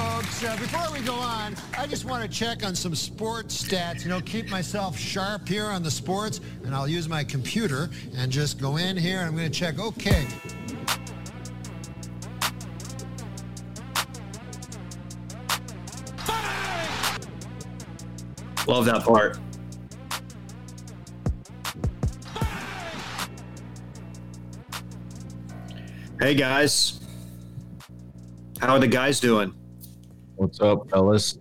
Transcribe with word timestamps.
folks. 0.00 0.42
Uh, 0.44 0.56
before 0.56 0.92
we 0.92 1.00
go 1.04 1.14
on, 1.14 1.54
I 1.76 1.86
just 1.86 2.06
want 2.06 2.22
to 2.22 2.28
check 2.28 2.64
on 2.64 2.74
some 2.74 2.94
sports 2.94 3.62
stats. 3.62 4.02
You 4.02 4.08
know, 4.08 4.20
keep 4.20 4.48
myself 4.48 4.98
sharp 4.98 5.46
here 5.46 5.66
on 5.66 5.82
the 5.82 5.90
sports, 5.90 6.40
and 6.64 6.74
I'll 6.74 6.88
use 6.88 7.08
my 7.08 7.22
computer 7.22 7.90
and 8.16 8.32
just 8.32 8.58
go 8.58 8.78
in 8.78 8.96
here 8.96 9.18
and 9.18 9.28
I'm 9.28 9.36
going 9.36 9.50
to 9.50 9.58
check. 9.58 9.78
Okay. 9.78 10.26
Love 18.66 18.84
that 18.86 19.02
part. 19.02 19.38
Hey 26.20 26.34
guys, 26.34 27.00
how 28.60 28.74
are 28.74 28.78
the 28.78 28.86
guys 28.86 29.20
doing? 29.20 29.59
What's 30.40 30.58
up, 30.62 30.88
fellas? 30.88 31.36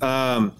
Um, 0.00 0.52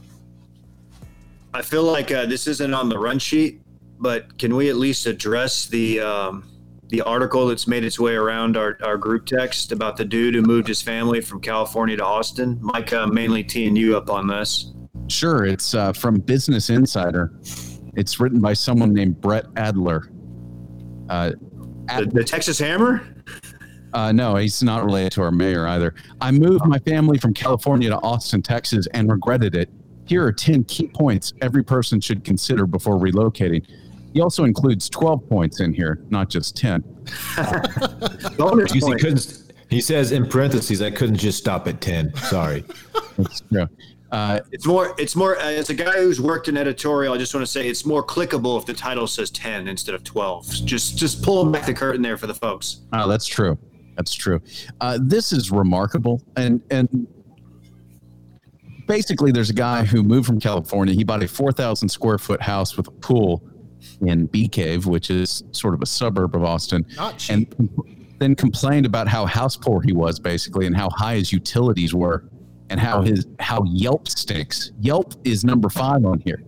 I 1.53 1.63
feel 1.63 1.83
like 1.83 2.13
uh, 2.13 2.27
this 2.27 2.47
isn't 2.47 2.73
on 2.73 2.89
the 2.89 2.97
run 2.97 3.19
sheet, 3.19 3.61
but 3.99 4.39
can 4.39 4.55
we 4.55 4.71
at 4.71 4.77
least 4.77 5.07
address 5.07 5.67
the 5.67 5.99
um, 5.99 6.49
the 6.87 7.01
article 7.01 7.49
that's 7.49 7.67
made 7.67 7.83
its 7.83 7.99
way 7.99 8.15
around 8.15 8.57
our, 8.57 8.79
our 8.85 8.97
group 8.97 9.27
text 9.27 9.73
about 9.73 9.97
the 9.97 10.05
dude 10.05 10.37
who 10.37 10.43
moved 10.43 10.69
his 10.69 10.81
family 10.81 11.21
from 11.21 11.41
California 11.41 11.97
to 11.97 12.05
Austin? 12.05 12.57
Mike, 12.61 12.93
uh, 12.93 13.09
mainly 13.09 13.43
teeing 13.43 13.75
you 13.75 13.97
up 13.97 14.09
on 14.09 14.29
this. 14.29 14.73
Sure, 15.09 15.47
it's 15.47 15.75
uh, 15.75 15.93
from 15.93 16.21
Business 16.21 16.71
Insider. 16.71 17.33
It's 17.97 18.21
written 18.21 18.41
by 18.41 18.53
someone 18.53 18.95
named 18.95 19.21
Brett 19.21 19.47
Adler. 19.57 20.09
Uh, 21.09 21.33
The, 21.99 22.09
the 22.13 22.23
Texas 22.23 22.61
Hammer? 22.61 23.03
Uh, 23.93 24.13
no, 24.13 24.37
he's 24.37 24.63
not 24.63 24.85
related 24.85 25.13
to 25.13 25.23
our 25.23 25.31
mayor 25.33 25.67
either. 25.67 25.95
I 26.21 26.31
moved 26.31 26.65
my 26.67 26.79
family 26.81 27.19
from 27.19 27.35
California 27.35 27.89
to 27.91 27.97
Austin, 28.01 28.43
Texas, 28.43 28.87
and 28.95 29.11
regretted 29.11 29.55
it. 29.55 29.69
Here 30.07 30.25
are 30.25 30.33
10 30.33 30.65
key 30.65 30.89
points 30.89 31.33
every 31.41 31.63
person 31.63 32.01
should 32.01 32.25
consider 32.25 32.67
before 32.67 32.97
relocating. 32.97 33.65
He 34.13 34.21
also 34.21 34.45
includes 34.45 34.89
12 34.89 35.29
points 35.29 35.61
in 35.61 35.73
here, 35.73 36.01
not 36.11 36.29
just 36.29 36.57
10. 36.57 36.83
Bonus 38.37 38.73
Because 38.73 38.89
he 38.89 38.95
couldn't. 38.97 39.53
He 39.69 39.81
says 39.81 40.11
in 40.11 40.27
parentheses, 40.29 40.83
I 40.83 40.91
couldn't 40.91 41.17
just 41.17 41.39
stop 41.39 41.69
at 41.69 41.81
ten. 41.81 42.13
Sorry. 42.17 42.65
That's 43.17 43.41
true. 43.53 43.69
Uh, 44.11 44.41
It's 44.51 44.67
more. 44.67 44.97
It's 44.99 45.15
more. 45.15 45.37
Uh, 45.39 45.45
as 45.53 45.71
a 45.71 45.75
guy 45.75 45.93
who's 45.93 46.21
worked 46.21 46.49
in 46.49 46.57
editorial, 46.57 47.15
I 47.15 47.19
just 47.19 47.33
want 47.33 47.47
to 47.47 47.51
say 47.51 47.69
it's 47.69 47.87
more 47.87 48.05
clickable 48.05 48.59
if 48.59 48.67
the 48.67 48.75
title 48.75 49.07
says 49.07 49.31
ten 49.31 49.69
instead 49.69 49.95
of 49.95 50.03
twelve. 50.03 50.45
Just, 50.49 50.99
just 50.99 51.23
pull 51.23 51.45
back 51.49 51.67
the 51.67 51.75
curtain 51.75 52.03
there 52.03 52.17
for 52.17 52.27
the 52.27 52.35
folks. 52.35 52.81
Oh, 52.93 53.09
that's 53.09 53.27
true. 53.27 53.57
That's 54.01 54.15
true. 54.15 54.41
Uh, 54.81 54.99
this 54.99 55.31
is 55.31 55.51
remarkable, 55.51 56.23
and 56.35 56.63
and 56.71 57.07
basically, 58.87 59.31
there's 59.31 59.51
a 59.51 59.55
guy 59.55 59.85
who 59.85 60.03
moved 60.03 60.27
from 60.27 60.41
California. 60.41 60.95
He 60.95 61.05
bought 61.05 61.23
a 61.23 61.29
four 61.29 61.53
thousand 61.53 61.91
square 61.91 62.17
foot 62.17 62.41
house 62.41 62.79
with 62.79 62.89
a 62.89 62.91
pool 62.93 63.43
in 64.01 64.25
Bee 64.25 64.49
Cave, 64.49 64.87
which 64.87 65.11
is 65.11 65.45
sort 65.53 65.75
of 65.75 65.83
a 65.83 65.87
suburb 65.87 66.35
of 66.35 66.43
Austin, 66.45 66.87
Not 66.97 67.19
cheap. 67.19 67.55
and 67.59 67.71
then 68.19 68.35
complained 68.35 68.87
about 68.87 69.07
how 69.07 69.27
house 69.27 69.55
poor 69.55 69.83
he 69.83 69.93
was, 69.93 70.19
basically, 70.19 70.65
and 70.67 70.75
how 70.75 70.89
high 70.91 71.17
his 71.17 71.31
utilities 71.31 71.93
were, 71.93 72.25
and 72.71 72.81
how 72.81 73.03
his 73.03 73.27
how 73.39 73.63
Yelp 73.65 74.09
stinks. 74.09 74.73
Yelp 74.81 75.13
is 75.25 75.45
number 75.45 75.69
five 75.69 76.07
on 76.07 76.21
here. 76.21 76.43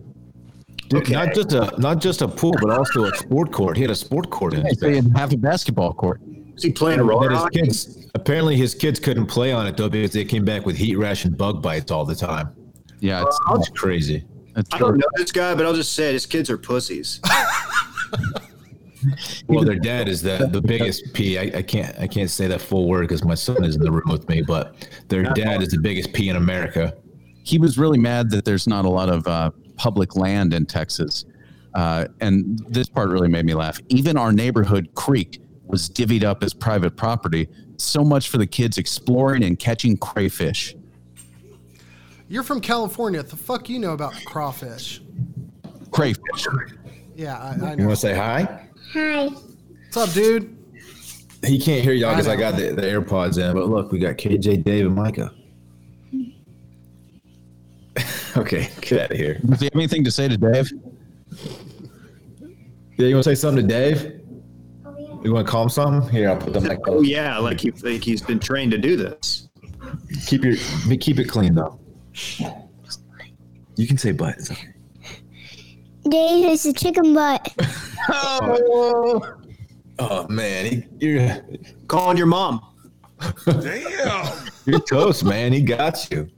Dude, 0.89 1.03
Okay. 1.03 1.13
Not 1.13 1.35
just 1.35 1.53
a 1.53 1.71
not 1.79 2.01
just 2.01 2.23
a 2.23 2.27
pool, 2.27 2.55
but 2.59 2.71
also 2.71 3.03
a 3.05 3.15
sport 3.15 3.51
court. 3.51 3.77
He 3.77 3.83
had 3.83 3.91
a 3.91 3.95
sport 3.95 4.31
court 4.31 4.55
in 4.55 4.65
his 4.65 4.79
They 4.79 4.95
had 4.95 5.11
half 5.15 5.31
a 5.31 5.37
basketball 5.37 5.93
court. 5.93 6.19
Is 6.55 6.63
he 6.63 6.71
playing 6.71 6.99
a 6.99 7.03
But 7.03 7.09
roller 7.09 7.29
his 7.31 7.45
kids 7.51 8.07
apparently 8.15 8.55
his 8.55 8.75
kids 8.75 8.99
couldn't 8.99 9.25
play 9.25 9.51
on 9.51 9.65
it 9.67 9.75
though 9.77 9.89
because 9.89 10.11
they 10.11 10.25
came 10.25 10.45
back 10.45 10.65
with 10.65 10.75
heat 10.75 10.95
rash 10.97 11.25
and 11.25 11.35
bug 11.37 11.61
bites 11.61 11.91
all 11.91 12.05
the 12.05 12.15
time. 12.15 12.49
Yeah, 12.99 13.23
it's, 13.25 13.39
That's 13.51 13.69
crazy. 13.69 14.23
it's 14.55 14.69
I 14.73 14.77
don't 14.77 14.97
know 14.97 15.07
this 15.15 15.31
guy, 15.31 15.55
but 15.55 15.65
I'll 15.65 15.73
just 15.73 15.93
say 15.93 16.09
it. 16.09 16.13
His 16.13 16.25
kids 16.25 16.49
are 16.49 16.57
pussies. 16.57 17.19
Well, 19.47 19.65
their 19.65 19.75
dad 19.79 20.07
is 20.07 20.21
the 20.21 20.47
the 20.49 20.61
biggest 20.61 21.13
P. 21.13 21.37
I, 21.37 21.57
I 21.57 21.61
can't 21.61 21.97
I 21.99 22.07
can't 22.07 22.29
say 22.29 22.47
that 22.47 22.61
full 22.61 22.87
word 22.87 23.01
because 23.01 23.25
my 23.25 23.35
son 23.35 23.63
is 23.65 23.75
in 23.75 23.81
the 23.81 23.91
room 23.91 24.09
with 24.09 24.29
me. 24.29 24.41
But 24.41 24.87
their 25.09 25.23
dad 25.23 25.61
is 25.61 25.69
the 25.69 25.79
biggest 25.79 26.13
P 26.13 26.29
in 26.29 26.37
America. 26.37 26.95
he 27.43 27.57
was 27.59 27.77
really 27.77 27.97
mad 27.97 28.29
that 28.29 28.45
there's 28.45 28.65
not 28.65 28.85
a 28.85 28.89
lot 28.89 29.09
of 29.09 29.27
uh, 29.27 29.51
public 29.75 30.15
land 30.15 30.53
in 30.53 30.65
Texas. 30.65 31.25
Uh, 31.73 32.05
and 32.21 32.57
this 32.69 32.87
part 32.87 33.09
really 33.09 33.27
made 33.27 33.43
me 33.45 33.53
laugh. 33.53 33.77
Even 33.89 34.15
our 34.15 34.31
neighborhood 34.31 34.87
creek 34.95 35.41
was 35.73 35.89
divvied 35.89 36.23
up 36.23 36.43
as 36.43 36.53
private 36.53 36.95
property. 36.95 37.49
So 37.77 38.03
much 38.03 38.29
for 38.29 38.37
the 38.37 38.45
kids 38.45 38.77
exploring 38.77 39.43
and 39.43 39.57
catching 39.57 39.97
crayfish. 39.97 40.75
You're 42.29 42.43
from 42.43 42.61
California. 42.61 43.19
What 43.19 43.29
the 43.29 43.35
fuck 43.35 43.67
you 43.69 43.79
know 43.79 43.93
about 43.93 44.13
crawfish? 44.23 45.01
Crayfish. 45.89 46.45
Yeah, 47.15 47.37
I, 47.37 47.71
I 47.71 47.73
You 47.73 47.87
want 47.87 47.89
to 47.89 47.95
say 47.95 48.13
hi? 48.13 48.67
Hi. 48.93 49.25
What's 49.25 49.97
up, 49.97 50.11
dude? 50.13 50.55
He 51.43 51.59
can't 51.59 51.83
hear 51.83 51.93
y'all 51.93 52.11
because 52.11 52.27
I 52.27 52.33
I 52.33 52.35
got 52.35 52.55
the, 52.55 52.69
the 52.69 52.83
AirPods 52.83 53.39
in. 53.39 53.55
But 53.55 53.67
look, 53.67 53.91
we 53.91 53.97
got 53.97 54.15
KJ, 54.15 54.63
Dave, 54.63 54.85
and 54.85 54.95
Micah. 54.95 55.33
okay, 58.37 58.69
get 58.81 59.01
out 59.01 59.11
of 59.11 59.17
here. 59.17 59.39
Does 59.43 59.59
he 59.59 59.65
have 59.65 59.75
anything 59.75 60.03
to 60.03 60.11
say 60.11 60.27
to 60.27 60.37
Dave? 60.37 60.71
Yeah, 62.97 63.07
you 63.07 63.15
want 63.15 63.23
to 63.23 63.35
say 63.35 63.35
something 63.35 63.67
to 63.67 63.73
Dave? 63.73 64.22
You 65.23 65.33
want 65.33 65.47
to 65.47 65.51
call 65.51 65.63
him 65.63 65.69
something? 65.69 66.09
Here, 66.11 66.29
I'll 66.29 66.37
put 66.37 66.53
the 66.53 66.61
mic. 66.61 66.79
Oh 66.87 67.01
yeah, 67.01 67.37
like 67.37 67.61
he 67.61 67.71
like 67.71 68.03
he's 68.03 68.21
been 68.21 68.39
trained 68.39 68.71
to 68.71 68.77
do 68.77 68.97
this. 68.97 69.47
Keep 70.25 70.43
your 70.43 70.55
keep 70.97 71.19
it 71.19 71.29
clean 71.29 71.55
though. 71.55 71.79
You 73.75 73.87
can 73.87 73.97
say 73.97 74.11
butt. 74.11 74.35
It's 74.37 74.51
okay. 74.51 74.73
Dave 76.09 76.45
is 76.51 76.65
a 76.65 76.73
chicken 76.73 77.13
butt. 77.13 77.53
Oh 78.09 79.21
oh 79.99 80.27
man, 80.27 80.65
he, 80.65 80.83
you're 80.99 81.41
Calling 81.87 82.17
your 82.17 82.27
mom. 82.27 82.61
Damn, 83.45 84.33
you're 84.65 84.81
toast, 84.81 85.23
man. 85.23 85.53
He 85.53 85.61
got 85.61 86.11
you. 86.11 86.29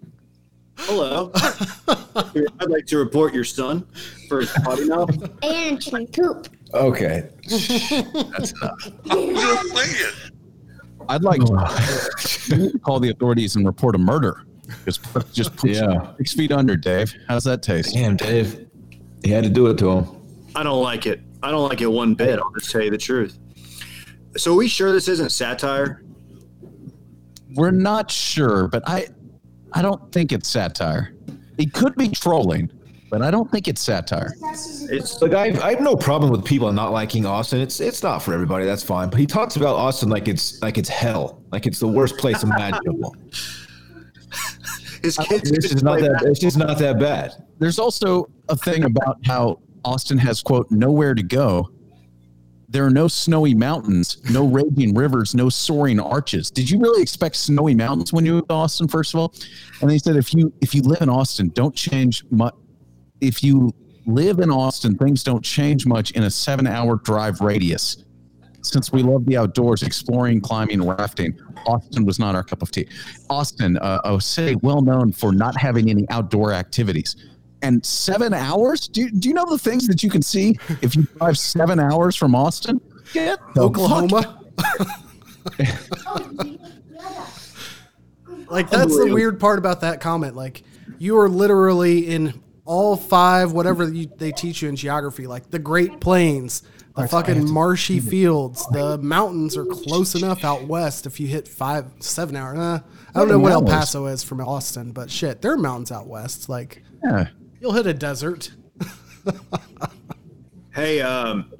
Hello. 0.78 1.32
I'd 1.88 2.70
like 2.70 2.86
to 2.88 2.98
report 2.98 3.34
your 3.34 3.46
son 3.46 3.88
for 4.28 4.42
his 4.42 4.52
potty 4.52 4.86
mouth. 4.86 5.10
And 5.44 5.82
chicken 5.82 6.06
poop. 6.08 6.55
Okay. 6.74 7.30
That's 7.50 8.52
enough. 8.54 8.92
I'm 9.10 9.70
playing. 9.70 9.96
I'd 11.08 11.24
like 11.24 11.40
to 11.42 12.80
call 12.84 13.00
the 13.00 13.10
authorities 13.12 13.56
and 13.56 13.66
report 13.66 13.96
a 13.96 14.00
murder. 14.00 14.44
Just 14.86 15.02
just 15.34 15.56
put 15.56 15.70
Yeah. 15.70 16.16
six 16.18 16.34
feet 16.34 16.52
under, 16.52 16.76
Dave. 16.76 17.14
How's 17.28 17.44
that 17.44 17.62
taste? 17.62 17.94
Damn, 17.94 18.16
Dave. 18.18 18.68
He 19.24 19.30
had 19.32 19.44
to 19.44 19.50
do 19.50 19.68
it 19.68 19.78
to 19.80 19.90
him. 19.92 20.08
I 20.56 20.64
don't 20.64 20.82
like 20.82 21.06
it. 21.06 21.22
I 21.44 21.52
don't 21.52 21.68
like 21.70 21.82
it 21.82 21.88
one 21.88 22.16
bit. 22.16 22.40
I'll 22.40 22.52
just 22.58 22.72
tell 22.72 22.82
you 22.82 22.90
the 22.90 22.98
truth. 22.98 23.38
So 24.38 24.54
are 24.54 24.56
we 24.56 24.68
sure 24.68 24.92
this 24.92 25.08
isn't 25.08 25.32
satire? 25.32 26.02
We're 27.54 27.72
not 27.72 28.10
sure, 28.12 28.68
but 28.68 28.84
I, 28.88 29.08
I 29.74 29.82
don't 29.82 30.12
think 30.12 30.32
it's 30.32 30.50
satire. 30.50 31.14
It 31.58 31.72
could 31.74 31.96
be 31.96 32.10
trolling, 32.10 32.72
but 33.10 33.22
I 33.22 33.32
don't 33.32 33.50
think 33.52 33.68
it's 33.68 33.82
satire. 33.82 34.34
It's 34.52 35.22
Look, 35.22 35.34
I, 35.34 35.46
I 35.62 35.72
have 35.72 35.82
no 35.82 35.96
problem 35.96 36.32
with 36.32 36.44
people 36.44 36.72
not 36.72 36.92
liking 36.92 37.26
Austin. 37.26 37.62
It's 37.62 37.80
it's 37.80 38.02
not 38.02 38.20
for 38.20 38.34
everybody. 38.34 38.66
That's 38.66 38.84
fine. 38.84 39.10
But 39.10 39.20
he 39.20 39.26
talks 39.28 39.56
about 39.56 39.76
Austin 39.76 40.10
like 40.10 40.28
it's 40.28 40.62
like 40.62 40.78
it's 40.78 40.90
hell, 40.90 41.42
like 41.52 41.66
it's 41.66 41.80
the 41.80 41.88
worst 41.88 42.18
place 42.18 42.44
imaginable. 42.44 43.16
his 45.06 45.18
kids. 45.18 45.52
it's 45.52 45.70
just 45.70 45.84
not 45.84 46.00
that. 46.00 46.24
It's 46.26 46.40
just 46.40 46.58
not 46.58 46.78
that 46.80 47.00
bad. 47.00 47.34
There's 47.60 47.80
also 47.80 48.30
a 48.50 48.56
thing 48.56 48.84
about 48.84 49.20
how 49.26 49.60
Austin 49.84 50.18
has 50.18 50.42
quote 50.42 50.70
nowhere 50.72 51.14
to 51.14 51.24
go. 51.24 51.70
There 52.68 52.84
are 52.84 52.90
no 52.90 53.08
snowy 53.08 53.54
mountains, 53.54 54.18
no 54.32 54.48
raging 54.48 54.96
rivers, 54.96 55.36
no 55.36 55.50
soaring 55.50 56.00
arches. 56.00 56.50
Did 56.52 56.70
you 56.70 56.80
really 56.80 57.02
expect 57.02 57.36
snowy 57.38 57.76
mountains 57.76 58.12
when 58.12 58.26
you 58.26 58.34
moved 58.34 58.50
to 58.50 58.56
Austin? 58.56 58.88
First 58.88 59.14
of 59.14 59.20
all, 59.20 59.34
and 59.82 59.90
they 59.90 60.00
said 60.00 60.16
if 60.16 60.34
you 60.34 60.52
if 60.62 60.74
you 60.74 60.82
live 60.82 61.02
in 61.02 61.10
Austin, 61.10 61.50
don't 61.50 61.76
change 61.76 62.24
much. 62.32 62.56
If 63.26 63.44
you 63.44 63.74
live 64.06 64.40
in 64.40 64.52
Austin, 64.52 64.96
things 64.96 65.24
don't 65.24 65.44
change 65.44 65.88
much 65.88 66.12
in 66.12 66.24
a 66.24 66.30
seven-hour 66.30 66.98
drive 66.98 67.42
radius. 67.42 68.04
Since 68.62 68.92
we 68.92 69.02
love 69.02 69.26
the 69.26 69.36
outdoors, 69.38 69.82
exploring, 69.82 70.42
climbing, 70.42 70.88
rafting, 70.88 71.40
Austin 71.66 72.06
was 72.06 72.20
not 72.20 72.36
our 72.36 72.44
cup 72.44 72.62
of 72.62 72.70
tea. 72.70 72.88
Austin, 73.30 73.78
uh, 73.78 74.02
a 74.04 74.22
city 74.22 74.58
well 74.62 74.82
known 74.82 75.12
for 75.12 75.32
not 75.32 75.58
having 75.58 75.90
any 75.90 76.06
outdoor 76.10 76.54
activities. 76.54 77.16
And 77.64 77.84
seven 77.84 78.32
hours? 78.32 78.88
Do 78.88 79.02
you, 79.02 79.12
do 79.12 79.28
you 79.28 79.34
know 79.34 79.46
the 79.50 79.58
things 79.58 79.88
that 79.88 80.04
you 80.04 80.10
can 80.12 80.22
see 80.22 80.60
if 80.84 80.96
you 80.96 81.08
drive 81.18 81.40
seven 81.40 81.80
hours 81.80 82.16
from 82.16 82.36
Austin? 82.36 82.80
Get 83.12 83.40
Oklahoma. 83.58 84.40
like 88.50 88.70
that's 88.70 88.96
the 88.96 89.10
weird 89.12 89.40
part 89.40 89.58
about 89.58 89.82
that 89.82 90.00
comment. 90.00 90.36
Like 90.36 90.64
you 91.00 91.18
are 91.18 91.30
literally 91.30 92.08
in 92.08 92.40
all 92.66 92.98
five, 92.98 93.52
whatever 93.52 93.88
you, 93.92 94.08
they 94.18 94.32
teach 94.32 94.62
you 94.62 94.70
in 94.70 94.76
geography, 94.76 95.28
like 95.28 95.50
the 95.52 95.60
Great 95.60 96.00
Plains, 96.02 96.64
the 96.96 97.08
fucking 97.08 97.50
marshy 97.52 98.00
fields, 98.00 98.66
the 98.72 98.98
mountains 98.98 99.56
are 99.56 99.66
close 99.66 100.16
enough 100.16 100.44
out 100.44 100.66
west. 100.68 101.06
If 101.06 101.20
you 101.20 101.28
hit 101.28 101.48
five, 101.48 101.86
seven 102.00 102.36
hours, 102.36 102.58
uh, 102.58 102.80
I 103.14 103.20
don't 103.20 103.30
know 103.30 103.40
what 103.40 103.52
El 103.52 103.64
Paso 103.64 104.08
is 104.08 104.24
from 104.24 104.42
Austin, 104.42 104.92
but 104.92 105.12
shit, 105.12 105.42
there 105.42 105.52
are 105.54 105.58
mountains 105.58 105.92
out 105.92 106.08
west. 106.08 106.50
Like 106.50 106.84
Yeah. 107.04 107.28
you'll 107.62 107.74
hit 107.74 107.86
a 107.88 107.94
desert. 107.94 108.52
Hey, 110.74 111.00
um, 111.02 111.54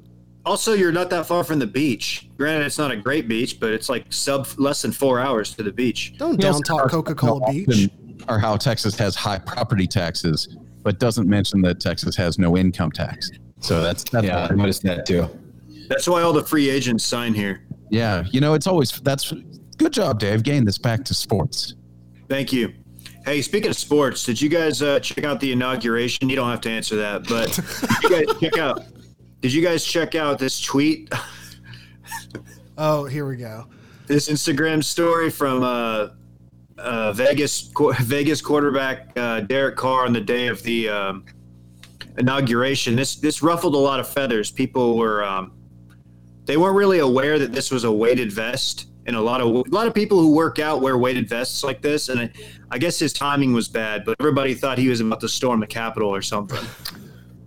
also 0.44 0.74
you're 0.74 0.92
not 0.92 1.08
that 1.08 1.24
far 1.24 1.42
from 1.42 1.58
the 1.58 1.66
beach. 1.66 2.28
Granted, 2.36 2.66
it's 2.66 2.76
not 2.76 2.90
a 2.90 2.96
great 2.96 3.28
beach, 3.28 3.58
but 3.58 3.72
it's 3.72 3.88
like 3.88 4.12
sub 4.12 4.46
less 4.58 4.82
than 4.82 4.92
four 4.92 5.18
hours 5.20 5.54
to 5.56 5.62
the 5.62 5.72
beach. 5.72 6.12
Don't 6.18 6.38
He 6.38 6.46
also 6.46 6.60
down 6.60 6.78
talk 6.80 6.90
Coca 6.90 7.14
Cola 7.14 7.50
Beach. 7.50 7.88
Or 8.28 8.38
how 8.38 8.56
Texas 8.58 8.94
has 8.98 9.14
high 9.14 9.38
property 9.38 9.86
taxes, 9.86 10.54
but 10.86 11.00
doesn't 11.00 11.28
mention 11.28 11.60
that 11.62 11.80
Texas 11.80 12.14
has 12.14 12.38
no 12.38 12.56
income 12.56 12.92
tax. 12.92 13.32
So 13.58 13.82
that's 13.82 14.04
that's 14.04 14.24
Yeah, 14.24 14.46
I 14.48 14.54
noticed 14.54 14.84
that 14.84 15.04
too. 15.04 15.28
That's 15.88 16.06
why 16.06 16.22
all 16.22 16.32
the 16.32 16.44
free 16.44 16.70
agents 16.70 17.04
sign 17.04 17.34
here. 17.34 17.62
yeah. 17.90 18.22
You 18.30 18.40
know, 18.40 18.54
it's 18.54 18.68
always 18.68 18.92
that's 19.00 19.32
good 19.78 19.92
job, 19.92 20.20
Dave. 20.20 20.44
Getting 20.44 20.64
this 20.64 20.78
back 20.78 21.04
to 21.06 21.12
sports. 21.14 21.74
Thank 22.28 22.52
you. 22.52 22.72
Hey, 23.24 23.42
speaking 23.42 23.70
of 23.70 23.76
sports, 23.76 24.22
did 24.24 24.40
you 24.40 24.48
guys 24.48 24.80
uh, 24.80 25.00
check 25.00 25.24
out 25.24 25.40
the 25.40 25.50
inauguration? 25.50 26.28
You 26.28 26.36
don't 26.36 26.48
have 26.50 26.60
to 26.60 26.70
answer 26.70 26.94
that, 26.94 27.26
but 27.26 27.52
did 28.00 28.04
you 28.04 28.10
guys 28.26 28.40
check 28.40 28.58
out? 28.58 28.84
Did 29.40 29.52
you 29.52 29.62
guys 29.62 29.84
check 29.84 30.14
out 30.14 30.38
this 30.38 30.60
tweet, 30.60 31.12
Oh, 32.78 33.04
here 33.06 33.26
we 33.26 33.36
go. 33.36 33.66
this 34.06 34.28
Instagram 34.28 34.84
story 34.84 35.30
from 35.30 35.64
uh, 35.64 36.10
uh, 36.78 37.12
Vegas 37.12 37.70
Vegas 38.00 38.40
quarterback 38.40 39.10
uh, 39.16 39.40
Derek 39.40 39.76
Carr 39.76 40.04
on 40.06 40.12
the 40.12 40.20
day 40.20 40.46
of 40.48 40.62
the 40.62 40.88
um, 40.88 41.24
inauguration? 42.18 42.96
This 42.96 43.16
this 43.16 43.42
ruffled 43.42 43.74
a 43.74 43.78
lot 43.78 44.00
of 44.00 44.08
feathers. 44.08 44.50
People 44.50 44.96
were 44.96 45.24
um, 45.24 45.52
they 46.44 46.56
weren't 46.56 46.76
really 46.76 46.98
aware 47.00 47.38
that 47.38 47.52
this 47.52 47.70
was 47.70 47.84
a 47.84 47.92
weighted 47.92 48.30
vest, 48.32 48.86
and 49.06 49.16
a 49.16 49.20
lot 49.20 49.40
of 49.40 49.48
a 49.48 49.70
lot 49.70 49.86
of 49.86 49.94
people 49.94 50.18
who 50.20 50.34
work 50.34 50.58
out 50.58 50.80
wear 50.80 50.96
weighted 50.98 51.28
vests 51.28 51.64
like 51.64 51.82
this. 51.82 52.08
And 52.08 52.20
I, 52.20 52.30
I 52.70 52.78
guess 52.78 52.98
his 52.98 53.12
timing 53.12 53.52
was 53.52 53.68
bad, 53.68 54.04
but 54.04 54.16
everybody 54.20 54.54
thought 54.54 54.78
he 54.78 54.88
was 54.88 55.00
about 55.00 55.20
to 55.20 55.28
storm 55.28 55.60
the 55.60 55.66
Capitol 55.66 56.08
or 56.14 56.22
something. 56.22 56.64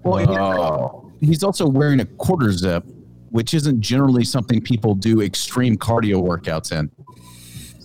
Well, 0.04 0.30
Oh, 0.32 1.12
he's 1.20 1.44
also 1.44 1.68
wearing 1.68 2.00
a 2.00 2.06
quarter 2.06 2.52
zip, 2.54 2.86
which 3.32 3.54
isn't 3.54 3.82
generally 3.82 4.24
something 4.24 4.62
people 4.62 4.96
do 4.96 5.22
extreme 5.22 5.76
cardio 5.78 6.24
workouts 6.24 6.72
in. 6.72 6.90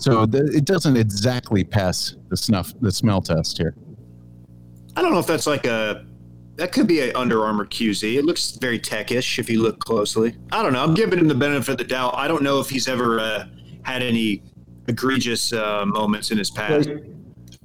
So 0.04 0.26
the, 0.26 0.44
it 0.54 0.66
doesn't 0.66 0.96
exactly 0.98 1.64
pass 1.64 2.14
the 2.28 2.36
snuff, 2.36 2.74
the 2.82 2.92
smell 2.92 3.22
test 3.22 3.56
here. 3.56 3.74
I 4.96 5.00
don't 5.02 5.12
know 5.12 5.18
if 5.18 5.26
that's 5.26 5.46
like 5.46 5.66
a 5.66 6.04
that 6.56 6.72
could 6.72 6.86
be 6.86 7.00
an 7.00 7.16
Under 7.16 7.42
Armour 7.44 7.64
QZ. 7.64 8.16
It 8.18 8.24
looks 8.24 8.52
very 8.52 8.78
techish 8.78 9.38
if 9.38 9.48
you 9.50 9.62
look 9.62 9.80
closely. 9.80 10.36
I 10.52 10.62
don't 10.62 10.72
know. 10.74 10.82
I'm 10.84 10.94
giving 10.94 11.18
him 11.18 11.26
the 11.26 11.34
benefit 11.34 11.72
of 11.72 11.78
the 11.78 11.84
doubt. 11.84 12.14
I 12.16 12.28
don't 12.28 12.42
know 12.42 12.60
if 12.60 12.68
he's 12.68 12.86
ever 12.86 13.18
uh, 13.18 13.46
had 13.82 14.02
any 14.02 14.42
egregious 14.86 15.52
uh, 15.54 15.84
moments 15.86 16.30
in 16.30 16.36
his 16.38 16.50
past. 16.50 16.88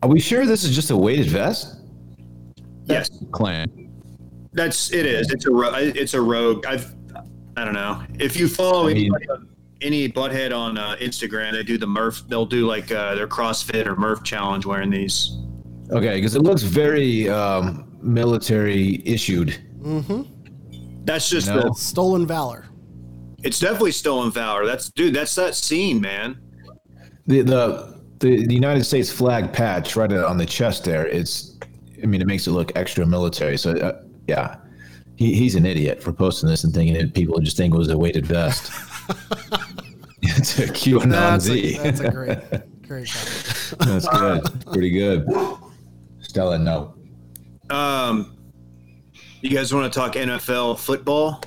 are 0.01 0.09
we 0.09 0.19
sure 0.21 0.45
this 0.45 0.63
is 0.63 0.73
just 0.73 0.91
a 0.91 0.97
weighted 0.97 1.27
vest? 1.27 1.75
Yes, 2.85 3.09
Clan. 3.31 3.91
that's 4.53 4.91
it. 4.93 5.05
Is 5.05 5.29
it's 5.29 5.45
a 5.45 5.51
ro- 5.51 5.73
it's 5.75 6.13
a 6.13 6.21
rogue. 6.21 6.65
I've 6.65 6.95
I 7.57 7.65
don't 7.65 7.73
know 7.73 8.01
if 8.17 8.37
you 8.39 8.47
follow 8.47 8.85
I 8.87 8.93
mean- 8.93 8.97
anybody 9.13 9.29
on- 9.29 9.48
any 9.81 10.09
butthead 10.09 10.55
on 10.55 10.77
uh, 10.77 10.95
Instagram. 10.99 11.51
They 11.53 11.63
do 11.63 11.77
the 11.77 11.87
Murph. 11.87 12.23
They'll 12.27 12.45
do 12.45 12.67
like 12.67 12.91
uh, 12.91 13.15
their 13.15 13.27
CrossFit 13.27 13.85
or 13.85 13.95
Murph 13.95 14.23
challenge 14.23 14.65
wearing 14.65 14.89
these. 14.89 15.37
Okay, 15.91 16.15
because 16.15 16.35
it 16.35 16.41
looks 16.41 16.61
very 16.61 17.29
um, 17.29 17.97
military 18.01 19.01
issued. 19.05 19.57
That's 21.05 21.29
just 21.29 21.47
No. 21.47 21.61
the, 21.61 21.73
Stolen 21.73 22.27
valor. 22.27 22.65
it's 23.43 23.59
definitely 23.59 23.93
stolen 23.93 24.31
valor. 24.31 24.65
That's 24.65 24.89
dude. 24.91 25.15
That's 25.15 25.33
that 25.35 25.55
scene, 25.55 25.99
man. 26.01 26.37
The, 27.27 27.41
the 27.41 27.99
the 28.19 28.45
the 28.45 28.53
United 28.53 28.83
States 28.83 29.09
flag 29.11 29.51
patch 29.53 29.95
right 29.95 30.11
on 30.11 30.37
the 30.37 30.45
chest 30.45 30.83
there. 30.83 31.07
It's, 31.07 31.57
I 32.03 32.05
mean, 32.05 32.21
it 32.21 32.27
makes 32.27 32.47
it 32.47 32.51
look 32.51 32.71
extra 32.75 33.05
military. 33.05 33.57
So 33.57 33.71
uh, 33.77 34.01
yeah, 34.27 34.57
he, 35.15 35.33
he's 35.33 35.55
an 35.55 35.65
idiot 35.65 36.03
for 36.03 36.11
posting 36.11 36.49
this 36.49 36.63
and 36.65 36.73
thinking 36.73 36.95
that 36.95 37.13
people 37.13 37.39
just 37.39 37.55
think 37.57 37.73
it 37.73 37.77
was 37.77 37.89
a 37.89 37.97
weighted 37.97 38.25
vest. 38.25 38.71
it's 40.21 40.59
a 40.59 40.67
QAnon 40.67 41.09
That's 41.11 41.45
Z. 41.45 41.77
a, 41.77 41.83
that's 41.83 41.99
a 41.99 42.11
great, 42.11 42.39
great. 42.87 43.07
comment. 43.07 43.75
That's 43.79 44.07
good. 44.07 44.65
Pretty 44.71 44.91
good. 44.91 45.27
Stella, 46.21 46.59
no. 46.59 46.93
Um, 47.69 48.37
you 49.41 49.49
guys 49.49 49.73
want 49.73 49.91
to 49.91 49.99
talk 49.99 50.13
NFL 50.13 50.79
football? 50.79 51.41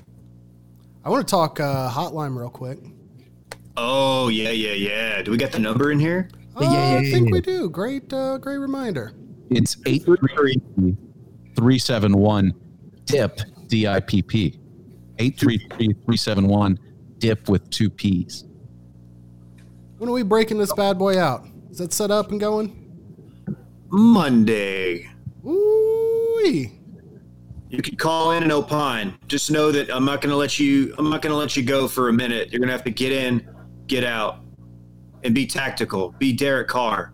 I 1.05 1.11
want 1.11 1.27
to 1.27 1.31
talk 1.31 1.61
uh, 1.61 1.91
hotline 1.91 2.37
real 2.37 2.51
quick. 2.51 2.79
Oh 3.77 4.29
yeah, 4.29 4.51
yeah, 4.51 4.73
yeah. 4.73 5.23
Do 5.23 5.31
we 5.31 5.37
got 5.37 5.53
the 5.53 5.59
number 5.59 5.91
in 5.93 5.99
here? 5.99 6.29
Uh, 6.57 6.67
I 6.67 7.11
think 7.11 7.33
we 7.33 7.41
do. 7.41 7.71
Great, 7.71 8.13
uh, 8.13 8.39
great 8.39 8.59
reminder. 8.59 9.13
It's 9.51 9.77
833 9.87 10.97
371 11.57 12.53
DIP, 13.07 13.41
D 13.69 13.87
I 13.87 14.01
P 14.01 14.23
P. 14.23 14.59
833 15.19 15.87
371 15.87 16.79
DIP 17.23 17.49
with 17.49 17.71
two 17.71 17.89
P's. 17.89 18.45
When 19.99 20.11
are 20.11 20.13
we 20.13 20.25
breaking 20.25 20.59
this 20.59 20.73
bad 20.73 20.99
boy 20.99 21.19
out? 21.21 21.47
Is 21.71 21.79
that 21.79 21.93
set 21.93 22.11
up 22.11 22.33
and 22.33 22.41
going? 22.41 22.77
Monday. 23.91 25.09
Ooh. 25.47 26.67
You 27.71 27.81
could 27.81 27.99
call 27.99 28.33
in 28.33 28.43
and 28.43 28.51
opine. 28.51 29.15
Just 29.29 29.51
know 29.53 29.71
that 29.71 29.89
I'm 29.95 30.05
not 30.05 30.21
going 30.21 30.31
to 30.31 30.37
let 30.37 30.59
you. 30.59 30.95
I'm 30.99 31.09
not 31.09 31.23
going 31.23 31.31
to 31.31 31.37
let 31.37 31.57
you 31.57 31.63
go 31.63 31.87
for 31.87 32.09
a 32.09 32.13
minute. 32.13 32.51
You're 32.53 32.59
going 32.59 32.69
to 32.69 32.73
have 32.73 32.85
to 32.85 32.91
get 32.91 33.13
in, 33.13 33.49
get 33.87 34.03
out, 34.05 34.41
and 35.23 35.33
be 35.35 35.47
tactical. 35.47 36.15
Be 36.19 36.33
Derek 36.33 36.67
Carr, 36.69 37.13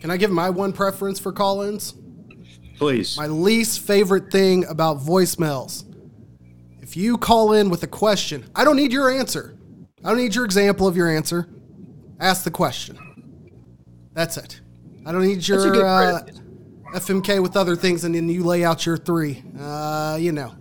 Can 0.00 0.10
I 0.12 0.16
give 0.16 0.30
my 0.30 0.48
one 0.48 0.72
preference 0.72 1.18
for 1.18 1.32
call-ins? 1.32 1.94
please. 2.78 3.16
My 3.16 3.26
least 3.26 3.80
favorite 3.80 4.30
thing 4.32 4.64
about 4.66 4.98
voicemails. 4.98 5.84
If 6.84 6.98
you 6.98 7.16
call 7.16 7.54
in 7.54 7.70
with 7.70 7.82
a 7.82 7.86
question, 7.86 8.44
I 8.54 8.62
don't 8.62 8.76
need 8.76 8.92
your 8.92 9.10
answer. 9.10 9.56
I 10.04 10.10
don't 10.10 10.18
need 10.18 10.34
your 10.34 10.44
example 10.44 10.86
of 10.86 10.98
your 10.98 11.08
answer. 11.08 11.48
Ask 12.20 12.44
the 12.44 12.50
question. 12.50 12.98
That's 14.12 14.36
it. 14.36 14.60
I 15.06 15.12
don't 15.12 15.26
need 15.26 15.48
your 15.48 15.82
uh. 15.82 16.20
FMK 16.94 17.40
with 17.40 17.56
other 17.56 17.74
things, 17.74 18.04
and 18.04 18.14
then 18.14 18.28
you 18.28 18.44
lay 18.44 18.66
out 18.66 18.84
your 18.84 18.98
three. 18.98 19.42
Uh, 19.58 20.18
you 20.20 20.30
know, 20.30 20.54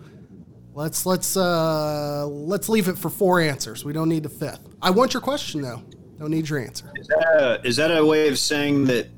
let's 0.73 1.05
let's 1.05 1.35
uh, 1.35 2.25
let's 2.25 2.69
leave 2.69 2.87
it 2.87 2.97
for 2.97 3.09
four 3.09 3.41
answers. 3.41 3.83
We 3.83 3.91
don't 3.91 4.07
need 4.07 4.23
the 4.23 4.29
fifth. 4.29 4.65
I 4.81 4.91
want 4.91 5.13
your 5.13 5.19
question 5.19 5.61
though. 5.61 5.83
Don't 6.19 6.31
need 6.31 6.47
your 6.47 6.59
answer. 6.59 6.89
Is 6.95 7.07
that 7.07 7.27
a, 7.37 7.67
is 7.67 7.75
that 7.75 7.91
a 7.91 8.05
way 8.05 8.29
of 8.29 8.39
saying 8.39 8.85
that 8.85 9.09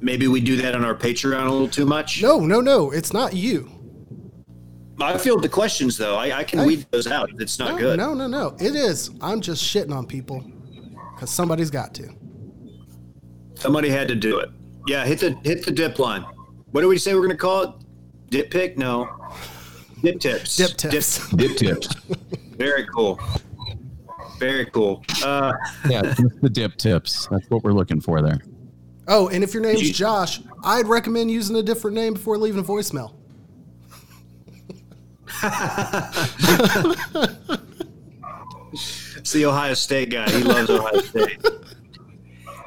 maybe 0.00 0.28
we 0.28 0.40
do 0.40 0.54
that 0.58 0.76
on 0.76 0.84
our 0.84 0.94
Patreon 0.94 1.44
a 1.44 1.50
little 1.50 1.66
too 1.66 1.86
much? 1.86 2.22
No, 2.22 2.38
no, 2.38 2.60
no. 2.60 2.92
It's 2.92 3.12
not 3.12 3.34
you. 3.34 3.73
I 5.00 5.18
field 5.18 5.42
the 5.42 5.48
questions 5.48 5.96
though. 5.96 6.16
I, 6.16 6.38
I 6.38 6.44
can 6.44 6.60
Hey. 6.60 6.66
weed 6.66 6.86
those 6.90 7.06
out 7.06 7.30
if 7.30 7.40
it's 7.40 7.58
not 7.58 7.72
No, 7.72 7.78
good. 7.78 7.98
no, 7.98 8.14
no, 8.14 8.26
no. 8.26 8.56
It 8.60 8.74
is. 8.74 9.10
I'm 9.20 9.40
just 9.40 9.62
shitting 9.62 9.92
on 9.94 10.06
people 10.06 10.44
because 11.14 11.30
somebody's 11.30 11.70
got 11.70 11.94
to. 11.94 12.08
Somebody 13.54 13.88
had 13.88 14.08
to 14.08 14.14
do 14.14 14.38
it. 14.38 14.50
Yeah, 14.86 15.04
hit 15.04 15.20
the 15.20 15.30
hit 15.42 15.64
the 15.64 15.70
dip 15.72 15.98
line. 15.98 16.22
What 16.72 16.80
do 16.82 16.88
we 16.88 16.98
say 16.98 17.14
we're 17.14 17.20
going 17.20 17.30
to 17.30 17.36
call 17.36 17.62
it? 17.62 17.70
Dip 18.30 18.50
pick? 18.50 18.76
No. 18.78 19.08
Dip 20.02 20.20
tips. 20.20 20.56
Dip 20.56 20.76
tips. 20.76 21.28
Dip 21.30 21.56
tips. 21.56 21.88
Very 22.56 22.86
cool. 22.94 23.18
Very 24.38 24.66
cool. 24.66 25.04
Uh, 25.24 25.52
Yeah, 25.88 26.02
the 26.42 26.50
dip 26.50 26.76
tips. 26.76 27.26
That's 27.30 27.48
what 27.48 27.62
we're 27.64 27.72
looking 27.72 28.00
for 28.00 28.20
there. 28.20 28.40
Oh, 29.06 29.28
and 29.28 29.42
if 29.44 29.54
your 29.54 29.62
name's 29.62 29.90
Josh, 29.90 30.40
I'd 30.64 30.86
recommend 30.86 31.30
using 31.30 31.56
a 31.56 31.62
different 31.62 31.94
name 31.94 32.14
before 32.14 32.36
leaving 32.38 32.60
a 32.60 32.64
voicemail. 32.64 33.14
It's 39.16 39.32
the 39.32 39.46
Ohio 39.46 39.74
State 39.74 40.10
guy. 40.10 40.30
He 40.30 40.42
loves 40.42 40.70
Ohio 40.70 41.00
State. 41.00 41.44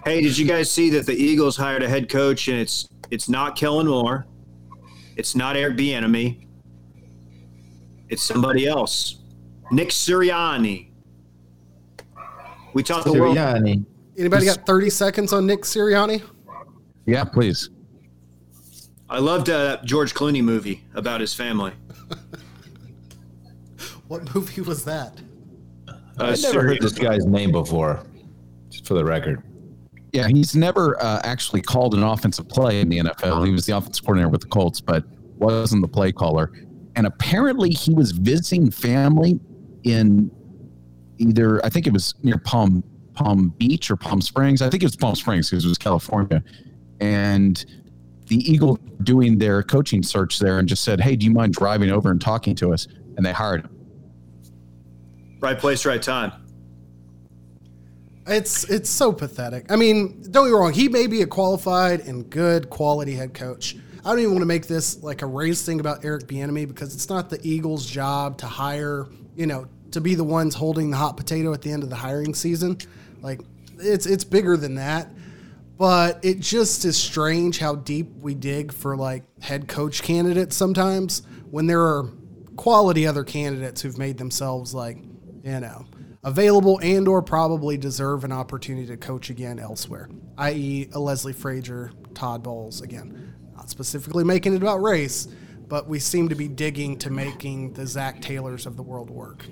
Hey, 0.05 0.21
did 0.21 0.37
you 0.37 0.45
guys 0.45 0.71
see 0.71 0.89
that 0.91 1.05
the 1.05 1.13
Eagles 1.13 1.57
hired 1.57 1.83
a 1.83 1.89
head 1.89 2.09
coach 2.09 2.47
and 2.47 2.57
it's 2.59 2.87
it's 3.11 3.29
not 3.29 3.55
Kellen 3.55 3.87
Moore, 3.87 4.25
it's 5.15 5.35
not 5.35 5.55
Eric 5.57 5.77
Bieniemy, 5.77 6.47
it's 8.09 8.23
somebody 8.23 8.67
else, 8.67 9.19
Nick 9.71 9.89
Sirianni. 9.89 10.89
We 12.73 12.83
talked 12.83 13.07
a 13.07 13.11
little. 13.11 13.33
Sirianni. 13.33 13.85
Anybody 14.17 14.45
got 14.45 14.65
30 14.65 14.89
seconds 14.89 15.33
on 15.33 15.45
Nick 15.45 15.61
Sirianni? 15.61 16.23
Yeah, 17.05 17.23
please. 17.23 17.69
I 19.09 19.19
loved 19.19 19.49
uh, 19.49 19.63
that 19.63 19.85
George 19.85 20.13
Clooney 20.13 20.43
movie 20.43 20.83
about 20.93 21.21
his 21.21 21.33
family. 21.33 21.73
What 24.07 24.33
movie 24.33 24.61
was 24.61 24.85
that? 24.85 25.13
Uh, 25.87 25.93
I've 26.19 26.41
never 26.41 26.63
heard 26.63 26.81
this 26.81 26.93
guy's 26.93 27.25
name 27.25 27.51
before. 27.51 28.03
Just 28.69 28.87
for 28.87 28.95
the 28.95 29.05
record. 29.05 29.43
Yeah, 30.13 30.27
he's 30.27 30.55
never 30.55 31.01
uh, 31.01 31.21
actually 31.23 31.61
called 31.61 31.93
an 31.93 32.03
offensive 32.03 32.47
play 32.49 32.81
in 32.81 32.89
the 32.89 32.99
NFL. 32.99 33.45
He 33.45 33.51
was 33.51 33.65
the 33.65 33.75
offensive 33.75 34.03
coordinator 34.03 34.29
with 34.29 34.41
the 34.41 34.47
Colts, 34.47 34.81
but 34.81 35.03
wasn't 35.35 35.81
the 35.81 35.87
play 35.87 36.11
caller. 36.11 36.51
And 36.95 37.05
apparently 37.05 37.69
he 37.69 37.93
was 37.93 38.11
visiting 38.11 38.71
family 38.71 39.39
in 39.83 40.31
either 41.17 41.63
I 41.65 41.69
think 41.69 41.87
it 41.87 41.93
was 41.93 42.15
near 42.23 42.37
Palm 42.37 42.83
Palm 43.13 43.49
Beach 43.57 43.91
or 43.91 43.95
Palm 43.95 44.21
Springs. 44.21 44.61
I 44.61 44.69
think 44.69 44.83
it 44.83 44.85
was 44.85 44.95
Palm 44.95 45.15
Springs 45.15 45.49
because 45.49 45.65
it 45.65 45.67
was 45.67 45.77
California. 45.77 46.43
And 46.99 47.63
the 48.27 48.37
Eagle 48.37 48.77
doing 49.03 49.37
their 49.37 49.63
coaching 49.63 50.03
search 50.03 50.39
there 50.39 50.59
and 50.59 50.67
just 50.67 50.83
said, 50.83 50.99
Hey, 50.99 51.15
do 51.15 51.25
you 51.25 51.31
mind 51.31 51.53
driving 51.53 51.91
over 51.91 52.11
and 52.11 52.19
talking 52.19 52.55
to 52.55 52.73
us? 52.73 52.87
And 53.15 53.25
they 53.25 53.33
hired 53.33 53.65
him. 53.65 53.76
Right 55.39 55.57
place, 55.57 55.85
right 55.85 56.01
time. 56.01 56.31
It's 58.25 58.65
it's 58.69 58.89
so 58.89 59.13
pathetic. 59.13 59.71
I 59.71 59.77
mean, 59.77 60.21
don't 60.31 60.45
get 60.45 60.51
me 60.51 60.59
wrong. 60.59 60.73
He 60.73 60.89
may 60.89 61.07
be 61.07 61.21
a 61.21 61.27
qualified 61.27 62.01
and 62.01 62.29
good 62.29 62.69
quality 62.69 63.13
head 63.13 63.33
coach. 63.33 63.77
I 64.03 64.09
don't 64.09 64.19
even 64.19 64.31
want 64.31 64.41
to 64.41 64.47
make 64.47 64.67
this 64.67 65.01
like 65.01 65.21
a 65.21 65.25
race 65.25 65.65
thing 65.65 65.79
about 65.79 66.03
Eric 66.03 66.27
Bieniemy 66.27 66.67
because 66.67 66.93
it's 66.93 67.09
not 67.09 67.29
the 67.29 67.39
Eagles' 67.47 67.85
job 67.85 68.37
to 68.39 68.45
hire, 68.45 69.07
you 69.35 69.47
know, 69.47 69.67
to 69.91 70.01
be 70.01 70.15
the 70.15 70.23
ones 70.23 70.55
holding 70.55 70.91
the 70.91 70.97
hot 70.97 71.15
potato 71.15 71.53
at 71.53 71.61
the 71.61 71.71
end 71.71 71.83
of 71.83 71.89
the 71.89 71.95
hiring 71.95 72.33
season. 72.33 72.77
Like 73.21 73.41
it's 73.79 74.05
it's 74.05 74.23
bigger 74.23 74.57
than 74.57 74.75
that. 74.75 75.09
But 75.77 76.25
it 76.25 76.39
just 76.39 76.85
is 76.85 76.97
strange 76.97 77.59
how 77.59 77.75
deep 77.75 78.09
we 78.19 78.33
dig 78.33 78.73
for 78.73 78.97
like 78.97 79.23
head 79.41 79.67
coach 79.67 80.01
candidates 80.01 80.55
sometimes 80.55 81.21
when 81.51 81.67
there 81.67 81.81
are 81.81 82.09
quality 82.55 83.05
other 83.05 83.23
candidates 83.23 83.81
who've 83.81 83.97
made 83.97 84.17
themselves 84.17 84.73
like, 84.73 84.97
you 85.43 85.59
know, 85.59 85.85
available 86.23 86.79
and 86.81 87.07
or 87.07 87.21
probably 87.21 87.77
deserve 87.77 88.23
an 88.23 88.31
opportunity 88.31 88.87
to 88.87 88.97
coach 88.97 89.29
again 89.29 89.59
elsewhere, 89.59 90.09
i.e. 90.37 90.89
a 90.93 90.99
Leslie 90.99 91.33
Frazier, 91.33 91.91
Todd 92.13 92.43
Bowles 92.43 92.81
again. 92.81 93.33
Not 93.55 93.69
specifically 93.69 94.23
making 94.23 94.53
it 94.53 94.61
about 94.61 94.81
race, 94.81 95.27
but 95.67 95.87
we 95.87 95.99
seem 95.99 96.29
to 96.29 96.35
be 96.35 96.47
digging 96.47 96.97
to 96.99 97.09
making 97.09 97.73
the 97.73 97.85
Zac 97.85 98.21
Taylors 98.21 98.65
of 98.65 98.77
the 98.77 98.83
world 98.83 99.09
work. 99.09 99.45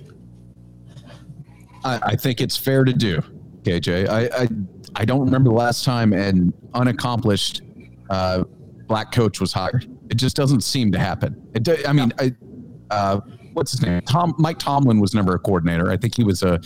I, 1.84 2.00
I 2.04 2.15
think 2.15 2.42
it's 2.42 2.58
fair 2.58 2.84
to 2.84 2.94
do, 2.94 3.22
KJ. 3.63 4.10
I, 4.10 4.44
I 4.44 4.48
I 4.96 5.06
don't 5.06 5.25
remember 5.25 5.50
the 5.50 5.56
last 5.56 5.84
time 5.84 6.13
an 6.13 6.54
unaccomplished 6.74 7.62
uh, 8.10 8.44
black 8.88 9.12
coach 9.12 9.42
was 9.42 9.51
hired. 9.51 9.88
It 10.10 10.15
just 10.15 10.36
doesn't 10.36 10.62
seem 10.62 10.92
to 10.94 11.00
happen. 11.00 11.48
It, 11.54 11.88
I 11.88 11.92
mean, 11.92 12.13
I, 12.20 12.34
uh, 12.89 13.20
what's 13.56 13.72
his 13.72 13.82
name? 13.82 14.02
Tom 14.02 14.36
Mike 14.38 14.60
Tomlin 14.60 15.00
was 15.00 15.14
never 15.16 15.34
a 15.36 15.40
coordinator. 15.40 15.90
I 15.92 15.98
think 15.98 16.16
he 16.16 16.24
was 16.24 16.44
a 16.44 16.60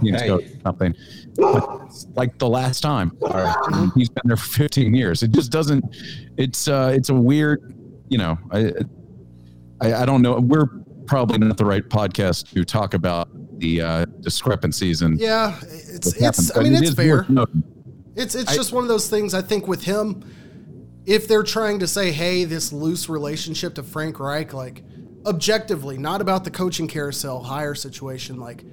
Hey. 0.00 0.58
something. 0.62 0.94
But 1.36 1.92
like 2.14 2.38
the 2.38 2.48
last 2.48 2.80
time, 2.80 3.16
right. 3.20 3.90
he's 3.96 4.08
been 4.08 4.22
there 4.26 4.36
for 4.36 4.48
15 4.48 4.94
years. 4.94 5.22
It 5.22 5.32
just 5.32 5.50
doesn't. 5.50 5.84
It's 6.36 6.68
uh, 6.68 6.92
it's 6.94 7.08
a 7.08 7.14
weird. 7.14 7.74
You 8.08 8.18
know, 8.18 8.38
I, 8.52 8.72
I 9.80 9.94
I 10.02 10.06
don't 10.06 10.22
know. 10.22 10.38
We're 10.38 10.66
probably 11.06 11.38
not 11.38 11.56
the 11.56 11.64
right 11.64 11.86
podcast 11.88 12.52
to 12.54 12.64
talk 12.64 12.94
about 12.94 13.28
the 13.58 13.80
uh, 13.80 14.04
discrepancies 14.20 15.02
and 15.02 15.18
Yeah, 15.18 15.56
it's 15.62 16.14
it's. 16.16 16.56
I 16.56 16.62
mean, 16.62 16.74
it 16.74 16.82
it's 16.82 16.94
fair. 16.94 17.26
It's 18.14 18.34
it's 18.34 18.52
I- 18.52 18.54
just 18.56 18.72
one 18.72 18.84
of 18.84 18.88
those 18.88 19.08
things. 19.08 19.34
I 19.34 19.42
think 19.42 19.66
with 19.66 19.82
him, 19.84 20.24
if 21.06 21.26
they're 21.26 21.42
trying 21.42 21.78
to 21.80 21.86
say, 21.86 22.12
"Hey, 22.12 22.44
this 22.44 22.72
loose 22.72 23.08
relationship 23.08 23.74
to 23.76 23.82
Frank 23.82 24.20
Reich," 24.20 24.52
like 24.52 24.84
objectively, 25.26 25.98
not 25.98 26.20
about 26.20 26.44
the 26.44 26.50
coaching 26.50 26.88
carousel 26.88 27.42
hire 27.42 27.74
situation, 27.74 28.38
like 28.38 28.64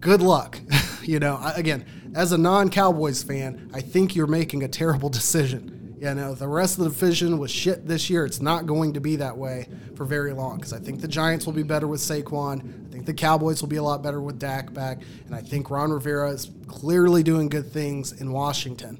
good 0.00 0.20
luck. 0.20 0.58
you 1.02 1.18
know, 1.18 1.36
I, 1.36 1.52
again, 1.52 1.84
as 2.14 2.32
a 2.32 2.38
non-Cowboys 2.38 3.22
fan, 3.22 3.70
I 3.72 3.80
think 3.80 4.14
you're 4.14 4.26
making 4.26 4.62
a 4.62 4.68
terrible 4.68 5.08
decision. 5.10 5.96
You 6.00 6.14
know, 6.14 6.34
the 6.34 6.48
rest 6.48 6.78
of 6.78 6.84
the 6.84 6.90
division 6.90 7.38
was 7.38 7.52
shit 7.52 7.86
this 7.86 8.10
year. 8.10 8.26
It's 8.26 8.40
not 8.40 8.66
going 8.66 8.94
to 8.94 9.00
be 9.00 9.16
that 9.16 9.36
way 9.36 9.68
for 9.94 10.04
very 10.04 10.32
long 10.32 10.56
because 10.56 10.72
I 10.72 10.80
think 10.80 11.00
the 11.00 11.06
Giants 11.06 11.46
will 11.46 11.52
be 11.52 11.62
better 11.62 11.86
with 11.86 12.00
Saquon. 12.00 12.88
I 12.88 12.92
think 12.92 13.06
the 13.06 13.14
Cowboys 13.14 13.62
will 13.62 13.68
be 13.68 13.76
a 13.76 13.82
lot 13.84 14.02
better 14.02 14.20
with 14.20 14.40
Dak 14.40 14.74
back. 14.74 15.02
And 15.26 15.34
I 15.34 15.42
think 15.42 15.70
Ron 15.70 15.92
Rivera 15.92 16.30
is 16.30 16.50
clearly 16.66 17.22
doing 17.22 17.48
good 17.48 17.70
things 17.70 18.20
in 18.20 18.32
Washington. 18.32 18.98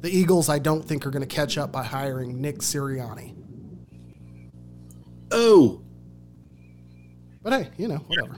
The 0.00 0.10
Eagles, 0.10 0.50
I 0.50 0.58
don't 0.58 0.84
think, 0.84 1.06
are 1.06 1.10
going 1.10 1.26
to 1.26 1.34
catch 1.34 1.56
up 1.56 1.72
by 1.72 1.84
hiring 1.84 2.38
Nick 2.38 2.58
Sirianni. 2.58 3.39
Oh 5.30 5.80
But 7.42 7.52
hey, 7.52 7.70
you 7.76 7.88
know, 7.88 7.98
whatever. 7.98 8.36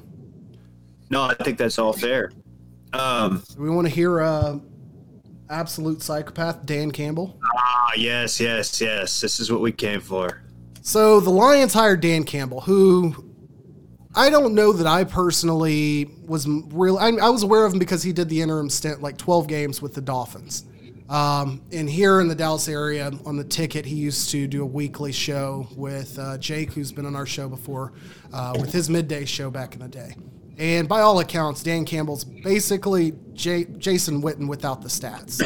no, 1.11 1.23
I 1.23 1.35
think 1.35 1.59
that's 1.59 1.79
all 1.79 1.93
fair. 1.93 2.33
Um, 2.93 3.43
we 3.57 3.71
want 3.71 3.89
to 3.89 3.95
hear 3.95 4.21
uh, 4.21 4.59
absolute 5.49 6.03
psychopath 6.03 6.67
Dan 6.67 6.91
Campbell? 6.91 7.39
ah, 7.57 7.93
yes, 7.97 8.39
yes, 8.39 8.81
yes. 8.81 9.21
This 9.21 9.41
is 9.41 9.51
what 9.51 9.61
we 9.61 9.73
came 9.73 10.01
for. 10.01 10.43
So 10.83 11.21
the 11.21 11.31
Lions 11.31 11.73
hired 11.73 12.01
Dan 12.01 12.25
Campbell, 12.25 12.61
who 12.61 13.15
I 14.15 14.29
don't 14.29 14.55
know 14.55 14.73
that 14.73 14.87
I 14.87 15.05
personally 15.05 16.11
was 16.27 16.47
real. 16.47 16.99
I, 16.99 17.09
I 17.13 17.31
was 17.31 17.45
aware 17.45 17.65
of 17.65 17.73
him 17.73 17.79
because 17.79 18.03
he 18.03 18.13
did 18.13 18.29
the 18.29 18.43
interim 18.43 18.69
stint, 18.69 19.01
like 19.01 19.17
12 19.17 19.47
games 19.47 19.81
with 19.81 19.95
the 19.95 20.03
Dolphins. 20.03 20.65
Um, 21.13 21.61
and 21.73 21.91
here 21.91 22.23
in 22.23 22.29
the 22.29 22.35
Dallas 22.35 22.69
area, 22.69 23.13
on 23.27 23.37
the 23.37 23.45
ticket, 23.45 23.85
he 23.85 23.97
used 23.97 24.31
to 24.31 24.47
do 24.47 24.63
a 24.63 24.67
weekly 24.67 25.13
show 25.13 25.67
with 25.77 26.19
uh, 26.19 26.39
Jake, 26.39 26.73
who's 26.73 26.91
been 26.91 27.05
on 27.05 27.15
our 27.15 27.27
show 27.27 27.51
before, 27.51 27.93
uh, 28.33 28.55
with 28.59 28.73
his 28.73 28.89
midday 28.89 29.27
show 29.27 29.51
back 29.51 29.75
in 29.75 29.81
the 29.81 29.89
day. 29.89 30.17
And 30.57 30.89
by 30.89 31.03
all 31.03 31.21
accounts, 31.21 31.63
Dan 31.63 31.85
Campbell's 31.85 32.25
basically 32.25 33.13
J- 33.35 33.67
Jason 33.77 34.23
Witten 34.23 34.49
without 34.49 34.81
the 34.81 34.89
stats. 34.89 35.43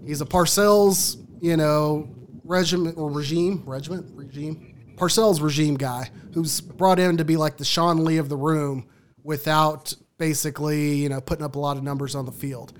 He's 0.06 0.22
a 0.22 0.24
Parcells, 0.24 1.22
you 1.42 1.58
know, 1.58 2.08
regiment 2.42 2.96
or 2.96 3.10
regime, 3.10 3.62
regiment, 3.66 4.06
regime, 4.14 4.94
Parcells 4.96 5.42
regime 5.42 5.76
guy 5.76 6.08
who's 6.32 6.62
brought 6.62 6.98
in 6.98 7.18
to 7.18 7.24
be 7.24 7.36
like 7.36 7.58
the 7.58 7.66
Sean 7.66 8.02
Lee 8.02 8.16
of 8.16 8.30
the 8.30 8.36
room 8.36 8.88
without 9.24 9.92
basically, 10.16 10.94
you 10.94 11.10
know, 11.10 11.20
putting 11.20 11.44
up 11.44 11.56
a 11.56 11.58
lot 11.58 11.76
of 11.76 11.82
numbers 11.82 12.14
on 12.14 12.24
the 12.24 12.32
field. 12.32 12.72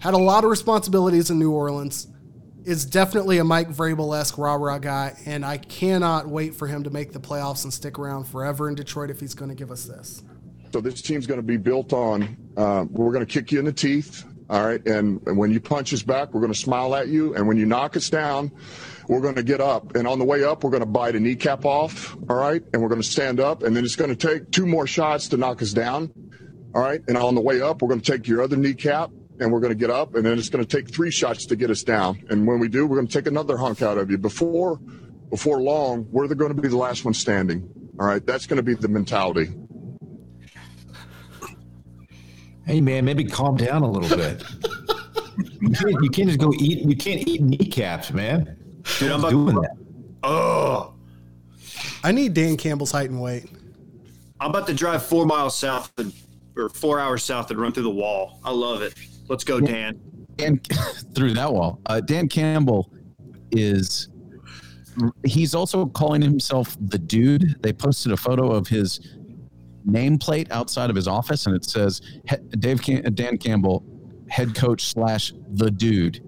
Had 0.00 0.14
a 0.14 0.18
lot 0.18 0.44
of 0.44 0.50
responsibilities 0.50 1.30
in 1.30 1.38
New 1.38 1.50
Orleans. 1.50 2.06
Is 2.64 2.84
definitely 2.84 3.38
a 3.38 3.44
Mike 3.44 3.70
Vrabel 3.70 4.18
esque 4.18 4.36
rah 4.36 4.54
rah 4.54 4.78
guy, 4.78 5.16
and 5.24 5.42
I 5.44 5.56
cannot 5.56 6.28
wait 6.28 6.54
for 6.54 6.66
him 6.66 6.84
to 6.84 6.90
make 6.90 7.12
the 7.12 7.20
playoffs 7.20 7.64
and 7.64 7.72
stick 7.72 7.98
around 7.98 8.24
forever 8.24 8.68
in 8.68 8.74
Detroit 8.74 9.10
if 9.10 9.20
he's 9.20 9.32
going 9.32 9.48
to 9.48 9.54
give 9.54 9.70
us 9.70 9.86
this. 9.86 10.22
So 10.72 10.82
this 10.82 11.00
team's 11.00 11.26
going 11.26 11.40
to 11.40 11.46
be 11.46 11.56
built 11.56 11.94
on. 11.94 12.36
Uh, 12.58 12.84
we're 12.90 13.12
going 13.12 13.24
to 13.24 13.32
kick 13.32 13.52
you 13.52 13.58
in 13.58 13.64
the 13.64 13.72
teeth. 13.72 14.24
All 14.50 14.66
right, 14.66 14.84
and, 14.86 15.20
and 15.26 15.38
when 15.38 15.50
you 15.50 15.60
punch 15.60 15.94
us 15.94 16.02
back, 16.02 16.34
we're 16.34 16.40
going 16.40 16.52
to 16.52 16.58
smile 16.58 16.94
at 16.94 17.08
you, 17.08 17.34
and 17.34 17.48
when 17.48 17.56
you 17.56 17.64
knock 17.64 17.96
us 17.96 18.10
down, 18.10 18.50
we're 19.06 19.20
going 19.20 19.34
to 19.34 19.42
get 19.42 19.60
up. 19.60 19.94
And 19.94 20.06
on 20.06 20.18
the 20.18 20.24
way 20.24 20.44
up, 20.44 20.62
we're 20.62 20.70
going 20.70 20.80
to 20.80 20.86
bite 20.86 21.16
a 21.16 21.20
kneecap 21.20 21.64
off. 21.64 22.16
All 22.28 22.36
right, 22.36 22.62
and 22.72 22.82
we're 22.82 22.88
going 22.88 23.00
to 23.00 23.06
stand 23.06 23.40
up, 23.40 23.62
and 23.62 23.74
then 23.74 23.84
it's 23.84 23.96
going 23.96 24.14
to 24.14 24.16
take 24.16 24.50
two 24.50 24.66
more 24.66 24.86
shots 24.86 25.28
to 25.28 25.38
knock 25.38 25.62
us 25.62 25.72
down. 25.72 26.12
All 26.74 26.82
right, 26.82 27.00
and 27.08 27.16
on 27.16 27.34
the 27.34 27.40
way 27.40 27.62
up, 27.62 27.80
we're 27.80 27.88
going 27.88 28.00
to 28.00 28.12
take 28.12 28.26
your 28.26 28.42
other 28.42 28.56
kneecap, 28.56 29.10
and 29.40 29.52
we're 29.52 29.60
going 29.60 29.72
to 29.72 29.78
get 29.78 29.90
up, 29.90 30.14
and 30.14 30.24
then 30.24 30.38
it's 30.38 30.48
going 30.48 30.64
to 30.64 30.76
take 30.76 30.92
three 30.92 31.10
shots 31.10 31.46
to 31.46 31.56
get 31.56 31.70
us 31.70 31.82
down. 31.82 32.24
And 32.30 32.46
when 32.46 32.58
we 32.58 32.68
do, 32.68 32.86
we're 32.86 32.96
going 32.96 33.08
to 33.08 33.12
take 33.12 33.26
another 33.26 33.56
hunk 33.56 33.82
out 33.82 33.98
of 33.98 34.10
you. 34.10 34.18
Before, 34.18 34.78
before 35.30 35.60
long, 35.60 36.06
we're 36.10 36.26
going 36.28 36.54
to 36.54 36.60
be 36.60 36.68
the 36.68 36.76
last 36.76 37.04
one 37.04 37.14
standing. 37.14 37.68
All 38.00 38.06
right, 38.06 38.24
that's 38.24 38.46
going 38.46 38.58
to 38.58 38.62
be 38.62 38.74
the 38.74 38.88
mentality. 38.88 39.50
Hey 42.66 42.82
man, 42.82 43.06
maybe 43.06 43.24
calm 43.24 43.56
down 43.56 43.82
a 43.82 43.90
little 43.90 44.14
bit. 44.14 44.44
you, 45.60 45.70
can't, 45.70 46.02
you 46.02 46.10
can't 46.10 46.28
just 46.28 46.38
go 46.38 46.52
eat. 46.60 46.80
You 46.86 46.94
can't 46.94 47.26
eat 47.26 47.40
kneecaps, 47.40 48.12
man. 48.12 48.56
Dude, 48.98 49.10
I'm 49.10 49.20
Who's 49.20 49.24
about, 49.24 49.30
doing 49.30 49.54
that? 49.56 49.76
oh, 50.22 50.94
I 52.04 52.12
need 52.12 52.34
Dan 52.34 52.58
Campbell's 52.58 52.92
height 52.92 53.08
and 53.08 53.22
weight. 53.22 53.46
I'm 54.38 54.50
about 54.50 54.66
to 54.66 54.74
drive 54.74 55.02
four 55.02 55.24
miles 55.24 55.56
south 55.56 55.90
and, 55.96 56.12
or 56.56 56.68
four 56.68 57.00
hours 57.00 57.24
south 57.24 57.50
and 57.50 57.58
run 57.58 57.72
through 57.72 57.84
the 57.84 57.90
wall. 57.90 58.38
I 58.44 58.50
love 58.50 58.82
it. 58.82 58.94
Let's 59.28 59.44
go, 59.44 59.60
Dan. 59.60 60.00
Dan 60.36 60.60
through 61.14 61.34
that 61.34 61.52
wall. 61.52 61.80
Uh, 61.86 62.00
Dan 62.00 62.28
Campbell 62.28 62.92
is 63.52 64.08
he's 65.24 65.54
also 65.54 65.86
calling 65.86 66.20
himself 66.22 66.76
the 66.80 66.98
dude. 66.98 67.56
They 67.62 67.72
posted 67.72 68.12
a 68.12 68.16
photo 68.16 68.50
of 68.52 68.66
his 68.68 69.00
nameplate 69.86 70.50
outside 70.50 70.90
of 70.90 70.96
his 70.96 71.08
office, 71.08 71.46
and 71.46 71.54
it 71.54 71.64
says 71.64 72.00
Dave 72.58 72.82
Cam- 72.82 73.02
Dan 73.14 73.38
Campbell, 73.38 73.84
head 74.28 74.54
coach 74.54 74.82
slash 74.86 75.32
the 75.54 75.70
dude. 75.70 76.24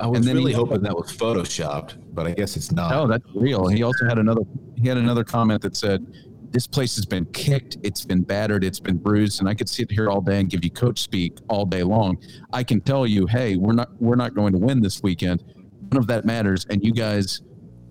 I 0.00 0.06
was 0.06 0.18
And 0.20 0.26
then 0.28 0.36
really 0.36 0.52
he- 0.52 0.56
hoping 0.56 0.80
that 0.82 0.94
was 0.94 1.12
photoshopped, 1.12 1.96
but 2.14 2.26
I 2.26 2.32
guess 2.32 2.56
it's 2.56 2.72
not. 2.72 2.90
No, 2.90 3.06
that's 3.06 3.26
real. 3.34 3.66
He 3.68 3.82
also 3.82 4.06
had 4.08 4.18
another. 4.18 4.42
He 4.76 4.88
had 4.88 4.96
another 4.96 5.22
comment 5.24 5.62
that 5.62 5.76
said, 5.76 6.04
"This 6.52 6.66
place 6.66 6.96
has 6.96 7.06
been 7.06 7.24
kicked, 7.26 7.78
it's 7.82 8.04
been 8.04 8.22
battered, 8.22 8.64
it's 8.64 8.80
been 8.80 8.96
bruised, 8.96 9.40
and 9.40 9.48
I 9.48 9.54
could 9.54 9.68
sit 9.68 9.90
here 9.90 10.08
all 10.10 10.20
day 10.20 10.40
and 10.40 10.48
give 10.48 10.64
you 10.64 10.70
coach 10.70 11.00
speak 11.00 11.38
all 11.48 11.66
day 11.66 11.82
long. 11.82 12.18
I 12.52 12.62
can 12.62 12.80
tell 12.80 13.06
you, 13.06 13.26
hey, 13.26 13.56
we're 13.56 13.72
not 13.72 13.90
we're 14.00 14.16
not 14.16 14.34
going 14.34 14.52
to 14.52 14.58
win 14.58 14.80
this 14.80 15.02
weekend. 15.02 15.42
None 15.90 15.98
of 15.98 16.06
that 16.06 16.24
matters, 16.24 16.66
and 16.70 16.84
you 16.84 16.92
guys 16.92 17.42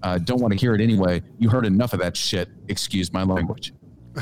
uh, 0.03 0.17
don't 0.17 0.41
want 0.41 0.53
to 0.53 0.59
hear 0.59 0.73
it 0.73 0.81
anyway. 0.81 1.21
You 1.37 1.49
heard 1.49 1.65
enough 1.65 1.93
of 1.93 1.99
that 1.99 2.15
shit. 2.15 2.49
Excuse 2.67 3.11
my 3.11 3.23
language. 3.23 3.73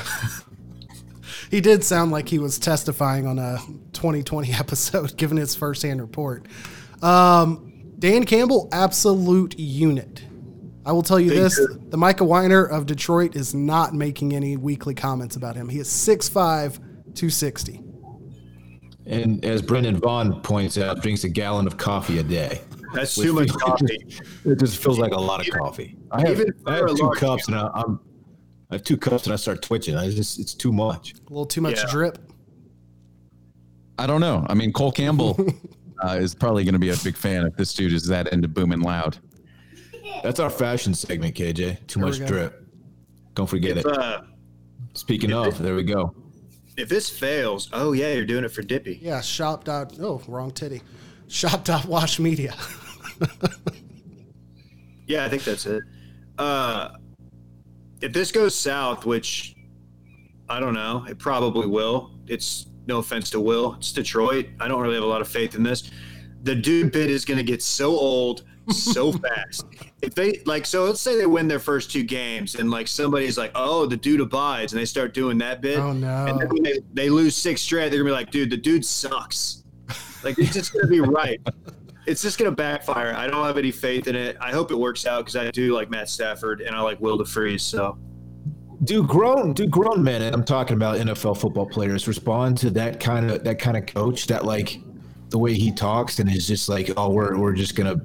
He 1.50 1.62
did 1.62 1.84
sound 1.84 2.12
like 2.12 2.30
he 2.30 2.38
was 2.38 2.60
testifying 2.60 3.26
on 3.26 3.40
a 3.40 3.60
2020 3.94 4.54
episode, 4.54 5.18
giving 5.18 5.38
his 5.38 5.56
firsthand 5.56 6.02
report. 6.02 6.46
Um, 7.02 7.94
Dan 7.98 8.26
Campbell, 8.26 8.70
absolute 8.72 9.58
unit. 9.58 10.24
I 10.90 10.92
will 10.92 11.04
tell 11.04 11.20
you 11.20 11.30
Big 11.30 11.38
this: 11.38 11.56
Drew. 11.56 11.80
the 11.90 11.98
Micah 11.98 12.24
Weiner 12.24 12.66
of 12.66 12.88
Detroit 12.88 13.36
is 13.36 13.54
not 13.54 13.94
making 13.94 14.34
any 14.34 14.58
weekly 14.58 14.96
comments 14.96 15.36
about 15.36 15.56
him. 15.56 15.70
He 15.70 15.78
is 15.78 15.88
6'5", 15.88 16.78
260. 17.14 17.84
And 19.06 19.46
as 19.46 19.62
Brendan 19.62 19.98
Vaughn 19.98 20.42
points 20.42 20.80
out, 20.80 21.04
drinks 21.04 21.24
a 21.26 21.30
gallon 21.30 21.68
of 21.68 21.78
coffee 21.78 22.18
a 22.18 22.24
day. 22.24 22.62
That's 22.96 23.14
too 23.14 23.34
much 23.34 23.50
coffee. 23.50 24.00
It 24.46 24.58
just 24.58 24.82
feels 24.82 24.98
like 24.98 25.12
a 25.12 25.20
lot 25.20 25.48
of 25.48 25.54
coffee. 25.54 25.96
I 26.10 26.28
have, 26.28 26.44
I 26.66 26.78
have 26.78 26.96
two 26.96 27.12
cups 27.18 27.48
and 27.48 27.56
I, 27.56 27.70
I'm 27.72 28.00
I 28.72 28.76
have 28.76 28.84
two 28.84 28.98
cups 28.98 29.26
and 29.26 29.34
I 29.34 29.36
start 29.36 29.62
twitching. 29.62 29.96
I 29.96 30.10
just 30.10 30.40
it's 30.40 30.56
too 30.56 30.74
much. 30.74 31.14
A 31.14 31.30
little 31.30 31.46
too 31.46 31.62
much 31.62 31.78
Yeah. 31.84 31.92
drip. 31.92 32.18
I 34.00 34.08
don't 34.08 34.22
know. 34.22 34.44
I 34.50 34.56
mean, 34.56 34.74
Cole 34.74 34.92
Campbell 34.92 35.38
uh, 36.04 36.18
is 36.20 36.34
probably 36.34 36.64
going 36.64 36.74
to 36.74 36.80
be 36.80 36.90
a 36.90 36.98
big 37.04 37.16
fan 37.16 37.46
if 37.46 37.56
this 37.58 37.76
dude 37.76 37.94
is 37.94 38.08
that 38.08 38.30
into 38.34 38.48
booming 38.48 38.82
loud. 38.82 39.20
That's 40.24 40.40
our 40.40 40.50
fashion 40.50 40.94
segment, 40.94 41.36
KJ. 41.36 41.88
Too 41.88 42.00
There 42.00 42.08
much 42.10 42.26
drip. 42.26 42.66
Don't 43.36 43.48
forget 43.48 43.78
If, 43.78 43.86
it. 43.86 43.98
uh, 43.98 44.22
Speaking 44.94 45.32
of, 45.34 45.58
there 45.60 45.76
we 45.76 45.84
go. 45.84 46.14
if 46.78 46.90
this 46.90 47.10
fails, 47.10 47.70
oh 47.74 47.94
yeah, 47.94 48.14
you're 48.14 48.26
doing 48.26 48.44
it 48.44 48.52
for 48.52 48.62
Dippy. 48.62 49.00
Yeah, 49.02 49.22
shop 49.22 49.64
dot. 49.66 49.98
Oh, 50.00 50.22
wrong 50.28 50.52
titty. 50.52 50.82
Shop 51.28 51.64
dot 51.64 51.86
wash 51.86 52.20
media. 52.20 52.56
Yeah, 55.08 55.26
I 55.26 55.30
think 55.30 55.44
that's 55.44 55.66
it. 55.66 55.82
Uh, 56.38 56.90
if 58.00 58.14
this 58.14 58.32
goes 58.32 58.54
south, 58.56 59.06
which 59.08 59.56
I 60.48 60.60
don't 60.60 60.76
know, 60.76 61.04
it 61.10 61.18
probably 61.18 61.66
will. 61.66 62.12
It's 62.28 62.68
no 62.86 63.00
offense 63.00 63.32
to 63.32 63.40
Will. 63.40 63.74
It's 63.80 63.92
Detroit. 63.92 64.48
I 64.60 64.68
don't 64.68 64.80
really 64.82 64.94
have 64.96 65.04
a 65.04 65.08
lot 65.08 65.22
of 65.22 65.28
faith 65.28 65.56
in 65.56 65.64
this. 65.64 65.90
The 66.44 66.54
dude 66.54 66.92
bit 66.92 67.10
is 67.10 67.26
going 67.26 67.40
to 67.40 67.44
get 67.44 67.64
so 67.64 67.88
old 67.90 68.44
so 68.72 69.12
fast. 69.28 69.66
If 70.02 70.16
they 70.16 70.42
like, 70.46 70.66
so 70.66 70.86
let's 70.86 71.02
say 71.02 71.18
they 71.18 71.26
win 71.26 71.48
their 71.48 71.60
first 71.60 71.92
two 71.92 72.04
games, 72.04 72.56
and 72.56 72.70
like 72.72 72.88
somebody's 72.88 73.38
like, 73.38 73.52
"Oh, 73.56 73.86
the 73.86 73.98
dude 73.98 74.22
abides," 74.22 74.74
and 74.74 74.80
they 74.80 74.86
start 74.86 75.14
doing 75.14 75.38
that 75.40 75.62
bit. 75.62 75.80
Oh, 75.80 75.94
no. 75.94 76.26
And 76.26 76.40
then 76.40 76.50
when 76.50 76.64
they, 76.64 76.80
they 76.94 77.10
lose 77.10 77.36
six 77.36 77.62
straight, 77.62 77.90
they're 77.90 78.00
gonna 78.00 78.10
be 78.10 78.14
like, 78.14 78.32
"Dude, 78.32 78.50
the 78.50 78.58
dude 78.58 78.86
sucks." 78.86 79.64
Like 80.24 80.38
it's 80.38 80.54
just 80.54 80.74
gonna 80.74 80.88
be 80.88 81.00
right. 81.02 81.40
It's 82.06 82.22
just 82.22 82.38
gonna 82.40 82.52
backfire. 82.52 83.14
I 83.16 83.28
don't 83.28 83.46
have 83.46 83.58
any 83.58 83.72
faith 83.72 84.08
in 84.08 84.16
it. 84.16 84.38
I 84.42 84.52
hope 84.52 84.72
it 84.72 84.78
works 84.78 85.06
out 85.06 85.20
because 85.26 85.36
I 85.36 85.52
do 85.52 85.74
like 85.74 85.90
Matt 85.90 86.10
Stafford 86.10 86.62
and 86.62 86.76
I 86.76 86.82
like 86.82 87.00
Will 87.00 87.18
DeFreeze. 87.18 87.62
So 87.62 87.98
Do 88.84 89.04
grown 89.04 89.54
do 89.54 89.68
grown 89.68 90.04
men, 90.04 90.22
and 90.22 90.34
I'm 90.36 90.44
talking 90.44 90.76
about 90.76 90.98
NFL 90.98 91.38
football 91.38 91.66
players, 91.66 92.08
respond 92.08 92.58
to 92.60 92.70
that 92.72 93.00
kind 93.00 93.30
of 93.30 93.44
that 93.44 93.60
kind 93.60 93.78
of 93.78 93.86
coach 93.86 94.28
that 94.28 94.46
like 94.46 94.80
the 95.30 95.38
way 95.38 95.54
he 95.54 95.72
talks 95.72 96.20
and 96.20 96.30
is 96.30 96.48
just 96.48 96.68
like, 96.70 96.90
oh, 96.98 97.10
we're 97.10 97.38
we're 97.38 97.54
just 97.54 97.76
gonna, 97.76 97.98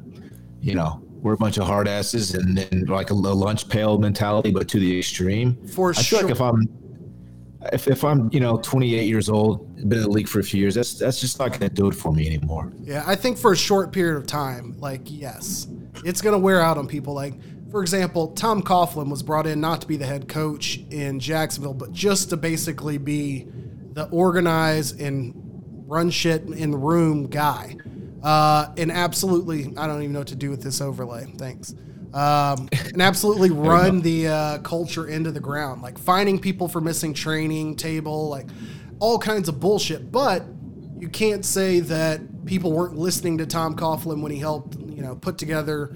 you 0.64 0.74
know, 0.74 1.02
we're 1.20 1.34
a 1.34 1.36
bunch 1.36 1.58
of 1.58 1.66
hard 1.66 1.86
asses 1.86 2.34
and 2.34 2.56
then 2.56 2.84
like 2.86 3.10
a, 3.10 3.14
lunch 3.14 3.68
pail 3.68 3.98
mentality, 3.98 4.50
but 4.50 4.68
to 4.68 4.80
the 4.80 4.98
extreme. 4.98 5.56
For 5.68 5.90
I 5.90 5.94
feel 5.94 6.02
sure. 6.02 6.22
like 6.22 6.30
if 6.30 6.40
I'm 6.40 6.62
if, 7.72 7.88
if 7.88 8.04
I'm 8.04 8.30
you 8.32 8.40
know 8.40 8.58
28 8.58 9.06
years 9.06 9.28
old, 9.28 9.74
been 9.88 9.98
in 9.98 10.04
the 10.04 10.10
league 10.10 10.28
for 10.28 10.40
a 10.40 10.42
few 10.42 10.60
years, 10.60 10.74
that's 10.74 10.94
that's 10.94 11.20
just 11.20 11.38
not 11.38 11.52
gonna 11.52 11.68
do 11.68 11.88
it 11.88 11.94
for 11.94 12.12
me 12.12 12.26
anymore. 12.26 12.72
Yeah, 12.82 13.04
I 13.06 13.14
think 13.14 13.38
for 13.38 13.52
a 13.52 13.56
short 13.56 13.92
period 13.92 14.16
of 14.16 14.26
time, 14.26 14.74
like 14.78 15.02
yes, 15.04 15.68
it's 16.04 16.20
gonna 16.20 16.38
wear 16.38 16.60
out 16.60 16.78
on 16.78 16.86
people. 16.86 17.14
Like 17.14 17.34
for 17.70 17.82
example, 17.82 18.28
Tom 18.28 18.62
Coughlin 18.62 19.10
was 19.10 19.22
brought 19.22 19.46
in 19.46 19.60
not 19.60 19.80
to 19.82 19.86
be 19.86 19.96
the 19.96 20.06
head 20.06 20.28
coach 20.28 20.80
in 20.90 21.20
Jacksonville, 21.20 21.74
but 21.74 21.92
just 21.92 22.30
to 22.30 22.36
basically 22.36 22.98
be 22.98 23.48
the 23.92 24.04
organize 24.10 24.92
and 24.92 25.34
run 25.86 26.10
shit 26.10 26.42
in 26.42 26.70
the 26.70 26.78
room 26.78 27.26
guy. 27.28 27.76
Uh, 28.24 28.72
and 28.78 28.90
absolutely, 28.90 29.72
I 29.76 29.86
don't 29.86 30.00
even 30.00 30.14
know 30.14 30.20
what 30.20 30.28
to 30.28 30.36
do 30.36 30.50
with 30.50 30.62
this 30.62 30.80
overlay. 30.80 31.26
Thanks. 31.36 31.74
Um, 32.14 32.68
and 32.72 33.02
absolutely 33.02 33.50
run 33.50 34.00
the 34.00 34.28
uh, 34.28 34.58
culture 34.58 35.06
into 35.06 35.30
the 35.30 35.40
ground, 35.40 35.82
like 35.82 35.98
finding 35.98 36.38
people 36.38 36.68
for 36.68 36.80
missing 36.80 37.12
training 37.12 37.76
table, 37.76 38.28
like 38.28 38.46
all 38.98 39.18
kinds 39.18 39.48
of 39.48 39.60
bullshit. 39.60 40.10
But 40.10 40.44
you 40.98 41.08
can't 41.08 41.44
say 41.44 41.80
that 41.80 42.46
people 42.46 42.72
weren't 42.72 42.96
listening 42.96 43.38
to 43.38 43.46
Tom 43.46 43.76
Coughlin 43.76 44.22
when 44.22 44.32
he 44.32 44.38
helped, 44.38 44.76
you 44.78 45.02
know, 45.02 45.16
put 45.16 45.38
together. 45.38 45.94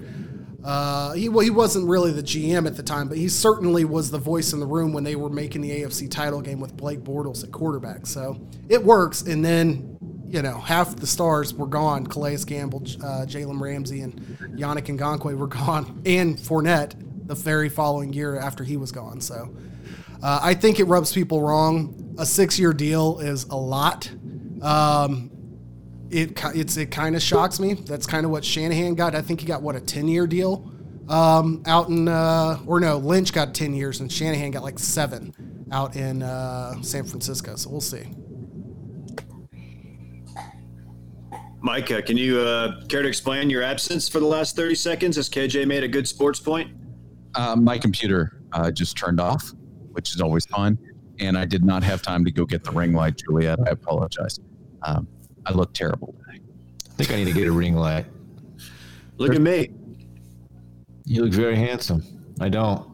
Uh, 0.63 1.13
he 1.13 1.29
well, 1.29 1.39
he 1.39 1.49
wasn't 1.49 1.87
really 1.87 2.11
the 2.11 2.21
GM 2.21 2.67
at 2.67 2.75
the 2.75 2.83
time, 2.83 3.07
but 3.07 3.17
he 3.17 3.29
certainly 3.29 3.85
was 3.85 4.11
the 4.11 4.17
voice 4.17 4.51
in 4.51 4.59
the 4.59 4.65
room 4.65 4.91
when 4.91 5.05
they 5.05 5.15
were 5.15 5.29
making 5.29 5.61
the 5.61 5.69
AFC 5.69 6.11
title 6.11 6.41
game 6.41 6.59
with 6.59 6.75
Blake 6.75 6.99
Bortles 6.99 7.43
at 7.43 7.51
quarterback. 7.51 8.05
So 8.05 8.39
it 8.67 8.83
works. 8.83 9.21
And 9.21 9.43
then, 9.43 9.97
you 10.29 10.41
know, 10.41 10.59
half 10.59 10.95
the 10.95 11.07
stars 11.07 11.53
were 11.53 11.67
gone. 11.67 12.05
Calais 12.05 12.37
Campbell, 12.45 12.83
uh, 13.03 13.25
Jalen 13.25 13.59
Ramsey, 13.59 14.01
and 14.01 14.19
Yannick 14.55 14.85
Ngakoue 14.85 15.37
were 15.37 15.47
gone, 15.65 16.01
and 16.05 16.37
Fournette 16.37 16.93
the 17.27 17.35
very 17.35 17.69
following 17.69 18.13
year 18.13 18.39
after 18.39 18.63
he 18.63 18.77
was 18.77 18.91
gone. 18.91 19.21
So 19.21 19.55
uh, 20.21 20.39
I 20.41 20.53
think 20.53 20.79
it 20.79 20.85
rubs 20.85 21.13
people 21.13 21.41
wrong. 21.41 22.15
A 22.17 22.25
six-year 22.25 22.73
deal 22.73 23.19
is 23.19 23.45
a 23.45 23.55
lot. 23.55 24.09
Um, 24.61 25.31
it 26.09 26.39
it's 26.55 26.75
it 26.77 26.91
kind 26.91 27.15
of 27.15 27.21
shocks 27.21 27.59
me. 27.59 27.73
That's 27.73 28.05
kind 28.05 28.25
of 28.25 28.31
what 28.31 28.43
Shanahan 28.43 28.95
got. 28.95 29.15
I 29.15 29.21
think 29.21 29.41
he 29.41 29.45
got 29.45 29.61
what 29.61 29.75
a 29.75 29.79
ten 29.79 30.07
year 30.07 30.27
deal 30.27 30.71
um, 31.07 31.63
out 31.65 31.89
in 31.89 32.07
uh, 32.07 32.59
or 32.65 32.79
no 32.79 32.97
Lynch 32.97 33.33
got 33.33 33.53
ten 33.53 33.73
years 33.73 33.99
and 33.99 34.11
Shanahan 34.11 34.51
got 34.51 34.63
like 34.63 34.79
seven 34.79 35.33
out 35.71 35.95
in 35.95 36.23
uh, 36.23 36.81
San 36.81 37.03
Francisco. 37.03 37.55
So 37.55 37.69
we'll 37.69 37.81
see. 37.81 38.03
Micah, 41.61 42.01
can 42.01 42.15
you 42.15 42.39
uh, 42.39 42.81
care 42.85 43.01
to 43.01 43.07
explain 43.07 43.49
your 43.49 43.63
absence 43.63 44.07
for 44.07 44.19
the 44.19 44.25
last 44.25 44.55
30 44.55 44.75
seconds 44.75 45.17
as 45.17 45.29
KJ 45.29 45.67
made 45.67 45.83
a 45.83 45.87
good 45.87 46.07
sports 46.07 46.39
point? 46.39 46.71
Uh, 47.35 47.55
my 47.55 47.77
computer 47.77 48.41
uh, 48.53 48.71
just 48.71 48.97
turned 48.97 49.19
off, 49.19 49.51
which 49.91 50.15
is 50.15 50.21
always 50.21 50.45
fun. 50.45 50.77
And 51.19 51.37
I 51.37 51.43
did 51.43 51.65
not 51.65 51.83
have 51.83 52.01
time 52.01 52.23
to 52.23 52.31
go 52.31 52.45
get 52.45 52.63
the 52.63 52.71
ring 52.71 52.93
light, 52.93 53.17
Juliet. 53.17 53.59
I 53.67 53.71
apologize. 53.71 54.39
Um, 54.83 55.07
I 55.45 55.51
look 55.51 55.73
terrible 55.73 56.15
today. 56.19 56.39
I 56.89 56.93
think 56.93 57.11
I 57.11 57.15
need 57.17 57.25
to 57.25 57.33
get 57.33 57.47
a 57.47 57.51
ring 57.51 57.75
light. 57.75 58.05
Look 59.17 59.35
at 59.35 59.41
me. 59.41 59.69
You 61.05 61.23
look 61.23 61.33
very 61.33 61.57
handsome. 61.57 62.03
I 62.39 62.47
don't. 62.47 62.87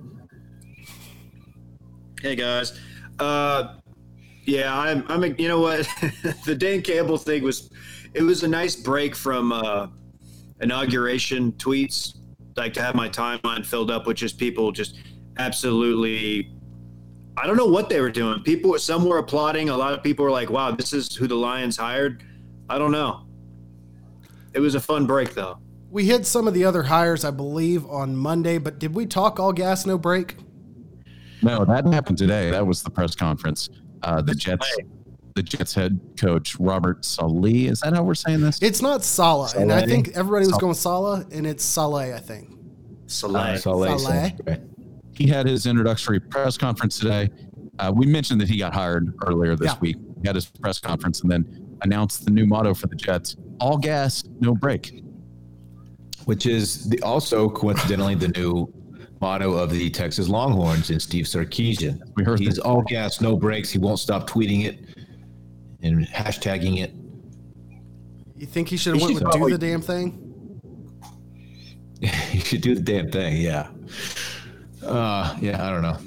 Hey 2.19 2.35
guys. 2.35 2.79
Uh, 3.19 3.75
yeah, 4.45 4.75
I'm. 4.75 5.05
I'm. 5.07 5.23
A, 5.23 5.27
you 5.27 5.47
know 5.47 5.59
what? 5.59 5.87
the 6.45 6.55
Dan 6.55 6.81
Campbell 6.81 7.17
thing 7.17 7.43
was. 7.43 7.69
It 8.15 8.23
was 8.23 8.43
a 8.43 8.47
nice 8.47 8.77
break 8.77 9.13
from 9.13 9.51
uh, 9.51 9.87
inauguration 10.61 11.51
tweets. 11.53 12.17
Like 12.55 12.73
to 12.73 12.81
have 12.81 12.95
my 12.95 13.09
timeline 13.09 13.65
filled 13.65 13.91
up 13.91 14.07
with 14.07 14.15
just 14.15 14.39
people 14.39 14.71
just 14.71 14.97
absolutely. 15.37 16.51
I 17.37 17.45
don't 17.45 17.57
know 17.57 17.65
what 17.65 17.89
they 17.89 17.99
were 17.99 18.11
doing. 18.11 18.41
People, 18.43 18.79
some 18.79 19.03
were 19.03 19.17
applauding. 19.17 19.67
A 19.67 19.75
lot 19.75 19.93
of 19.93 20.01
people 20.01 20.23
were 20.23 20.31
like, 20.31 20.49
"Wow, 20.49 20.71
this 20.71 20.93
is 20.93 21.13
who 21.13 21.27
the 21.27 21.35
Lions 21.35 21.75
hired." 21.75 22.23
I 22.69 22.77
don't 22.77 22.93
know. 22.93 23.25
It 24.53 24.61
was 24.61 24.75
a 24.75 24.79
fun 24.79 25.05
break 25.05 25.33
though. 25.33 25.59
We 25.91 26.05
hit 26.05 26.25
some 26.25 26.47
of 26.47 26.53
the 26.53 26.63
other 26.63 26.83
hires, 26.83 27.25
I 27.25 27.31
believe, 27.31 27.85
on 27.85 28.15
Monday. 28.15 28.57
But 28.57 28.79
did 28.79 28.95
we 28.95 29.05
talk 29.05 29.37
all 29.39 29.51
gas 29.51 29.85
no 29.85 29.97
brake? 29.97 30.37
No, 31.41 31.65
that 31.65 31.85
happened 31.87 32.17
today. 32.17 32.49
That 32.51 32.65
was 32.65 32.81
the 32.81 32.89
press 32.89 33.15
conference. 33.15 33.69
Uh, 34.01 34.21
the 34.21 34.33
Jets, 34.33 34.77
the 35.35 35.43
Jets 35.43 35.73
head 35.73 35.99
coach 36.17 36.55
Robert 36.59 37.03
Saleh. 37.03 37.67
Is 37.69 37.81
that 37.81 37.93
how 37.93 38.03
we're 38.03 38.15
saying 38.15 38.39
this? 38.41 38.57
It's 38.61 38.81
not 38.81 39.03
Salah, 39.03 39.51
and 39.57 39.71
I 39.71 39.85
think 39.85 40.09
everybody 40.15 40.45
was 40.45 40.51
Sal- 40.51 40.59
going 40.59 40.73
Salah, 40.73 41.25
and 41.31 41.45
it's 41.45 41.63
Saleh. 41.63 42.13
I 42.15 42.19
think. 42.19 42.49
Saleh. 43.07 43.59
Saleh 43.59 43.99
Saleh. 43.99 44.31
sounds 44.47 44.59
he 45.13 45.27
had 45.27 45.45
his 45.45 45.65
introductory 45.65 46.19
press 46.19 46.57
conference 46.57 46.97
today. 46.99 47.29
Uh, 47.79 47.91
we 47.93 48.05
mentioned 48.05 48.39
that 48.41 48.49
he 48.49 48.57
got 48.57 48.73
hired 48.73 49.13
earlier 49.27 49.55
this 49.55 49.71
Yeah. 49.73 49.79
week. 49.79 49.97
He 50.21 50.27
had 50.27 50.35
his 50.35 50.45
press 50.45 50.79
conference 50.79 51.21
and 51.21 51.29
then 51.31 51.77
announced 51.83 52.25
the 52.25 52.31
new 52.31 52.45
motto 52.45 52.73
for 52.73 52.87
the 52.87 52.95
Jets: 52.95 53.35
"All 53.59 53.77
gas, 53.77 54.23
no 54.39 54.55
brake." 54.55 55.01
which 56.23 56.47
is 56.47 56.89
the, 56.89 56.99
also 57.03 57.47
coincidentally 57.47 58.15
the 58.15 58.29
new 58.29 58.67
motto 59.21 59.53
of 59.53 59.69
the 59.69 59.91
Texas 59.91 60.27
Longhorns 60.27 60.89
and 60.89 60.99
Steve 60.99 61.25
Sarkisian. 61.25 62.01
We 62.15 62.23
heard 62.23 62.39
He's 62.39 62.55
that. 62.55 62.63
all 62.63 62.81
gas, 62.81 63.21
no 63.21 63.35
breaks. 63.37 63.69
He 63.69 63.77
won't 63.77 63.99
stop 63.99 64.27
tweeting 64.27 64.65
it 64.65 64.94
and 65.81 66.07
hashtagging 66.07 66.81
it. 66.81 66.93
You 68.35 68.45
think 68.45 68.67
he 68.67 68.77
should 68.77 68.95
have 68.95 69.01
went 69.01 69.17
should 69.17 69.27
with 69.27 69.33
do 69.33 69.49
the 69.49 69.57
damn 69.57 69.81
thing? 69.81 70.61
you 71.99 72.39
should 72.41 72.61
do 72.61 72.75
the 72.75 72.81
damn 72.81 73.09
thing. 73.09 73.37
Yeah. 73.37 73.69
Uh, 74.83 75.35
yeah, 75.39 75.65
I 75.65 75.69
don't 75.71 75.81
know. 75.81 75.97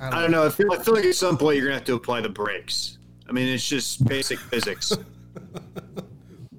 I 0.00 0.22
don't 0.22 0.30
know. 0.30 0.46
I 0.46 0.50
feel, 0.50 0.72
I 0.72 0.78
feel 0.78 0.94
like 0.94 1.04
at 1.04 1.14
some 1.14 1.36
point 1.36 1.56
you're 1.56 1.66
gonna 1.66 1.76
have 1.76 1.84
to 1.86 1.94
apply 1.94 2.20
the 2.20 2.28
brakes. 2.28 2.98
I 3.28 3.32
mean, 3.32 3.48
it's 3.48 3.66
just 3.66 4.04
basic 4.06 4.38
physics. 4.50 4.92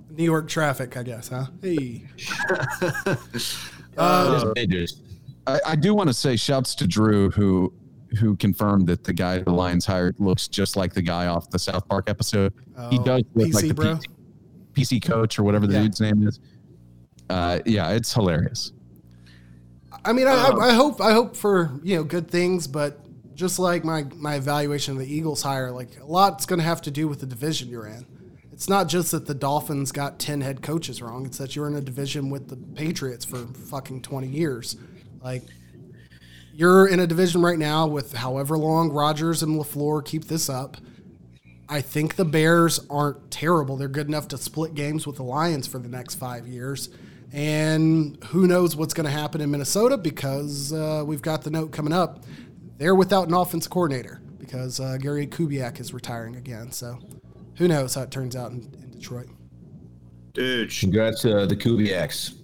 New 0.10 0.24
York 0.24 0.48
traffic, 0.48 0.98
I 0.98 1.04
guess, 1.04 1.30
huh? 1.30 1.46
Hey. 1.62 2.04
It's 3.98 4.54
dangerous. 4.56 5.02
I, 5.48 5.60
I 5.68 5.76
do 5.78 5.94
want 5.94 6.10
to 6.10 6.14
say 6.14 6.36
shouts 6.36 6.76
to 6.76 6.88
Drew 6.88 7.30
who 7.32 7.74
who 8.20 8.36
confirmed 8.36 8.88
that 8.88 9.04
the 9.04 9.14
guy 9.14 9.40
the 9.40 9.52
Lions 9.52 9.86
hired 9.86 10.20
looks 10.20 10.48
just 10.48 10.76
like 10.76 10.94
the 10.94 11.02
guy 11.02 11.28
off 11.28 11.50
the 11.50 11.60
South 11.60 11.88
Park 11.88 12.10
episode. 12.10 12.54
he 12.90 12.98
Oh, 13.00 13.04
does 13.04 13.24
look 13.34 13.48
PC 13.50 13.54
like 13.54 13.68
the 13.68 13.74
bro? 13.74 13.86
PC, 13.96 14.06
PC 14.74 15.02
coach 15.04 15.40
or 15.40 15.44
whatever 15.44 15.68
the 15.68 15.74
Yeah. 15.74 15.82
dude's 15.84 16.02
name 16.02 16.28
is. 16.28 16.40
Uh, 17.30 17.60
yeah, 17.66 17.90
it's 17.92 18.14
hilarious. 18.14 18.72
I 20.04 20.14
mean, 20.14 20.28
I, 20.28 20.34
I, 20.34 20.68
I 20.70 20.74
hope 20.74 21.02
I 21.02 21.14
hope 21.14 21.36
for 21.36 21.80
you 21.84 21.96
know 21.96 22.04
good 22.04 22.30
things, 22.30 22.68
but 22.68 23.00
just 23.34 23.58
like 23.60 23.84
my 23.84 24.06
my 24.16 24.36
evaluation 24.36 24.94
of 24.94 25.00
the 25.00 25.12
Eagles 25.12 25.42
hire, 25.42 25.72
like 25.72 26.00
a 26.00 26.06
lot's 26.06 26.46
going 26.46 26.60
to 26.60 26.66
have 26.66 26.82
to 26.84 26.92
do 26.92 27.08
with 27.08 27.20
the 27.22 27.26
division 27.26 27.70
you're 27.70 27.88
in. 27.88 28.06
It's 28.54 28.70
not 28.70 28.88
just 28.88 29.12
that 29.12 29.26
the 29.26 29.34
Dolphins 29.34 29.92
got 29.92 30.20
ten 30.20 30.42
head 30.42 30.62
coaches 30.62 31.02
wrong; 31.02 31.26
it's 31.26 31.38
that 31.40 31.56
you're 31.56 31.68
in 31.68 31.76
a 31.76 31.82
division 31.82 32.30
with 32.30 32.48
the 32.50 32.56
Patriots 32.56 33.26
for 33.26 33.38
fucking 33.48 34.04
twenty 34.04 34.28
years. 34.28 34.78
Like 35.24 35.44
you're 36.56 36.88
in 36.88 37.02
a 37.02 37.08
division 37.08 37.42
right 37.42 37.60
now 37.60 37.86
with 37.86 38.14
however 38.14 38.58
long 38.58 38.90
Rodgers 38.90 39.44
and 39.44 39.60
Lafleur 39.60 40.04
keep 40.06 40.26
this 40.26 40.50
up. 40.50 40.78
I 41.68 41.82
think 41.82 42.16
the 42.16 42.24
Bears 42.24 42.80
aren't 42.90 43.30
terrible. 43.30 43.76
They're 43.76 43.90
good 43.90 44.08
enough 44.08 44.30
to 44.30 44.38
split 44.38 44.74
games 44.74 45.06
with 45.06 45.18
the 45.18 45.24
Lions 45.24 45.68
for 45.68 45.80
the 45.80 45.90
next 45.90 46.16
five 46.16 46.48
years. 46.48 46.90
And 47.34 48.24
who 48.26 48.48
knows 48.48 48.78
what's 48.78 48.94
going 48.94 49.06
to 49.06 49.12
happen 49.12 49.42
in 49.42 49.52
Minnesota 49.52 49.98
because 49.98 50.72
uh, 50.72 51.04
we've 51.06 51.22
got 51.22 51.44
the 51.44 51.50
note 51.50 51.74
coming 51.74 51.92
up. 51.92 52.24
They're 52.78 52.96
without 52.96 53.28
an 53.28 53.34
offense 53.34 53.68
coordinator 53.68 54.22
because 54.38 54.80
uh, 54.80 54.98
Gary 54.98 55.28
Kubiak 55.28 55.82
is 55.82 55.94
retiring 55.94 56.38
again. 56.38 56.72
So 56.72 57.00
who 57.56 57.68
knows 57.68 57.96
how 57.96 58.04
it 58.04 58.12
turns 58.12 58.36
out 58.36 58.52
in, 58.52 58.72
in 58.82 58.92
Detroit. 58.92 59.28
Dude, 60.34 60.72
Congrats 60.72 61.22
to 61.24 61.46
the 61.48 61.56
Kubiaks. 61.56 62.36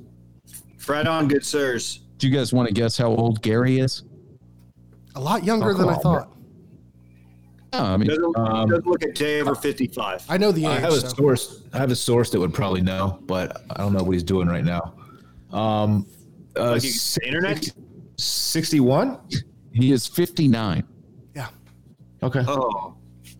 Fred 0.77 1.07
on, 1.07 1.29
good 1.29 1.45
sirs. 1.45 2.01
Do 2.21 2.27
you 2.29 2.37
guys 2.37 2.53
want 2.53 2.67
to 2.67 2.73
guess 2.73 2.99
how 2.99 3.07
old 3.07 3.41
Gary 3.41 3.79
is? 3.79 4.03
A 5.15 5.19
lot 5.19 5.43
younger 5.43 5.71
Oh, 5.71 5.73
than 5.73 5.89
I 5.89 5.95
thought. 5.95 6.31
Oh, 7.73 7.83
I 7.83 7.97
mean, 7.97 8.09
Doesn't, 8.09 8.37
Um, 8.37 8.69
doesn't 8.69 8.85
look 8.85 9.01
a 9.01 9.11
day 9.11 9.41
over 9.41 9.55
55. 9.55 10.23
I 10.29 10.37
know 10.37 10.51
the 10.51 10.67
I 10.67 10.75
have 10.79 10.93
a 10.93 10.99
so. 11.01 11.07
source. 11.07 11.63
I 11.73 11.79
have 11.79 11.89
a 11.89 11.95
source 11.95 12.29
that 12.29 12.39
would 12.39 12.53
probably 12.53 12.81
know, 12.81 13.17
but 13.25 13.63
I 13.71 13.77
don't 13.81 13.91
know 13.93 14.03
what 14.03 14.11
he's 14.11 14.21
doing 14.23 14.47
right 14.47 14.63
now. 14.63 14.93
Um, 15.51 16.05
uh, 16.55 16.73
Like 16.73 16.83
you- 16.83 16.91
the 16.91 17.21
internet? 17.27 17.69
Sixty-one. 18.17 19.17
he 19.73 19.91
is 19.91 20.05
59. 20.05 20.83
Yeah. 21.35 21.47
Okay. 22.21 22.43
Oh, 22.47 22.93
I 23.25 23.31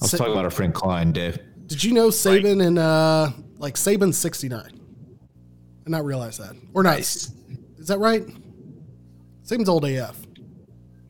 was 0.00 0.10
Sa- 0.10 0.16
talking 0.16 0.32
about 0.32 0.44
our 0.44 0.50
friend 0.50 0.74
Klein, 0.74 1.12
Dave. 1.12 1.38
Did 1.68 1.84
you 1.84 1.92
know 1.92 2.08
Saban 2.08 2.66
and 2.66 2.80
uh, 2.80 3.30
like 3.58 3.74
Saban's 3.76 4.18
69? 4.18 4.75
I 5.86 5.90
not 5.90 6.04
realize 6.04 6.36
that. 6.38 6.54
Or 6.74 6.82
not. 6.82 6.90
Nice. 6.96 7.32
Is 7.78 7.86
that 7.88 7.98
right? 7.98 8.24
Saban's 9.44 9.68
old 9.68 9.84
AF. 9.84 10.16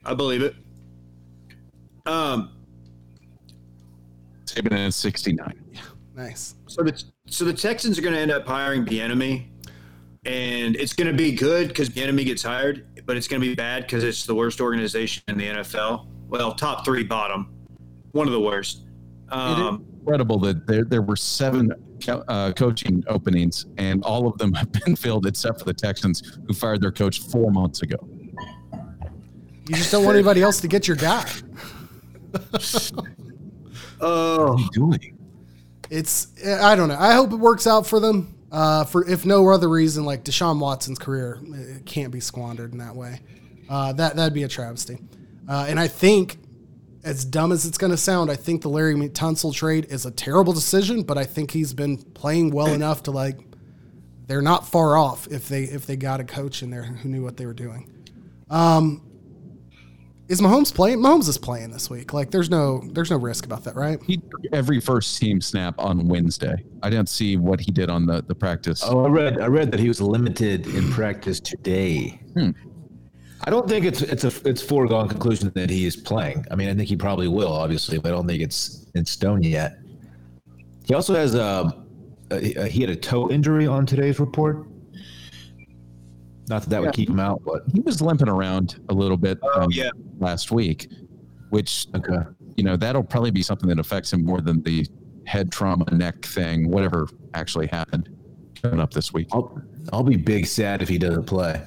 I 0.04 0.12
believe 0.14 0.42
it. 0.42 0.54
Um, 2.04 2.50
Saban 4.44 4.86
is 4.86 4.94
69. 4.96 5.52
Yeah, 5.72 5.80
Nice. 6.14 6.54
so 6.66 6.82
the 6.82 7.02
so 7.28 7.44
the 7.44 7.52
Texans 7.52 7.98
are 7.98 8.02
going 8.02 8.14
to 8.14 8.20
end 8.20 8.30
up 8.30 8.46
hiring 8.46 8.84
Bieniemy, 8.84 9.46
and 10.24 10.76
it's 10.76 10.92
going 10.92 11.08
to 11.08 11.12
be 11.16 11.32
good 11.32 11.68
because 11.68 11.88
Bieniemy 11.88 12.24
gets 12.26 12.42
hired, 12.42 12.86
but 13.06 13.16
it's 13.16 13.26
going 13.26 13.40
to 13.42 13.48
be 13.48 13.54
bad 13.54 13.82
because 13.82 14.04
it's 14.04 14.24
the 14.26 14.34
worst 14.34 14.60
organization 14.60 15.22
in 15.28 15.36
the 15.38 15.46
NFL. 15.46 16.06
Well, 16.28 16.54
top 16.54 16.84
three, 16.84 17.02
bottom, 17.02 17.52
one 18.12 18.26
of 18.28 18.32
the 18.32 18.40
worst. 18.40 18.84
Um, 19.30 19.84
Incredible 20.00 20.38
that 20.40 20.66
there, 20.68 20.84
there 20.84 21.02
were 21.02 21.16
seven 21.16 21.70
co- 21.70 21.76
uh, 22.08 22.52
coaching 22.52 23.04
openings, 23.06 23.66
and 23.78 24.02
all 24.04 24.26
of 24.26 24.38
them 24.38 24.52
have 24.54 24.72
been 24.72 24.96
filled 24.96 25.26
except 25.26 25.58
for 25.60 25.64
the 25.64 25.74
Texans, 25.74 26.38
who 26.46 26.54
fired 26.54 26.80
their 26.80 26.92
coach 26.92 27.20
four 27.20 27.50
months 27.50 27.82
ago. 27.82 27.96
You 29.68 29.74
just 29.74 29.90
don't 29.90 30.04
want 30.04 30.16
anybody 30.16 30.42
else 30.42 30.60
to 30.60 30.68
get 30.68 30.86
your 30.86 30.96
guy. 30.96 31.28
oh, 34.00 34.68
Doing 34.72 35.18
It's 35.90 36.28
I 36.44 36.76
don't 36.76 36.88
know. 36.88 36.96
I 36.98 37.14
hope 37.14 37.32
it 37.32 37.36
works 37.36 37.66
out 37.66 37.86
for 37.86 37.98
them. 37.98 38.32
Uh, 38.52 38.84
for 38.84 39.08
if 39.08 39.26
no 39.26 39.48
other 39.48 39.68
reason, 39.68 40.04
like 40.04 40.24
Deshaun 40.24 40.60
Watson's 40.60 40.98
career 40.98 41.40
it 41.52 41.84
can't 41.84 42.12
be 42.12 42.20
squandered 42.20 42.72
in 42.72 42.78
that 42.78 42.94
way. 42.94 43.20
Uh, 43.68 43.92
that 43.94 44.14
that'd 44.14 44.34
be 44.34 44.44
a 44.44 44.48
travesty. 44.48 44.98
Uh, 45.48 45.66
and 45.68 45.78
I 45.78 45.88
think, 45.88 46.38
as 47.06 47.24
dumb 47.24 47.52
as 47.52 47.64
it's 47.64 47.78
going 47.78 47.92
to 47.92 47.96
sound, 47.96 48.30
I 48.32 48.34
think 48.34 48.62
the 48.62 48.68
Laremy 48.68 49.10
Tunsil 49.10 49.54
trade 49.54 49.86
is 49.88 50.04
a 50.04 50.10
terrible 50.10 50.52
decision. 50.52 51.04
But 51.04 51.16
I 51.16 51.24
think 51.24 51.52
he's 51.52 51.72
been 51.72 51.98
playing 51.98 52.50
well 52.50 52.66
enough 52.74 53.04
to 53.04 53.12
like 53.12 53.38
they're 54.26 54.42
not 54.42 54.66
far 54.68 54.98
off 54.98 55.28
if 55.30 55.48
they 55.48 55.62
if 55.62 55.86
they 55.86 55.96
got 55.96 56.20
a 56.20 56.24
coach 56.24 56.62
in 56.62 56.70
there 56.70 56.82
who 56.82 57.08
knew 57.08 57.22
what 57.22 57.36
they 57.36 57.46
were 57.46 57.54
doing. 57.54 57.90
Um, 58.50 59.02
is 60.28 60.40
Mahomes 60.40 60.74
playing? 60.74 60.98
Mahomes 60.98 61.28
is 61.28 61.38
playing 61.38 61.70
this 61.70 61.88
week. 61.88 62.12
Like 62.12 62.32
there's 62.32 62.50
no 62.50 62.82
there's 62.90 63.12
no 63.12 63.16
risk 63.16 63.44
about 63.44 63.62
that, 63.64 63.76
right? 63.76 64.00
he 64.02 64.20
every 64.52 64.80
first 64.80 65.16
team 65.20 65.40
snap 65.40 65.76
on 65.78 66.08
Wednesday. 66.08 66.56
I 66.82 66.90
didn't 66.90 67.08
see 67.08 67.36
what 67.36 67.60
he 67.60 67.70
did 67.70 67.88
on 67.88 68.06
the, 68.06 68.22
the 68.22 68.34
practice. 68.34 68.82
Oh, 68.84 69.04
I 69.04 69.08
read. 69.08 69.40
I 69.40 69.46
read 69.46 69.70
that 69.70 69.78
he 69.78 69.86
was 69.86 70.00
limited 70.00 70.66
in 70.66 70.90
practice 70.90 71.38
today. 71.38 72.20
Hmm. 72.34 72.50
I 73.46 73.50
don't 73.50 73.68
think 73.68 73.84
it's 73.86 74.02
it's 74.02 74.24
a 74.24 74.32
it's 74.48 74.60
foregone 74.60 75.08
conclusion 75.08 75.52
that 75.54 75.70
he 75.70 75.86
is 75.86 75.94
playing. 75.94 76.44
I 76.50 76.56
mean, 76.56 76.68
I 76.68 76.74
think 76.74 76.88
he 76.88 76.96
probably 76.96 77.28
will, 77.28 77.52
obviously, 77.52 77.96
but 77.98 78.08
I 78.08 78.10
don't 78.16 78.26
think 78.26 78.42
it's 78.42 78.86
in 78.96 79.04
stone 79.04 79.42
yet. 79.44 79.78
He 80.84 80.94
also 80.94 81.14
has 81.14 81.34
a, 81.36 81.72
a 82.32 82.66
he 82.66 82.80
had 82.80 82.90
a 82.90 82.96
toe 82.96 83.30
injury 83.30 83.66
on 83.68 83.86
today's 83.86 84.18
report. 84.18 84.66
Not 86.48 86.62
that 86.62 86.70
that 86.70 86.82
would 86.82 86.92
keep 86.92 87.08
him 87.08 87.20
out, 87.20 87.42
but 87.44 87.62
He 87.72 87.80
was 87.80 88.00
limping 88.00 88.28
around 88.28 88.80
a 88.88 88.94
little 88.94 89.16
bit 89.16 89.38
Oh, 89.42 89.62
um, 89.62 89.68
yeah. 89.70 89.90
last 90.18 90.50
week, 90.52 90.88
which 91.50 91.86
okay. 91.94 92.18
you 92.56 92.64
know 92.64 92.76
that'll 92.76 93.02
probably 93.04 93.30
be 93.30 93.42
something 93.42 93.68
that 93.68 93.78
affects 93.78 94.12
him 94.12 94.24
more 94.24 94.40
than 94.40 94.60
the 94.62 94.86
head 95.26 95.52
trauma 95.52 95.84
neck 95.92 96.24
thing, 96.24 96.68
whatever 96.68 97.08
actually 97.34 97.68
happened 97.68 98.08
coming 98.60 98.80
up 98.80 98.92
this 98.92 99.12
week. 99.12 99.28
I'll 99.32 99.60
I'll 99.92 100.02
be 100.02 100.16
big 100.16 100.46
sad 100.46 100.82
if 100.82 100.88
he 100.88 100.98
doesn't 100.98 101.26
play. 101.26 101.62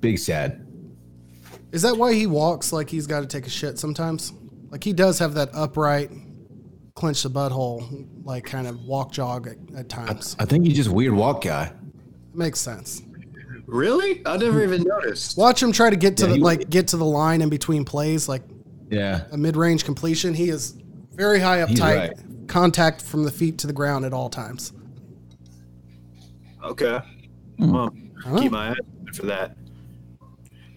Big 0.00 0.18
sad. 0.18 0.66
Is 1.72 1.82
that 1.82 1.96
why 1.96 2.12
he 2.14 2.26
walks 2.26 2.72
like 2.72 2.90
he's 2.90 3.06
got 3.06 3.20
to 3.20 3.26
take 3.26 3.46
a 3.46 3.50
shit 3.50 3.78
sometimes? 3.78 4.32
Like 4.70 4.82
he 4.84 4.92
does 4.92 5.18
have 5.18 5.34
that 5.34 5.50
upright, 5.54 6.10
clench 6.94 7.22
the 7.22 7.30
butthole, 7.30 8.06
like 8.24 8.44
kind 8.44 8.66
of 8.66 8.80
walk 8.84 9.12
jog 9.12 9.46
at, 9.46 9.56
at 9.76 9.88
times. 9.88 10.36
I 10.38 10.44
think 10.44 10.64
he's 10.66 10.76
just 10.76 10.90
a 10.90 10.92
weird 10.92 11.12
walk 11.14 11.42
guy. 11.44 11.72
Makes 12.34 12.60
sense. 12.60 13.02
really? 13.66 14.22
I 14.26 14.36
never 14.36 14.62
even 14.62 14.82
noticed. 14.82 15.36
Watch 15.38 15.62
him 15.62 15.70
try 15.72 15.90
to 15.90 15.96
get 15.96 16.16
to 16.18 16.24
Yeah, 16.24 16.28
the 16.30 16.34
he- 16.36 16.42
like 16.42 16.70
get 16.70 16.88
to 16.88 16.96
the 16.96 17.04
line 17.04 17.40
in 17.42 17.48
between 17.48 17.84
plays, 17.84 18.28
like 18.28 18.42
Yeah. 18.90 19.22
a 19.32 19.36
mid 19.36 19.56
range 19.56 19.84
completion. 19.84 20.34
He 20.34 20.48
is 20.48 20.76
very 21.12 21.38
high 21.40 21.60
up 21.62 21.68
He's 21.68 21.78
tight, 21.78 21.96
right. 21.96 22.48
contact 22.48 23.02
from 23.02 23.24
the 23.24 23.30
feet 23.30 23.58
to 23.58 23.66
the 23.66 23.72
ground 23.72 24.04
at 24.04 24.12
all 24.12 24.28
times. 24.30 24.72
Okay. 26.64 26.98
Hmm. 27.58 27.72
Well, 27.72 27.94
keep 28.38 28.52
my 28.52 28.70
eye 28.70 28.76
open 29.02 29.12
for 29.14 29.26
that. 29.26 29.56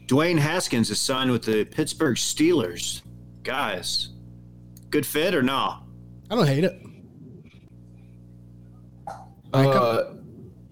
Dwayne 0.07 0.37
Haskins 0.37 0.89
is 0.89 0.99
signed 0.99 1.31
with 1.31 1.43
the 1.43 1.65
Pittsburgh 1.65 2.15
Steelers. 2.17 3.01
Guys, 3.43 4.09
good 4.89 5.05
fit 5.05 5.33
or 5.33 5.41
no? 5.43 5.79
I 6.29 6.35
don't 6.35 6.47
hate 6.47 6.63
it. 6.63 6.79
Uh, 9.53 10.15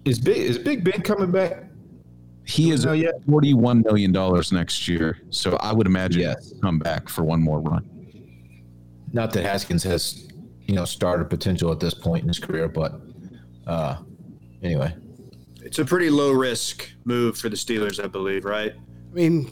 is 0.05 0.19
big 0.19 0.37
is 0.37 0.57
Big 0.57 0.83
Ben 0.83 1.01
coming 1.01 1.31
back? 1.31 1.65
He 2.45 2.71
is 2.71 2.83
know 2.85 2.93
yet? 2.93 3.13
forty-one 3.29 3.81
million 3.85 4.11
dollars 4.11 4.51
next 4.51 4.87
year, 4.87 5.19
so 5.29 5.55
I 5.57 5.71
would 5.71 5.85
imagine 5.85 6.21
Yes. 6.21 6.49
he'll 6.51 6.59
come 6.61 6.79
back 6.79 7.07
for 7.07 7.23
one 7.23 7.41
more 7.41 7.59
run. 7.61 7.87
Not 9.13 9.31
that 9.33 9.43
Haskins 9.43 9.83
has, 9.83 10.27
you 10.65 10.73
know, 10.73 10.85
starter 10.85 11.23
potential 11.25 11.71
at 11.71 11.79
this 11.79 11.93
point 11.93 12.23
in 12.23 12.27
his 12.29 12.39
career, 12.39 12.67
but 12.67 12.99
uh, 13.67 13.97
anyway, 14.63 14.95
It's 15.63 15.77
a 15.79 15.85
pretty 15.85 16.09
low 16.09 16.31
risk 16.31 16.89
move 17.05 17.37
for 17.37 17.49
the 17.49 17.55
Steelers, 17.55 18.03
I 18.03 18.07
believe, 18.07 18.45
right? 18.45 18.73
I 19.11 19.13
mean, 19.13 19.45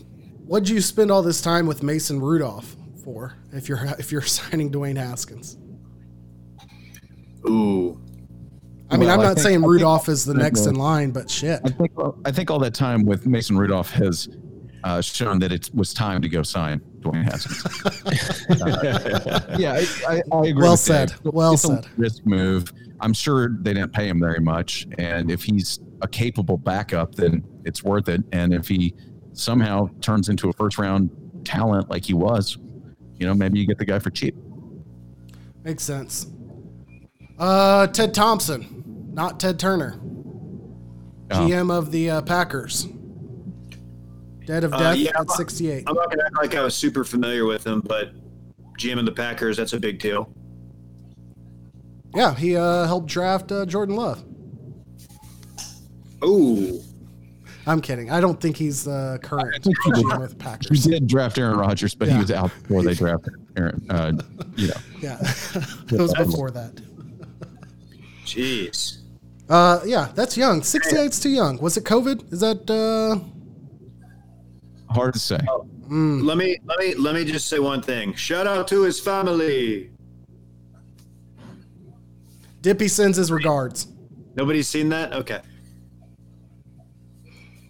what'd 0.46 0.70
you 0.70 0.82
spend 0.82 1.12
all 1.12 1.22
this 1.22 1.42
time 1.42 1.68
with 1.68 1.84
Mason 1.84 2.20
Rudolph 2.22 2.76
for? 3.04 3.34
If 3.52 3.68
you're 3.68 3.84
if 4.00 4.12
you're 4.12 4.22
signing 4.22 4.72
Dwayne 4.72 4.98
Haskins, 4.98 5.58
Ooh. 7.48 8.00
I 8.92 8.98
mean, 8.98 9.08
Well, 9.08 9.20
I'm 9.20 9.24
not 9.24 9.36
think- 9.36 9.40
saying 9.44 9.56
I 9.58 9.60
think- 9.60 9.68
Rudolph 9.72 10.10
is 10.10 10.26
the 10.26 10.34
next 10.34 10.66
in 10.66 10.76
line, 10.76 11.12
but 11.12 11.30
shit. 11.30 11.62
I 11.64 11.70
think 11.70 11.92
I 12.26 12.32
think 12.32 12.50
all 12.52 12.60
that 12.60 12.74
time 12.74 13.06
with 13.06 13.26
Mason 13.28 13.58
Rudolph 13.58 13.92
has 13.92 14.30
uh, 14.84 15.02
shown 15.02 15.40
that 15.40 15.52
it 15.52 15.70
was 15.76 15.94
time 15.94 16.22
to 16.22 16.30
go 16.30 16.42
sign 16.42 16.80
Dwayne 17.02 17.24
Haskins. 17.24 17.64
Uh, 18.50 19.56
yeah, 19.60 19.74
I, 20.08 20.16
I, 20.16 20.22
I 20.34 20.46
agree. 20.48 20.54
Well 20.64 20.76
said. 20.76 21.10
Dave. 21.24 21.34
Well 21.34 21.54
it's 21.54 21.62
said. 21.62 21.86
A 21.86 21.90
risk 21.98 22.26
move. 22.26 22.74
I'm 23.00 23.14
sure 23.14 23.50
they 23.62 23.74
didn't 23.76 23.94
pay 23.94 24.08
him 24.10 24.20
very 24.20 24.40
much, 24.40 24.88
and 24.98 25.30
if 25.30 25.44
he's 25.44 25.80
a 26.02 26.08
capable 26.08 26.58
backup, 26.58 27.14
then 27.16 27.46
it's 27.66 27.84
worth 27.84 28.10
it. 28.10 28.24
And 28.32 28.52
if 28.54 28.68
he 28.68 28.96
somehow 29.40 29.90
turns 30.02 30.30
into 30.30 30.50
a 30.50 30.54
first 30.54 30.78
round 30.78 31.10
talent 31.46 31.90
like 31.90 32.06
he 32.06 32.14
was, 32.14 32.58
you 33.18 33.26
know, 33.26 33.34
maybe 33.34 33.60
you 33.60 33.66
get 33.68 33.78
the 33.78 33.86
guy 33.86 34.00
for 34.00 34.10
cheap. 34.10 34.36
Makes 35.64 35.84
sense. 35.84 36.28
Uh, 37.38 37.88
Ted 37.88 38.14
Thompson, 38.14 38.84
not 39.14 39.40
Ted 39.40 39.60
Turner, 39.60 40.00
Oh. 41.32 41.48
GM 41.48 41.72
of 41.72 41.92
the 41.92 42.10
uh, 42.10 42.22
Packers. 42.24 42.88
Dead 44.46 44.64
of 44.64 44.74
Uh, 44.74 44.80
death 44.80 44.98
yeah, 44.98 45.12
at 45.20 45.30
68. 45.30 45.84
I'm 45.88 45.94
not 45.94 46.08
going 46.08 46.18
to 46.18 46.26
act 46.26 46.36
like 46.38 46.56
I 46.56 46.64
was 46.64 46.76
super 46.76 47.04
familiar 47.04 47.46
with 47.46 47.66
him, 47.68 47.82
but 47.86 48.14
GM 48.80 48.98
of 48.98 49.06
the 49.06 49.12
Packers, 49.12 49.58
that's 49.58 49.74
a 49.74 49.80
big 49.80 50.00
deal. 50.00 50.34
Yeah, 52.16 52.34
he 52.34 52.56
uh, 52.58 52.86
helped 52.88 53.08
draft 53.08 53.52
uh, 53.52 53.66
Jordan 53.68 53.96
Love. 53.96 54.24
Ooh. 56.26 56.82
I'm 57.70 57.82
kidding. 57.82 58.10
I 58.10 58.20
don't 58.20 58.42
think 58.42 58.58
he's 58.58 58.88
uh, 58.88 59.18
current 59.22 59.64
he 59.64 59.72
GM 59.92 59.94
did. 60.10 60.20
with 60.20 60.34
We 60.34 60.38
Packers. 60.40 60.84
did 60.84 61.06
draft 61.08 61.38
Aaron 61.38 61.58
Rodgers, 61.60 61.94
but 61.94 62.08
Yeah. 62.08 62.16
he 62.16 62.20
was 62.22 62.32
out 62.32 62.52
before 62.64 62.82
they 62.82 62.96
drafted 62.96 63.34
Aaron. 63.58 63.86
Uh, 63.90 64.14
you 64.56 64.68
know, 64.70 64.74
Yeah, 65.02 65.18
it 65.92 66.00
was 66.00 66.14
before 66.16 66.50
that. 66.52 66.82
Jeez. 68.26 68.98
Uh, 69.50 69.82
yeah, 69.86 70.10
that's 70.16 70.36
young. 70.36 70.62
68's 70.62 71.20
too 71.20 71.30
young. 71.30 71.58
Was 71.60 71.78
it 71.78 71.84
COVID? 71.84 72.34
Is 72.34 72.40
that 72.40 72.70
uh? 72.70 73.20
hard 74.94 75.14
to 75.14 75.20
say. 75.20 75.40
Let 75.92 76.38
me 76.38 76.58
let 76.66 76.78
me 76.80 76.94
let 76.96 77.16
me 77.16 77.24
just 77.26 77.48
say 77.48 77.58
one 77.60 77.82
thing. 77.82 78.14
Shout 78.14 78.46
out 78.48 78.68
to 78.70 78.82
his 78.84 79.00
family. 79.00 79.90
Dippy 82.62 82.88
sends 82.88 83.18
his 83.18 83.32
regards. 83.32 83.88
Nobody's 84.36 84.68
seen 84.68 84.90
that? 84.90 85.14
Okay. 85.14 85.40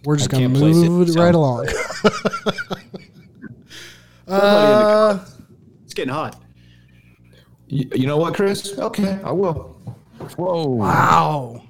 We're 0.04 0.16
just 0.16 0.32
I 0.32 0.38
gonna 0.38 0.46
can't 0.48 0.56
it. 0.56 0.88
move 0.88 1.08
it 1.08 1.12
Sound 1.12 1.24
right 1.24 1.34
along. 1.34 1.68
Somebody 1.68 2.86
in 2.86 4.32
the 4.32 4.34
Uh, 4.34 5.24
It's 5.84 5.94
getting 5.94 6.12
hot. 6.12 6.40
You, 7.66 7.88
you 7.94 8.06
know 8.06 8.16
what, 8.16 8.34
Chris? 8.34 8.78
Okay, 8.78 9.18
I 9.24 9.32
will. 9.32 9.76
Whoa! 10.36 10.66
wow, 10.66 11.62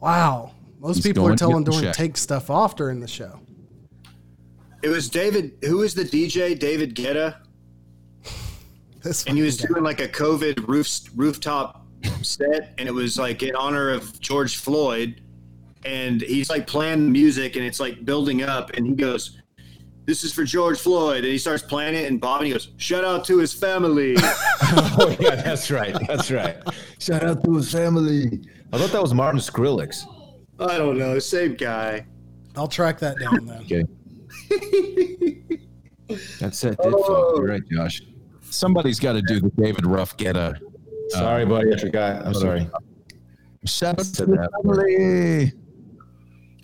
wow. 0.00 0.52
Most 0.78 0.96
He's 0.96 1.06
people 1.06 1.24
are 1.24 1.28
going 1.28 1.36
to 1.38 1.42
telling 1.42 1.64
get 1.64 1.72
the 1.72 1.78
Doran 1.78 1.92
to 1.92 1.96
take 1.98 2.16
stuff 2.16 2.50
off 2.50 2.76
during 2.76 3.00
the 3.00 3.08
show. 3.08 3.40
It 4.82 4.88
was 4.88 5.08
David. 5.08 5.52
Who 5.64 5.82
is 5.82 5.94
the 5.94 6.04
DJ? 6.04 6.58
David 6.58 6.94
Guetta, 6.94 7.36
and 9.26 9.36
he 9.36 9.42
was 9.42 9.56
doing 9.56 9.82
like 9.82 10.00
a 10.00 10.08
COVID 10.08 10.66
roof 10.68 10.88
rooftop 11.16 11.86
set, 12.22 12.74
and 12.78 12.88
it 12.88 12.92
was 12.92 13.18
like 13.18 13.42
in 13.42 13.56
honor 13.56 13.90
of 13.90 14.20
George 14.20 14.56
Floyd, 14.58 15.22
and 15.86 16.20
he's 16.22 16.50
like 16.50 16.66
playing 16.66 17.10
music, 17.10 17.56
and 17.56 17.64
it's 17.64 17.80
like 17.80 18.04
building 18.04 18.42
up, 18.42 18.70
and 18.70 18.86
he 18.86 18.94
goes. 18.94 19.38
This 20.04 20.22
is 20.22 20.32
for 20.32 20.44
George 20.44 20.78
Floyd, 20.78 21.24
and 21.24 21.26
he 21.32 21.36
starts 21.36 21.64
playing 21.64 21.96
it, 21.96 22.04
and 22.08 22.20
Bob, 22.20 22.38
and 22.38 22.46
he 22.46 22.52
goes, 22.52 22.70
"Shout 22.76 23.04
out 23.04 23.24
to 23.24 23.38
his 23.38 23.52
family." 23.52 24.14
oh 24.20 25.16
yeah, 25.18 25.34
that's 25.34 25.68
right. 25.68 25.96
That's 26.06 26.30
right. 26.30 26.58
Shout 27.00 27.24
out 27.24 27.42
to 27.42 27.56
his 27.56 27.72
family. 27.72 28.40
I 28.72 28.78
thought 28.78 28.92
that 28.92 29.02
was 29.02 29.14
Martin 29.14 29.40
Skrillex. 29.40 30.06
I 30.60 30.78
don't 30.78 30.96
know, 30.96 31.18
same 31.18 31.54
guy. 31.54 32.06
I'll 32.54 32.68
track 32.68 33.00
that 33.00 33.18
down 33.18 33.46
then. 33.46 33.62
Okay. 33.62 33.84
That's 36.38 36.64
it. 36.64 36.78
Did 36.78 36.92
fuck. 36.92 37.08
You're 37.36 37.46
right, 37.46 37.68
Josh. 37.70 38.00
Somebody's 38.42 39.00
got 39.00 39.14
to 39.14 39.22
do 39.22 39.40
the 39.40 39.50
David 39.50 39.86
Ruff 39.86 40.16
get 40.16 40.36
a 40.36 40.40
uh, 40.40 40.54
Sorry, 41.08 41.44
buddy. 41.44 41.74
I 41.74 41.76
forgot. 41.76 42.26
I'm 42.26 42.34
sorry. 42.34 42.68
shout 43.64 43.98
out 43.98 43.98
to 43.98 44.04
Said 44.04 44.28
the 44.28 44.48
family. 44.62 45.52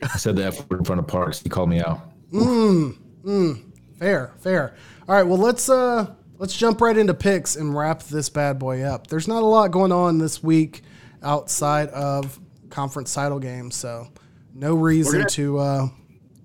I 0.03 0.17
said 0.17 0.37
that 0.37 0.59
in 0.71 0.85
front 0.85 0.99
of 0.99 1.07
Parks. 1.07 1.41
He 1.41 1.49
called 1.49 1.69
me 1.69 1.81
out. 1.81 2.01
Mm-hmm. 2.33 3.53
Fair, 3.99 4.35
fair. 4.39 4.75
All 5.09 5.15
right, 5.15 5.23
well 5.23 5.39
let's 5.39 5.69
uh 5.69 6.15
let's 6.39 6.57
jump 6.57 6.81
right 6.81 6.97
into 6.97 7.15
picks 7.15 7.57
and 7.57 7.77
wrap 7.77 8.03
this 8.05 8.29
bad 8.29 8.59
boy 8.59 8.83
up. 8.83 9.07
There's 9.07 9.29
not 9.29 9.43
a 9.43 9.47
lot 9.47 9.71
going 9.71 9.93
on 9.93 10.19
this 10.19 10.43
week 10.43 10.83
outside 11.23 11.89
of 11.91 12.39
conference 12.71 13.13
title 13.15 13.39
games, 13.39 13.77
so 13.77 14.09
no 14.55 14.75
reason 14.75 15.21
gonna- 15.21 15.29
to 15.31 15.59
uh 15.59 15.89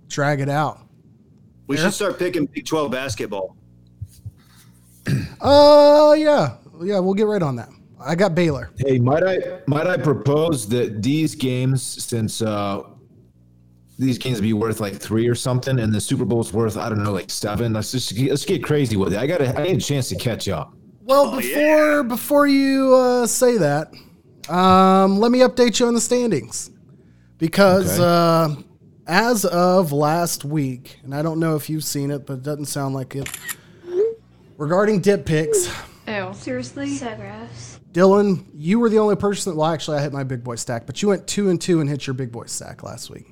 drag 0.07 0.39
it 0.41 0.49
out. 0.49 0.79
We 1.67 1.75
should 1.77 1.93
start 1.93 2.17
picking 2.17 2.45
Big 2.45 2.65
12 2.65 2.91
basketball. 2.91 3.55
Uh 5.41 6.13
yeah. 6.17 6.57
Yeah, 6.83 6.99
we'll 6.99 7.13
get 7.13 7.27
right 7.27 7.41
on 7.41 7.55
that. 7.55 7.69
I 7.99 8.15
got 8.15 8.35
Baylor. 8.35 8.69
Hey, 8.77 8.99
might 8.99 9.23
I 9.23 9.61
might 9.67 9.87
I 9.87 9.97
propose 9.97 10.67
that 10.69 11.01
these 11.01 11.33
games, 11.33 11.81
since 11.81 12.41
uh, 12.41 12.83
these 13.99 14.17
games 14.17 14.39
be 14.39 14.53
worth 14.53 14.79
like 14.79 14.95
three 14.95 15.27
or 15.27 15.35
something, 15.35 15.79
and 15.79 15.93
the 15.93 15.99
Super 16.01 16.25
Bowl's 16.25 16.53
worth 16.53 16.77
I 16.77 16.89
don't 16.89 17.03
know 17.03 17.13
like 17.13 17.29
seven. 17.29 17.73
Let's 17.73 17.91
just 17.91 18.17
let's 18.19 18.45
get 18.45 18.63
crazy 18.63 18.95
with 18.97 19.13
it. 19.13 19.19
I 19.19 19.27
got 19.27 19.41
I 19.41 19.63
need 19.63 19.77
a 19.77 19.81
chance 19.81 20.09
to 20.09 20.15
catch 20.15 20.47
up. 20.49 20.73
Well, 21.03 21.35
before 21.35 22.03
before 22.03 22.47
you 22.47 22.93
uh, 22.93 23.27
say 23.27 23.57
that, 23.57 23.93
um, 24.49 25.19
let 25.19 25.31
me 25.31 25.39
update 25.39 25.79
you 25.79 25.87
on 25.87 25.93
the 25.93 26.01
standings 26.01 26.69
because 27.37 27.99
Okay. 27.99 28.03
uh, 28.03 28.61
as 29.07 29.45
of 29.45 29.91
last 29.93 30.43
week, 30.45 30.99
and 31.03 31.15
I 31.15 31.21
don't 31.21 31.39
know 31.39 31.55
if 31.55 31.69
you've 31.69 31.83
seen 31.85 32.11
it, 32.11 32.25
but 32.25 32.33
it 32.33 32.43
doesn't 32.43 32.65
sound 32.65 32.93
like 32.93 33.15
it. 33.15 33.29
Regarding 34.57 34.99
dip 35.01 35.25
picks, 35.25 35.67
Ew. 36.07 36.31
Seriously? 36.33 36.89
So 36.95 37.15
gross. 37.15 37.79
Dylan, 37.91 38.45
you 38.53 38.79
were 38.79 38.89
the 38.89 38.99
only 38.99 39.15
person. 39.15 39.51
That. 39.53 39.57
Well, 39.57 39.71
actually, 39.71 39.97
I 39.99 40.01
hit 40.01 40.13
my 40.13 40.23
big 40.23 40.43
boy 40.43 40.55
stack, 40.55 40.85
but 40.85 41.01
you 41.01 41.07
went 41.09 41.27
two 41.27 41.49
and 41.49 41.59
two 41.61 41.79
and 41.79 41.89
hit 41.89 42.05
your 42.07 42.13
big 42.15 42.31
boy 42.31 42.45
stack 42.45 42.83
last 42.83 43.09
week. 43.09 43.27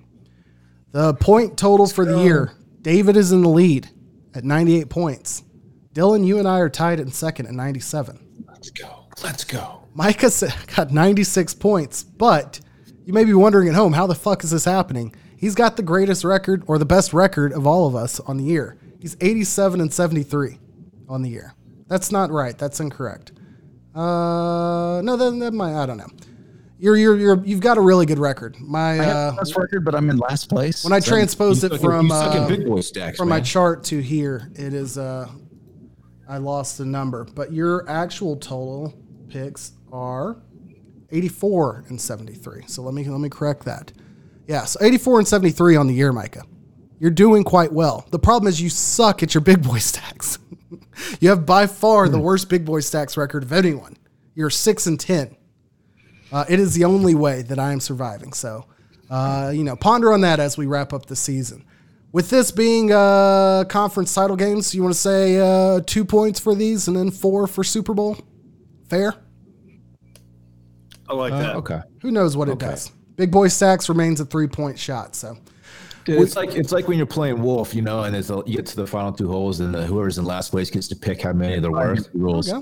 The 0.95 1.13
point 1.13 1.57
total 1.57 1.87
for 1.87 2.05
the 2.05 2.21
year: 2.21 2.53
David 2.81 3.17
is 3.17 3.33
in 3.33 3.41
the 3.41 3.49
lead 3.49 3.89
at 4.33 4.45
98 4.45 4.87
points. 4.87 5.43
Dylan, 5.91 6.25
you 6.25 6.39
and 6.39 6.47
I 6.47 6.59
are 6.59 6.69
tied 6.69 7.01
in 7.01 7.11
second 7.11 7.47
at 7.47 7.53
97. 7.53 8.45
Let's 8.47 8.69
go. 8.69 9.07
Let's 9.21 9.43
go. 9.43 9.81
Micah 9.93 10.31
got 10.73 10.91
96 10.91 11.53
points, 11.55 12.01
but 12.01 12.61
you 13.03 13.11
may 13.11 13.25
be 13.25 13.33
wondering 13.33 13.67
at 13.67 13.75
home, 13.75 13.91
how 13.91 14.07
the 14.07 14.15
fuck 14.15 14.45
is 14.45 14.51
this 14.51 14.63
happening? 14.63 15.13
He's 15.35 15.53
got 15.53 15.75
the 15.75 15.83
greatest 15.83 16.23
record 16.23 16.63
or 16.65 16.77
the 16.77 16.85
best 16.85 17.11
record 17.11 17.51
of 17.51 17.67
all 17.67 17.87
of 17.87 17.95
us 17.95 18.21
on 18.21 18.37
the 18.37 18.45
year. 18.45 18.77
He's 19.01 19.17
87 19.19 19.81
and 19.81 19.93
73 19.93 20.59
on 21.09 21.23
the 21.23 21.29
year. 21.29 21.55
That's 21.87 22.09
not 22.09 22.31
right. 22.31 22.57
That's 22.57 22.79
incorrect. 22.79 23.33
Uh, 23.93 25.01
no, 25.03 25.17
then 25.17 25.39
that 25.39 25.51
might, 25.51 25.75
I 25.75 25.85
don't 25.85 25.97
know. 25.97 26.07
You're, 26.77 26.97
you're, 26.97 27.17
you're, 27.17 27.45
you've 27.45 27.61
got 27.61 27.77
a 27.77 27.81
really 27.81 28.05
good 28.05 28.19
record. 28.19 28.59
My, 28.59 28.91
I 28.91 28.95
have 28.95 29.33
uh, 29.33 29.37
best 29.37 29.55
record, 29.55 29.85
but 29.85 29.95
I'm 29.95 30.09
in 30.09 30.17
last 30.17 30.49
place. 30.49 30.83
when 30.83 30.91
I 30.93 30.99
So- 30.99 31.11
transposed 31.11 31.63
it 31.63 31.79
from, 31.79 32.11
uh, 32.11 32.81
stacks, 32.81 33.17
from 33.17 33.29
my 33.29 33.39
chart 33.39 33.83
to 33.85 33.99
here, 34.01 34.51
it 34.55 34.73
is 34.73 34.97
uh 34.97 35.29
I 36.27 36.37
lost 36.39 36.79
the 36.79 36.85
number, 36.85 37.23
but 37.23 37.53
your 37.53 37.87
actual 37.87 38.35
total 38.35 38.93
picks 39.29 39.73
are 39.91 40.37
84 41.11 41.85
and 41.89 42.01
73. 42.01 42.63
So 42.67 42.81
let 42.81 42.93
me 42.95 43.03
let 43.07 43.19
me 43.19 43.29
correct 43.29 43.63
that. 43.65 43.91
Yeah, 44.47 44.65
so 44.65 44.79
84 44.81 45.19
and 45.19 45.27
73 45.27 45.75
on 45.75 45.87
the 45.87 45.93
year, 45.93 46.11
Micah. 46.11 46.43
You're 46.99 47.11
doing 47.11 47.43
quite 47.43 47.71
well. 47.71 48.07
The 48.11 48.19
problem 48.19 48.47
is 48.49 48.61
you 48.61 48.69
suck 48.69 49.21
at 49.21 49.33
your 49.33 49.41
big 49.41 49.61
boy 49.61 49.77
stacks. 49.77 50.39
you 51.19 51.29
have 51.29 51.45
by 51.45 51.67
far 51.67 52.09
the 52.09 52.19
worst 52.19 52.49
big 52.49 52.65
boy 52.65 52.79
stacks 52.79 53.17
record 53.17 53.43
of 53.43 53.51
anyone. 53.51 53.97
You're 54.33 54.49
6 54.49 54.87
and 54.87 54.99
10. 54.99 55.35
Uh, 56.31 56.45
it 56.49 56.59
is 56.59 56.73
the 56.73 56.85
only 56.85 57.15
way 57.15 57.41
that 57.43 57.59
I 57.59 57.71
am 57.71 57.79
surviving. 57.79 58.33
So, 58.33 58.65
uh, 59.09 59.51
you 59.53 59.63
know, 59.63 59.75
ponder 59.75 60.11
on 60.13 60.21
that 60.21 60.39
as 60.39 60.57
we 60.57 60.65
wrap 60.65 60.93
up 60.93 61.05
the 61.05 61.15
season. 61.15 61.63
With 62.11 62.29
this 62.29 62.49
being 62.51 62.91
uh, 62.91 63.65
conference 63.67 64.13
title 64.13 64.37
games, 64.37 64.73
you 64.73 64.81
want 64.81 64.93
to 64.93 64.99
say 64.99 65.37
uh, 65.37 65.81
two 65.85 66.05
points 66.05 66.39
for 66.39 66.55
these 66.55 66.87
and 66.87 66.95
then 66.95 67.11
four 67.11 67.45
for 67.45 67.63
Super 67.63 67.93
Bowl? 67.93 68.17
Fair? 68.89 69.13
I 71.07 71.13
like 71.13 71.33
that. 71.33 71.55
Uh, 71.55 71.59
okay. 71.59 71.81
Who 72.01 72.11
knows 72.11 72.37
what 72.37 72.49
it 72.49 72.57
does? 72.57 72.91
Big 73.15 73.31
boy 73.31 73.47
stacks 73.49 73.89
remains 73.89 74.19
a 74.19 74.25
three 74.25 74.47
point 74.47 74.79
shot. 74.79 75.15
So, 75.15 75.37
It's 76.05 76.35
like 76.35 76.55
it's 76.55 76.71
like 76.71 76.87
when 76.87 76.97
you're 76.97 77.05
playing 77.05 77.41
Wolf, 77.41 77.73
you 77.73 77.81
know, 77.81 78.03
and 78.03 78.15
it's 78.15 78.29
a, 78.29 78.41
you 78.45 78.57
get 78.57 78.65
to 78.67 78.75
the 78.75 78.87
final 78.87 79.11
two 79.11 79.27
holes, 79.27 79.59
and 79.59 79.73
the, 79.73 79.85
whoever's 79.85 80.17
in 80.17 80.25
last 80.25 80.51
place 80.51 80.69
gets 80.69 80.87
to 80.89 80.95
pick 80.95 81.21
how 81.21 81.33
many 81.33 81.59
they're 81.59 81.71
worth. 81.71 82.09
rules. 82.13 82.47
yeah. 82.47 82.61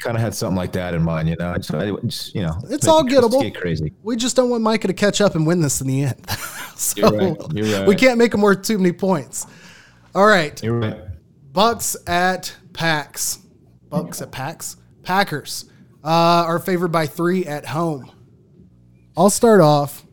Kind 0.00 0.16
of 0.16 0.22
had 0.22 0.34
something 0.34 0.56
like 0.56 0.72
that 0.72 0.94
in 0.94 1.02
mind, 1.02 1.28
you 1.28 1.36
know. 1.36 1.54
So 1.60 1.78
I 1.78 2.06
just, 2.06 2.34
you 2.34 2.42
know, 2.42 2.56
It's 2.70 2.88
all 2.88 3.04
gettable. 3.04 3.42
Get 3.42 3.54
crazy. 3.54 3.92
We 4.02 4.16
just 4.16 4.34
don't 4.34 4.48
want 4.50 4.62
Micah 4.62 4.88
to 4.88 4.94
catch 4.94 5.20
up 5.20 5.34
and 5.34 5.46
win 5.46 5.60
this 5.60 5.80
in 5.80 5.86
the 5.86 6.04
end. 6.04 6.28
so 6.74 7.00
You're 7.00 7.10
right. 7.10 7.36
You're 7.52 7.78
right. 7.78 7.86
we 7.86 7.94
can't 7.94 8.16
make 8.18 8.32
him 8.32 8.40
worth 8.40 8.62
too 8.62 8.78
many 8.78 8.92
points. 8.92 9.46
All 10.14 10.26
right. 10.26 10.60
You're 10.62 10.78
right. 10.78 11.00
Bucks 11.52 11.96
at 12.06 12.54
Packs. 12.72 13.40
Bucks 13.90 14.22
at 14.22 14.30
Packs. 14.32 14.76
Packers 15.02 15.66
uh, 16.02 16.08
are 16.46 16.58
favored 16.58 16.92
by 16.92 17.06
three 17.06 17.44
at 17.44 17.66
home. 17.66 18.10
I'll 19.16 19.30
start 19.30 19.60
off. 19.60 20.04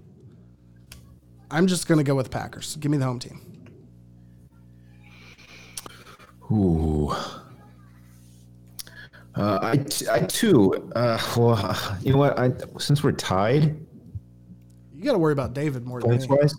I'm 1.49 1.67
just 1.67 1.87
going 1.87 1.99
to 1.99 2.03
go 2.03 2.15
with 2.15 2.29
Packers. 2.29 2.75
Give 2.75 2.91
me 2.91 2.97
the 2.97 3.05
home 3.05 3.19
team. 3.19 3.41
Ooh. 6.51 7.15
Uh, 9.37 9.59
I, 9.61 9.77
t- 9.77 10.07
I 10.09 10.19
too. 10.21 10.91
Uh, 10.95 11.19
well, 11.37 11.97
you 12.01 12.13
know 12.13 12.17
what? 12.17 12.39
I 12.39 12.51
since 12.79 13.03
we're 13.03 13.11
tied 13.11 13.77
You 14.93 15.03
got 15.03 15.13
to 15.13 15.19
worry 15.19 15.33
about 15.33 15.53
David 15.53 15.85
more 15.85 16.01
than 16.01 16.09
points 16.09 16.27
wise. 16.27 16.55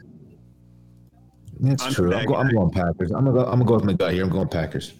That's 1.61 1.83
I'm 1.83 1.93
true. 1.93 2.15
I'm, 2.15 2.27
go, 2.27 2.37
I'm 2.37 2.49
going 2.51 2.71
Packers. 2.71 3.11
I'm 3.11 3.25
gonna 3.25 3.33
go. 3.33 3.45
I'm 3.45 3.59
gonna 3.59 3.65
go 3.65 3.75
with 3.75 3.85
my 3.85 3.95
gut 3.95 4.13
here. 4.13 4.23
I'm 4.23 4.31
going 4.31 4.49
Packers. 4.49 4.95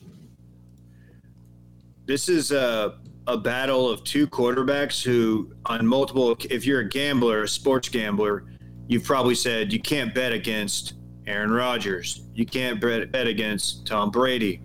This 2.05 2.29
is 2.29 2.51
a, 2.51 2.99
a 3.27 3.37
battle 3.37 3.89
of 3.89 4.03
two 4.03 4.27
quarterbacks 4.27 5.03
who, 5.03 5.53
on 5.67 5.87
multiple, 5.87 6.37
if 6.51 6.67
you're 6.67 6.81
a 6.81 6.89
gambler, 6.89 7.43
a 7.43 7.49
sports 7.49 7.89
gambler, 7.89 8.47
you've 8.89 9.05
probably 9.05 9.35
said 9.35 9.73
you 9.73 9.79
can't 9.79 10.15
bet 10.15 10.33
against 10.33 10.95
Aaron 11.27 11.51
Rodgers. 11.51 12.23
You 12.35 12.47
can't 12.47 12.81
bet, 12.81 13.13
bet 13.13 13.27
against 13.27 13.87
Tom 13.87 14.11
Brady. 14.11 14.63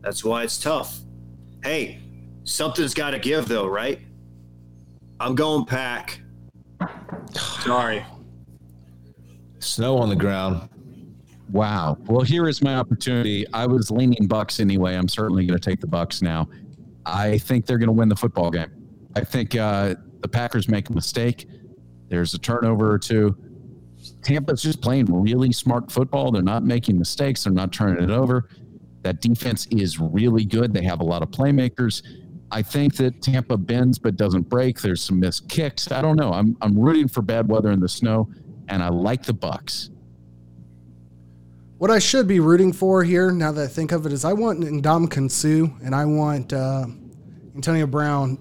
That's 0.00 0.24
why 0.24 0.42
it's 0.42 0.58
tough. 0.58 1.00
Hey, 1.62 2.00
something's 2.46 2.94
got 2.94 3.10
to 3.10 3.18
give, 3.18 3.48
though, 3.48 3.66
right? 3.66 4.00
I'm 5.20 5.34
going 5.34 5.66
pack. 5.66 6.20
Sorry. 7.32 8.04
Snow 9.58 9.98
on 9.98 10.08
the 10.08 10.16
ground. 10.16 10.68
Wow. 11.50 11.98
Well, 12.06 12.22
here 12.22 12.48
is 12.48 12.62
my 12.62 12.76
opportunity. 12.76 13.46
I 13.52 13.66
was 13.66 13.90
leaning 13.90 14.26
Bucks 14.26 14.60
anyway. 14.60 14.94
I'm 14.94 15.08
certainly 15.08 15.46
going 15.46 15.58
to 15.58 15.70
take 15.70 15.80
the 15.80 15.86
Bucks 15.86 16.22
now. 16.22 16.48
I 17.04 17.38
think 17.38 17.66
they're 17.66 17.78
going 17.78 17.88
to 17.88 17.92
win 17.92 18.08
the 18.08 18.16
football 18.16 18.50
game. 18.50 18.70
I 19.14 19.22
think 19.22 19.54
uh, 19.54 19.94
the 20.20 20.28
Packers 20.28 20.68
make 20.68 20.90
a 20.90 20.92
mistake. 20.92 21.48
There's 22.08 22.34
a 22.34 22.38
turnover 22.38 22.92
or 22.92 22.98
two. 22.98 23.36
Tampa's 24.22 24.62
just 24.62 24.80
playing 24.80 25.06
really 25.06 25.52
smart 25.52 25.90
football. 25.90 26.30
They're 26.30 26.42
not 26.42 26.64
making 26.64 26.98
mistakes. 26.98 27.44
They're 27.44 27.52
not 27.52 27.72
turning 27.72 28.02
it 28.02 28.10
over. 28.10 28.48
That 29.02 29.20
defense 29.20 29.66
is 29.70 29.98
really 30.00 30.44
good. 30.44 30.72
They 30.72 30.82
have 30.82 31.00
a 31.00 31.04
lot 31.04 31.22
of 31.22 31.30
playmakers. 31.30 32.02
I 32.50 32.62
think 32.62 32.96
that 32.96 33.22
Tampa 33.22 33.56
bends 33.56 33.98
but 33.98 34.16
doesn't 34.16 34.48
break. 34.48 34.80
There's 34.80 35.02
some 35.02 35.18
missed 35.20 35.48
kicks. 35.48 35.90
I 35.90 36.00
don't 36.00 36.16
know. 36.16 36.32
I'm 36.32 36.56
I'm 36.60 36.78
rooting 36.78 37.08
for 37.08 37.22
bad 37.22 37.48
weather 37.48 37.72
in 37.72 37.80
the 37.80 37.88
snow, 37.88 38.28
and 38.68 38.82
I 38.82 38.88
like 38.88 39.24
the 39.24 39.32
Bucks. 39.32 39.90
What 41.78 41.90
I 41.90 41.98
should 41.98 42.26
be 42.26 42.40
rooting 42.40 42.72
for 42.72 43.04
here, 43.04 43.30
now 43.30 43.52
that 43.52 43.62
I 43.62 43.66
think 43.66 43.92
of 43.92 44.06
it, 44.06 44.12
is 44.12 44.24
I 44.24 44.32
want 44.32 44.60
Ndamukong 44.60 45.30
Suh 45.30 45.70
and 45.84 45.94
I 45.94 46.06
want 46.06 46.52
uh, 46.52 46.86
Antonio 47.54 47.86
Brown 47.86 48.38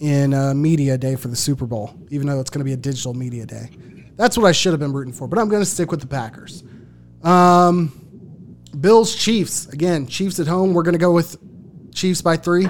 in 0.00 0.34
uh, 0.34 0.52
media 0.52 0.98
day 0.98 1.14
for 1.14 1.28
the 1.28 1.36
Super 1.36 1.64
Bowl, 1.64 1.94
even 2.10 2.26
though 2.26 2.40
it's 2.40 2.50
going 2.50 2.58
to 2.58 2.64
be 2.64 2.72
a 2.72 2.76
digital 2.76 3.14
media 3.14 3.46
day. 3.46 3.70
That's 4.16 4.36
what 4.36 4.46
I 4.46 4.52
should 4.52 4.72
have 4.72 4.80
been 4.80 4.92
rooting 4.92 5.12
for, 5.12 5.28
but 5.28 5.38
I'm 5.38 5.48
going 5.48 5.62
to 5.62 5.68
stick 5.68 5.92
with 5.92 6.00
the 6.00 6.08
Packers. 6.08 6.64
Um, 7.22 7.92
Bills 8.80 9.14
Chiefs 9.14 9.68
again. 9.68 10.08
Chiefs 10.08 10.40
at 10.40 10.48
home. 10.48 10.74
We're 10.74 10.82
going 10.82 10.94
to 10.94 10.98
go 10.98 11.12
with 11.12 11.36
Chiefs 11.94 12.20
by 12.20 12.36
three. 12.36 12.66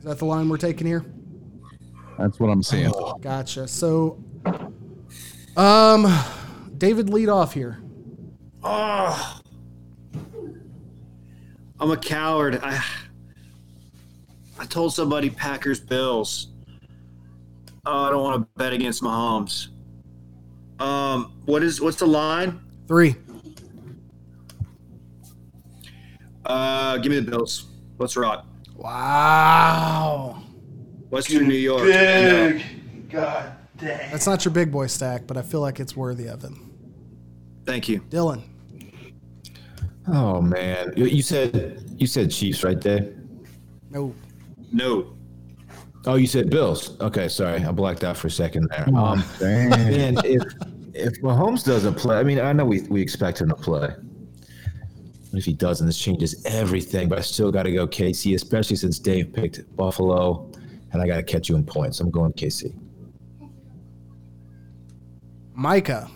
Is 0.00 0.04
that 0.04 0.18
the 0.18 0.24
line 0.24 0.48
we're 0.48 0.56
taking 0.56 0.86
here? 0.86 1.04
That's 2.18 2.40
what 2.40 2.48
I'm 2.48 2.62
seeing. 2.62 2.90
Gotcha. 3.20 3.68
So, 3.68 4.18
um, 5.58 6.10
David, 6.78 7.10
lead 7.10 7.28
off 7.28 7.52
here. 7.52 7.82
Oh, 8.64 9.40
I'm 11.78 11.90
a 11.90 11.98
coward. 11.98 12.60
I 12.62 12.82
I 14.58 14.64
told 14.64 14.94
somebody 14.94 15.28
Packers 15.28 15.80
Bills. 15.80 16.48
Oh, 17.84 18.04
I 18.04 18.10
don't 18.10 18.22
want 18.22 18.42
to 18.42 18.48
bet 18.56 18.72
against 18.72 19.02
Mahomes. 19.02 19.68
Um, 20.78 21.34
what 21.44 21.62
is 21.62 21.78
what's 21.78 21.98
the 21.98 22.06
line? 22.06 22.58
Three. 22.88 23.16
Uh, 26.46 26.96
give 26.96 27.12
me 27.12 27.20
the 27.20 27.30
Bills. 27.30 27.66
Let's 27.98 28.16
rock. 28.16 28.46
Wow. 28.80 30.42
Western 31.10 31.46
New 31.48 31.54
York. 31.54 31.84
Big. 31.84 32.64
God 33.10 33.52
damn. 33.76 34.10
That's 34.10 34.26
not 34.26 34.44
your 34.44 34.54
big 34.54 34.72
boy 34.72 34.86
stack, 34.86 35.26
but 35.26 35.36
I 35.36 35.42
feel 35.42 35.60
like 35.60 35.80
it's 35.80 35.94
worthy 35.94 36.28
of 36.28 36.44
it. 36.44 36.52
Thank 37.66 37.88
you. 37.88 38.00
Dylan. 38.08 38.42
Oh 40.08 40.40
man, 40.40 40.92
you, 40.96 41.04
you 41.04 41.22
said 41.22 41.84
you 41.98 42.06
said 42.06 42.30
Chiefs, 42.30 42.64
right, 42.64 42.80
there. 42.80 43.12
No. 43.90 44.14
No. 44.72 45.14
Oh, 46.06 46.14
you 46.14 46.26
said 46.26 46.48
Bills. 46.48 46.98
Okay, 47.00 47.28
sorry, 47.28 47.62
I 47.62 47.70
blacked 47.72 48.02
out 48.02 48.16
for 48.16 48.28
a 48.28 48.30
second 48.30 48.68
there. 48.70 48.88
Um, 48.96 49.22
man, 49.40 50.16
if 50.24 50.42
if 50.94 51.20
Mahomes 51.20 51.64
doesn't 51.64 51.94
play, 51.94 52.16
I 52.16 52.22
mean, 52.22 52.40
I 52.40 52.52
know 52.52 52.64
we 52.64 52.80
we 52.82 53.02
expect 53.02 53.40
him 53.40 53.50
to 53.50 53.54
play. 53.54 53.94
But 55.30 55.38
if 55.38 55.44
he 55.44 55.52
doesn't, 55.52 55.86
this 55.86 55.98
changes 55.98 56.44
everything. 56.44 57.08
But 57.08 57.18
I 57.18 57.22
still 57.22 57.52
got 57.52 57.64
to 57.64 57.72
go 57.72 57.86
KC, 57.86 58.34
especially 58.34 58.76
since 58.76 58.98
Dave 58.98 59.32
picked 59.32 59.76
Buffalo, 59.76 60.50
and 60.92 61.00
I 61.00 61.06
got 61.06 61.16
to 61.16 61.22
catch 61.22 61.48
you 61.48 61.56
in 61.56 61.64
points. 61.64 62.00
I'm 62.00 62.10
going 62.10 62.32
KC. 62.32 62.74
Micah. 65.54 66.08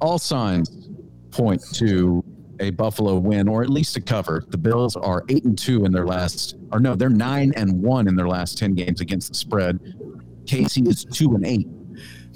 All 0.00 0.18
signs 0.18 0.88
point 1.30 1.62
to 1.74 2.24
a 2.58 2.70
Buffalo 2.70 3.16
win 3.16 3.48
or 3.48 3.62
at 3.62 3.70
least 3.70 3.96
a 3.96 4.00
cover. 4.00 4.44
The 4.48 4.58
Bills 4.58 4.96
are 4.96 5.24
eight 5.28 5.44
and 5.44 5.58
two 5.58 5.84
in 5.84 5.92
their 5.92 6.06
last, 6.06 6.56
or 6.72 6.80
no, 6.80 6.94
they're 6.94 7.08
nine 7.08 7.52
and 7.56 7.82
one 7.82 8.06
in 8.06 8.16
their 8.16 8.28
last 8.28 8.58
ten 8.58 8.74
games 8.74 9.00
against 9.00 9.28
the 9.28 9.34
spread. 9.34 9.78
KC 10.44 10.86
is 10.86 11.04
two 11.04 11.34
and 11.34 11.46
eight. 11.46 11.68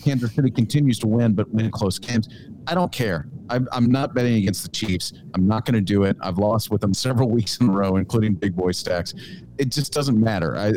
Kansas 0.02 0.34
City 0.34 0.50
continues 0.50 0.98
to 1.00 1.06
win, 1.06 1.34
but 1.34 1.48
win 1.50 1.70
close 1.70 1.98
games. 1.98 2.28
I 2.66 2.74
don't 2.74 2.92
care. 2.92 3.28
I'm, 3.50 3.68
I'm 3.72 3.90
not 3.90 4.14
betting 4.14 4.36
against 4.36 4.62
the 4.62 4.70
Chiefs. 4.70 5.12
I'm 5.34 5.46
not 5.46 5.64
going 5.64 5.74
to 5.74 5.80
do 5.80 6.04
it. 6.04 6.16
I've 6.20 6.38
lost 6.38 6.70
with 6.70 6.80
them 6.80 6.94
several 6.94 7.30
weeks 7.38 7.58
in 7.58 7.68
a 7.68 7.72
row, 7.72 7.96
including 7.96 8.34
big 8.34 8.56
boy 8.56 8.72
stacks. 8.72 9.14
It 9.58 9.70
just 9.70 9.92
doesn't 9.92 10.18
matter. 10.18 10.56
I 10.56 10.72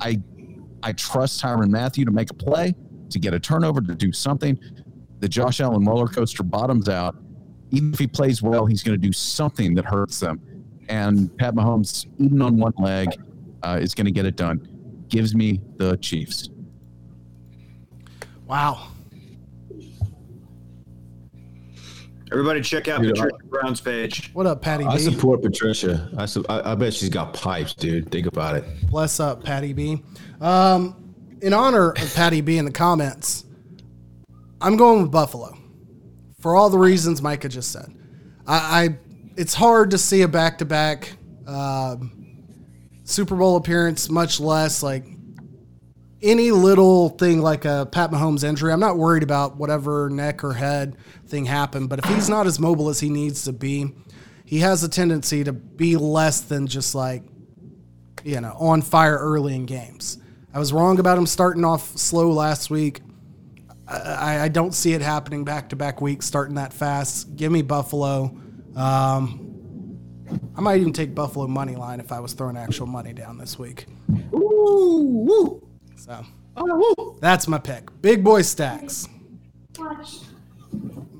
I 0.00 0.20
I 0.82 0.92
trust 0.92 1.42
Tyrann 1.42 1.70
Mathieu 1.70 2.04
to 2.04 2.10
make 2.10 2.30
a 2.30 2.34
play, 2.34 2.74
to 3.10 3.18
get 3.18 3.34
a 3.34 3.40
turnover, 3.40 3.80
to 3.80 3.94
do 3.94 4.12
something. 4.12 4.58
The 5.20 5.28
Josh 5.28 5.60
Allen 5.60 5.84
roller 5.84 6.08
coaster 6.08 6.42
bottoms 6.42 6.88
out. 6.88 7.16
Even 7.70 7.92
if 7.92 7.98
he 7.98 8.06
plays 8.06 8.42
well, 8.42 8.66
he's 8.66 8.82
going 8.82 9.00
to 9.00 9.06
do 9.06 9.12
something 9.12 9.74
that 9.74 9.84
hurts 9.84 10.20
them. 10.20 10.40
And 10.88 11.34
Pat 11.38 11.54
Mahomes, 11.54 12.06
even 12.18 12.42
on 12.42 12.58
one 12.58 12.74
leg, 12.78 13.08
uh, 13.62 13.78
is 13.80 13.94
going 13.94 14.06
to 14.06 14.10
get 14.10 14.26
it 14.26 14.36
done. 14.36 14.68
Gives 15.08 15.34
me 15.34 15.60
the 15.76 15.96
Chiefs. 15.98 16.50
Wow. 18.52 18.88
Everybody, 22.30 22.60
check 22.60 22.86
out 22.86 23.00
Dude, 23.00 23.14
Patricia 23.14 23.36
Brown's 23.48 23.80
page. 23.80 24.30
What 24.34 24.44
up, 24.46 24.60
Patty 24.60 24.84
I 24.84 24.96
B? 24.96 25.02
support 25.04 25.40
Patricia. 25.40 26.10
I, 26.18 26.26
su- 26.26 26.44
I 26.50 26.72
I 26.72 26.74
bet 26.74 26.92
she's 26.92 27.08
got 27.08 27.32
pipes, 27.32 27.72
dude. 27.72 28.10
Think 28.10 28.26
about 28.26 28.56
it. 28.56 28.66
Bless 28.90 29.20
up, 29.20 29.42
Patty 29.42 29.72
B. 29.72 30.02
Um, 30.42 31.14
in 31.40 31.54
honor 31.54 31.92
of 31.92 32.14
Patty 32.14 32.42
B 32.42 32.58
in 32.58 32.66
the 32.66 32.70
comments, 32.70 33.46
I'm 34.60 34.76
going 34.76 35.00
with 35.00 35.10
Buffalo 35.10 35.56
for 36.38 36.54
all 36.54 36.68
the 36.68 36.78
reasons 36.78 37.22
Micah 37.22 37.48
just 37.48 37.72
said. 37.72 37.86
I, 38.46 38.84
I 38.84 38.98
it's 39.38 39.54
hard 39.54 39.92
to 39.92 39.98
see 39.98 40.20
a 40.20 40.28
back 40.28 40.58
to 40.58 40.66
back 40.66 41.14
Super 43.04 43.34
Bowl 43.34 43.56
appearance, 43.56 44.10
much 44.10 44.40
less 44.40 44.82
like 44.82 45.06
any 46.22 46.50
little 46.50 47.10
thing 47.10 47.40
like 47.40 47.64
a 47.64 47.88
Pat 47.90 48.10
Mahomes 48.10 48.44
injury. 48.44 48.72
I'm 48.72 48.80
not 48.80 48.96
worried 48.96 49.22
about 49.22 49.56
whatever 49.56 50.08
neck 50.08 50.44
or 50.44 50.52
head 50.52 50.96
thing 51.26 51.44
happened, 51.44 51.88
but 51.88 51.98
if 51.98 52.04
he's 52.06 52.28
not 52.28 52.46
as 52.46 52.60
mobile 52.60 52.88
as 52.88 53.00
he 53.00 53.10
needs 53.10 53.44
to 53.44 53.52
be, 53.52 53.92
he 54.44 54.60
has 54.60 54.84
a 54.84 54.88
tendency 54.88 55.44
to 55.44 55.52
be 55.52 55.96
less 55.96 56.42
than 56.42 56.66
just 56.66 56.94
like 56.94 57.24
you 58.24 58.40
know, 58.40 58.54
on 58.58 58.82
fire 58.82 59.16
early 59.18 59.54
in 59.54 59.66
games. 59.66 60.18
I 60.54 60.58
was 60.58 60.72
wrong 60.72 60.98
about 60.98 61.18
him 61.18 61.26
starting 61.26 61.64
off 61.64 61.96
slow 61.96 62.30
last 62.30 62.70
week. 62.70 63.00
I, 63.88 64.40
I 64.40 64.48
don't 64.48 64.72
see 64.72 64.92
it 64.92 65.02
happening 65.02 65.44
back 65.44 65.70
to 65.70 65.76
back 65.76 66.00
weeks, 66.00 66.26
starting 66.26 66.54
that 66.54 66.72
fast. 66.72 67.36
Give 67.36 67.50
me 67.50 67.62
Buffalo. 67.62 68.36
Um, 68.76 69.98
I 70.56 70.60
might 70.60 70.80
even 70.80 70.92
take 70.92 71.14
Buffalo 71.14 71.46
money 71.46 71.76
line 71.76 72.00
if 72.00 72.12
I 72.12 72.20
was 72.20 72.32
throwing 72.32 72.56
actual 72.56 72.86
money 72.86 73.12
down 73.12 73.38
this 73.38 73.58
week. 73.58 73.86
So 76.02 77.16
that's 77.20 77.46
my 77.46 77.58
pick. 77.58 77.88
Big 78.02 78.24
boy 78.24 78.42
stacks. 78.42 79.08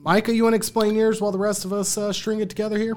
Micah, 0.02 0.34
you 0.34 0.42
want 0.42 0.54
to 0.54 0.56
explain 0.56 0.96
yours 0.96 1.20
while 1.20 1.30
the 1.30 1.38
rest 1.38 1.64
of 1.64 1.72
us 1.72 1.96
uh, 1.96 2.12
string 2.12 2.40
it 2.40 2.48
together 2.48 2.76
here? 2.76 2.96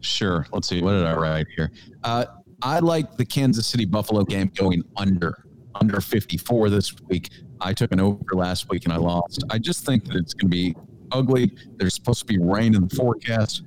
Sure. 0.00 0.46
Let's 0.52 0.68
see. 0.68 0.80
What 0.80 0.92
did 0.92 1.04
I 1.04 1.14
write 1.14 1.46
here? 1.54 1.70
Uh, 2.02 2.24
I 2.62 2.78
like 2.78 3.16
the 3.18 3.26
Kansas 3.26 3.66
City 3.66 3.84
Buffalo 3.84 4.24
game 4.24 4.50
going 4.54 4.82
under 4.96 5.44
under 5.74 6.00
54 6.00 6.70
this 6.70 6.94
week. 7.08 7.28
I 7.60 7.74
took 7.74 7.92
an 7.92 8.00
over 8.00 8.18
last 8.32 8.70
week 8.70 8.84
and 8.84 8.92
I 8.92 8.96
lost. 8.96 9.44
I 9.50 9.58
just 9.58 9.84
think 9.84 10.04
that 10.06 10.16
it's 10.16 10.32
going 10.32 10.50
to 10.50 10.56
be 10.56 10.74
ugly. 11.10 11.52
There's 11.76 11.94
supposed 11.94 12.20
to 12.20 12.26
be 12.26 12.38
rain 12.38 12.74
in 12.74 12.88
the 12.88 12.96
forecast. 12.96 13.62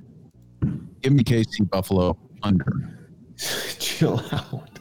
Give 1.00 1.12
me 1.12 1.22
KC 1.22 1.70
Buffalo 1.70 2.18
under. 2.42 2.98
Chill 3.78 4.20
out. 4.32 4.75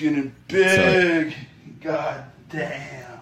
Getting 0.00 0.34
big. 0.48 1.34
God 1.82 2.24
damn. 2.48 3.20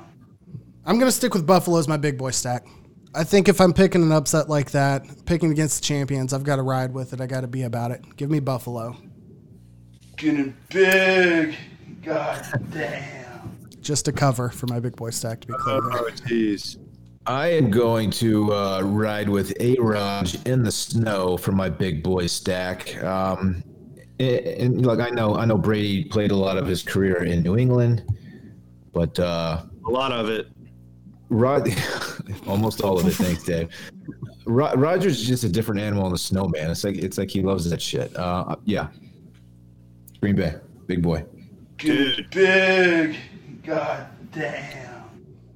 I'm 0.87 0.97
going 0.97 1.09
to 1.09 1.12
stick 1.12 1.35
with 1.35 1.45
Buffalo 1.45 1.77
as 1.79 1.88
my 1.88 1.97
big 1.97 2.17
boy 2.17 2.31
stack. 2.31 2.69
I 3.17 3.25
think 3.25 3.49
if 3.49 3.61
I'm 3.61 3.73
picking 3.73 4.01
an 4.01 4.12
upset 4.12 4.49
like 4.49 4.71
that, 4.71 5.05
picking 5.27 5.51
against 5.51 5.81
the 5.81 5.85
champions, 5.85 6.33
I've 6.33 6.45
got 6.45 6.55
to 6.55 6.62
ride 6.62 6.95
with 6.95 7.12
it. 7.12 7.21
I 7.21 7.27
got 7.27 7.41
to 7.41 7.49
be 7.49 7.64
about 7.64 7.91
it. 7.91 8.05
Give 8.17 8.31
me 8.31 8.39
Buffalo. 8.39 8.97
Getting 10.18 10.57
big. 10.70 11.57
God 12.05 12.47
damn. 12.70 13.59
Just 13.81 14.07
a 14.07 14.12
cover 14.12 14.49
for 14.49 14.68
my 14.68 14.79
big 14.79 14.95
boy 14.95 15.11
stack, 15.11 15.41
to 15.41 15.49
be 15.49 15.55
clear. 15.55 15.81
Oh, 15.83 16.09
jeez. 16.12 16.79
I 17.26 17.49
am 17.49 17.72
going 17.72 18.12
to 18.12 18.55
uh, 18.55 18.83
ride 18.83 19.29
with 19.29 19.53
A-Rod 19.59 20.33
in 20.47 20.62
the 20.62 20.70
snow 20.70 21.37
for 21.37 21.51
my 21.51 21.70
big 21.70 22.05
boy 22.05 22.29
stack. 22.29 23.03
Um, 23.03 23.64
and, 24.19 24.47
and 24.47 24.87
look, 24.87 25.01
I 25.01 25.11
know 25.11 25.35
I 25.37 25.45
know 25.45 25.57
Brady 25.59 26.05
played 26.05 26.31
a 26.31 26.37
lot 26.37 26.57
of 26.59 26.66
his 26.66 26.83
career 26.83 27.25
in 27.25 27.43
New 27.43 27.57
England, 27.57 28.05
but 28.93 29.19
uh, 29.19 29.62
A 29.87 29.91
lot 29.91 30.12
of 30.12 30.29
it. 30.29 30.49
Rod, 31.31 31.69
almost 32.47 32.81
all 32.81 32.99
of 32.99 33.07
it. 33.07 33.12
Thanks, 33.12 33.43
Dave. 33.43 33.69
Ro- 34.47 34.73
Rodgers 34.75 35.21
is 35.21 35.27
just 35.27 35.45
a 35.45 35.49
different 35.49 35.81
animal 35.81 36.07
in 36.07 36.12
the 36.12 36.19
snow, 36.19 36.49
man. 36.49 36.71
It's 36.71 36.85
like 36.85 36.97
it's 36.97 37.19
like 37.19 37.31
he 37.31 37.43
loves 37.43 37.69
that 37.69 37.83
shit. 37.83 38.14
Uh, 38.16 38.57
yeah. 38.64 38.89
Green 40.21 40.35
Bay, 40.37 40.55
big 40.87 41.03
boy. 41.03 41.25
Getting 41.77 42.27
big. 42.31 43.16
God 43.62 44.07
damn. 44.33 44.87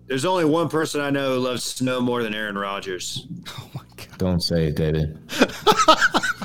There's 0.07 0.25
only 0.27 0.45
one 0.45 0.69
person 0.69 1.01
I 1.01 1.09
know 1.11 1.35
who 1.35 1.41
loves 1.41 1.65
snow 1.65 2.01
more 2.01 2.23
than 2.23 2.35
Aaron 2.35 2.57
Rodgers. 2.59 3.27
Oh 3.59 3.71
my 3.75 3.83
god! 3.97 4.19
Don't 4.19 4.41
say 4.43 4.67
it, 4.67 4.77
David. 4.77 5.19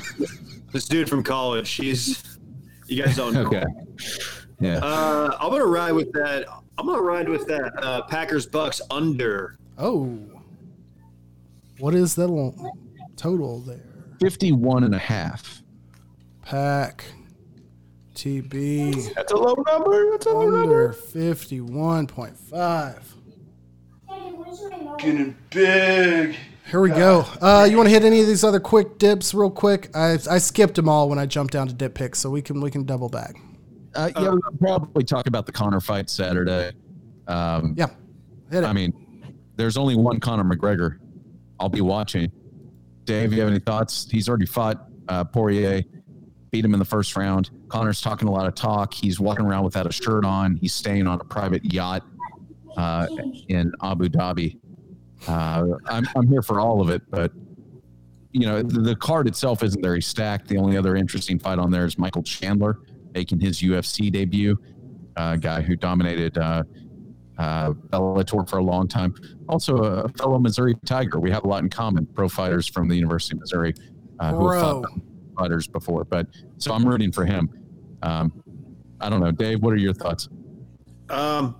This 0.72 0.86
dude 0.86 1.08
from 1.08 1.22
college. 1.22 1.70
He's 1.72 2.38
you 2.86 3.02
guys 3.02 3.16
don't 3.16 3.32
know. 3.32 3.46
Okay. 3.46 3.64
Yeah. 4.60 4.78
Uh, 4.78 5.36
I'm 5.40 5.50
gonna 5.50 5.66
ride 5.66 5.92
with 5.92 6.12
that. 6.12 6.46
I'm 6.76 6.86
gonna 6.86 7.00
ride 7.00 7.28
with 7.28 7.46
that 7.46 7.72
uh, 7.82 8.02
Packers 8.02 8.46
Bucks 8.46 8.80
under. 8.90 9.56
Oh. 9.76 10.18
What 11.78 11.94
is 11.94 12.14
that 12.16 12.26
little 12.26 12.72
total 13.16 13.60
there? 13.60 13.84
51 14.20 14.84
and 14.84 14.94
a 14.94 14.98
half. 14.98 15.62
Pack. 16.42 17.04
TB. 18.14 19.14
That's 19.14 19.30
a 19.30 19.36
low 19.36 19.54
number. 19.68 20.10
That's 20.10 20.26
a 20.26 20.30
low 20.30 20.60
Under 20.60 20.92
51.5. 20.92 23.02
Getting 24.98 25.36
big. 25.50 26.36
Here 26.68 26.82
we 26.82 26.90
go. 26.90 27.24
Uh, 27.40 27.66
you 27.68 27.78
want 27.78 27.86
to 27.86 27.90
hit 27.90 28.04
any 28.04 28.20
of 28.20 28.26
these 28.26 28.44
other 28.44 28.60
quick 28.60 28.98
dips 28.98 29.32
real 29.32 29.50
quick? 29.50 29.88
I, 29.96 30.18
I 30.30 30.36
skipped 30.36 30.74
them 30.74 30.86
all 30.86 31.08
when 31.08 31.18
I 31.18 31.24
jumped 31.24 31.54
down 31.54 31.66
to 31.68 31.72
dip 31.72 31.94
picks, 31.94 32.18
so 32.18 32.28
we 32.28 32.42
can 32.42 32.60
we 32.60 32.70
can 32.70 32.84
double 32.84 33.08
back. 33.08 33.36
Uh, 33.94 34.10
yeah, 34.16 34.28
we'll 34.28 34.40
probably 34.60 35.02
talk 35.02 35.26
about 35.26 35.46
the 35.46 35.52
Conor 35.52 35.80
fight 35.80 36.10
Saturday. 36.10 36.72
Um, 37.26 37.74
Yeah, 37.76 37.86
hit 38.50 38.64
it. 38.64 38.66
I 38.66 38.74
mean, 38.74 38.92
there's 39.56 39.78
only 39.78 39.96
one 39.96 40.20
Conor 40.20 40.44
McGregor. 40.44 40.98
I'll 41.58 41.70
be 41.70 41.80
watching. 41.80 42.30
Dave, 43.04 43.32
you 43.32 43.40
have 43.40 43.48
any 43.48 43.60
thoughts? 43.60 44.06
He's 44.10 44.28
already 44.28 44.44
fought 44.44 44.88
uh, 45.08 45.24
Poirier, 45.24 45.82
beat 46.50 46.64
him 46.66 46.74
in 46.74 46.78
the 46.78 46.84
first 46.84 47.16
round. 47.16 47.48
Conor's 47.68 48.02
talking 48.02 48.28
a 48.28 48.30
lot 48.30 48.46
of 48.46 48.54
talk. 48.54 48.92
He's 48.92 49.18
walking 49.18 49.46
around 49.46 49.64
without 49.64 49.86
a 49.86 49.92
shirt 49.92 50.26
on. 50.26 50.56
He's 50.56 50.74
staying 50.74 51.06
on 51.06 51.18
a 51.18 51.24
private 51.24 51.64
yacht 51.64 52.04
uh, 52.76 53.06
in 53.48 53.72
Abu 53.82 54.10
Dhabi. 54.10 54.58
Uh, 55.26 55.66
I'm, 55.86 56.04
I'm 56.14 56.28
here 56.28 56.42
for 56.42 56.60
all 56.60 56.80
of 56.80 56.90
it, 56.90 57.02
but 57.10 57.32
you 58.32 58.46
know 58.46 58.62
the, 58.62 58.80
the 58.80 58.96
card 58.96 59.26
itself 59.26 59.62
isn't 59.62 59.82
very 59.82 60.02
stacked. 60.02 60.48
The 60.48 60.58
only 60.58 60.76
other 60.76 60.96
interesting 60.96 61.38
fight 61.38 61.58
on 61.58 61.70
there 61.70 61.84
is 61.84 61.98
Michael 61.98 62.22
Chandler 62.22 62.80
making 63.14 63.40
his 63.40 63.60
UFC 63.60 64.12
debut. 64.12 64.58
Uh, 65.16 65.34
guy 65.34 65.60
who 65.60 65.74
dominated 65.74 66.38
uh, 66.38 66.62
uh, 67.38 67.72
Bellator 67.72 68.48
for 68.48 68.58
a 68.58 68.62
long 68.62 68.86
time. 68.86 69.12
Also, 69.48 69.76
a 69.76 70.08
fellow 70.10 70.38
Missouri 70.38 70.76
Tiger. 70.84 71.18
We 71.18 71.30
have 71.32 71.42
a 71.42 71.48
lot 71.48 71.64
in 71.64 71.68
common. 71.68 72.06
Pro 72.06 72.28
fighters 72.28 72.68
from 72.68 72.86
the 72.86 72.94
University 72.94 73.34
of 73.34 73.40
Missouri 73.40 73.74
uh, 74.20 74.32
who 74.32 74.50
have 74.50 74.60
fought 74.60 74.84
fighters 75.36 75.66
before. 75.66 76.04
But 76.04 76.28
so 76.58 76.72
I'm 76.72 76.84
rooting 76.84 77.10
for 77.10 77.24
him. 77.24 77.50
Um, 78.02 78.32
I 79.00 79.08
don't 79.08 79.20
know, 79.20 79.32
Dave. 79.32 79.60
What 79.62 79.72
are 79.72 79.76
your 79.76 79.94
thoughts? 79.94 80.28
Um, 81.08 81.56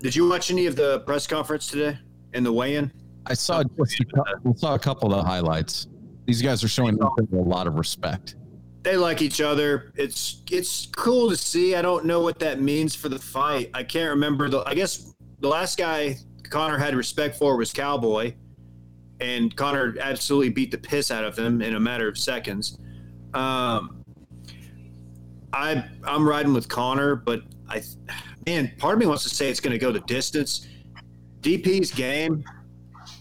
did 0.00 0.14
you 0.14 0.28
watch 0.28 0.50
any 0.50 0.66
of 0.66 0.76
the 0.76 1.00
press 1.00 1.26
conference 1.26 1.66
today 1.66 1.98
and 2.34 2.44
the 2.44 2.52
weigh-in? 2.52 2.92
I 3.26 3.34
saw 3.34 3.62
just 3.62 4.00
a, 4.00 4.04
cou- 4.04 4.24
I 4.26 4.52
saw 4.54 4.74
a 4.74 4.78
couple 4.78 5.12
of 5.12 5.20
the 5.20 5.28
highlights. 5.28 5.86
These 6.26 6.42
guys 6.42 6.62
are 6.64 6.68
showing 6.68 6.98
a 7.00 7.24
lot 7.30 7.66
of 7.66 7.74
respect. 7.74 8.36
They 8.82 8.96
like 8.96 9.22
each 9.22 9.40
other. 9.40 9.92
It's 9.96 10.42
it's 10.50 10.86
cool 10.86 11.28
to 11.30 11.36
see. 11.36 11.74
I 11.74 11.82
don't 11.82 12.04
know 12.04 12.20
what 12.20 12.38
that 12.38 12.60
means 12.60 12.94
for 12.94 13.08
the 13.08 13.18
fight. 13.18 13.70
I 13.74 13.82
can't 13.82 14.10
remember 14.10 14.48
the. 14.48 14.62
I 14.66 14.74
guess 14.74 15.14
the 15.40 15.48
last 15.48 15.76
guy 15.78 16.16
Conor 16.48 16.78
had 16.78 16.94
respect 16.94 17.36
for 17.36 17.56
was 17.56 17.72
Cowboy, 17.72 18.34
and 19.20 19.54
Conor 19.56 19.96
absolutely 20.00 20.50
beat 20.50 20.70
the 20.70 20.78
piss 20.78 21.10
out 21.10 21.24
of 21.24 21.38
him 21.38 21.60
in 21.60 21.74
a 21.74 21.80
matter 21.80 22.08
of 22.08 22.16
seconds. 22.16 22.78
Um, 23.34 24.04
I 25.52 25.84
I'm 26.04 26.26
riding 26.26 26.52
with 26.52 26.68
Conor, 26.68 27.16
but 27.16 27.42
I 27.68 27.82
man, 28.46 28.72
part 28.78 28.94
of 28.94 29.00
me 29.00 29.06
wants 29.06 29.22
to 29.24 29.28
say 29.30 29.50
it's 29.50 29.60
going 29.60 29.72
to 29.72 29.78
go 29.78 29.92
the 29.92 30.00
distance. 30.00 30.66
DP's 31.56 31.90
game. 31.92 32.44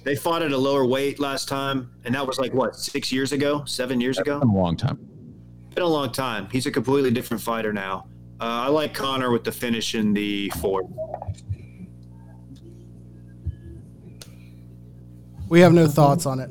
They 0.03 0.15
fought 0.15 0.41
at 0.41 0.51
a 0.51 0.57
lower 0.57 0.85
weight 0.85 1.19
last 1.19 1.47
time, 1.47 1.89
and 2.05 2.13
that 2.15 2.25
was 2.25 2.39
like 2.39 2.53
what 2.53 2.75
six 2.75 3.11
years 3.11 3.31
ago, 3.31 3.63
seven 3.65 4.01
years 4.01 4.17
ago 4.19 4.39
A 4.41 4.45
long 4.45 4.75
time. 4.75 4.97
been 5.73 5.83
a 5.83 5.87
long 5.87 6.11
time. 6.11 6.47
He's 6.51 6.65
a 6.65 6.71
completely 6.71 7.11
different 7.11 7.41
fighter 7.41 7.71
now. 7.71 8.07
Uh, 8.39 8.43
I 8.43 8.67
like 8.67 8.93
Conor 8.93 9.31
with 9.31 9.43
the 9.43 9.51
finish 9.51 9.95
in 9.95 10.13
the 10.13 10.49
fourth. 10.61 10.85
We 15.49 15.61
have 15.61 15.73
no 15.73 15.87
thoughts 15.87 16.25
on 16.25 16.39
it. 16.39 16.49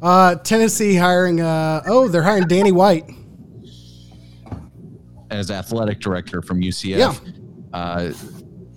Uh, 0.00 0.36
Tennessee 0.36 0.94
hiring. 0.96 1.40
Uh, 1.40 1.82
oh, 1.86 2.08
they're 2.08 2.22
hiring 2.22 2.48
Danny 2.48 2.72
White. 2.72 3.04
as 5.30 5.50
athletic 5.50 6.00
director 6.00 6.42
from 6.42 6.60
UCF. 6.60 6.96
Yeah. 6.98 7.14
Uh, 7.78 8.12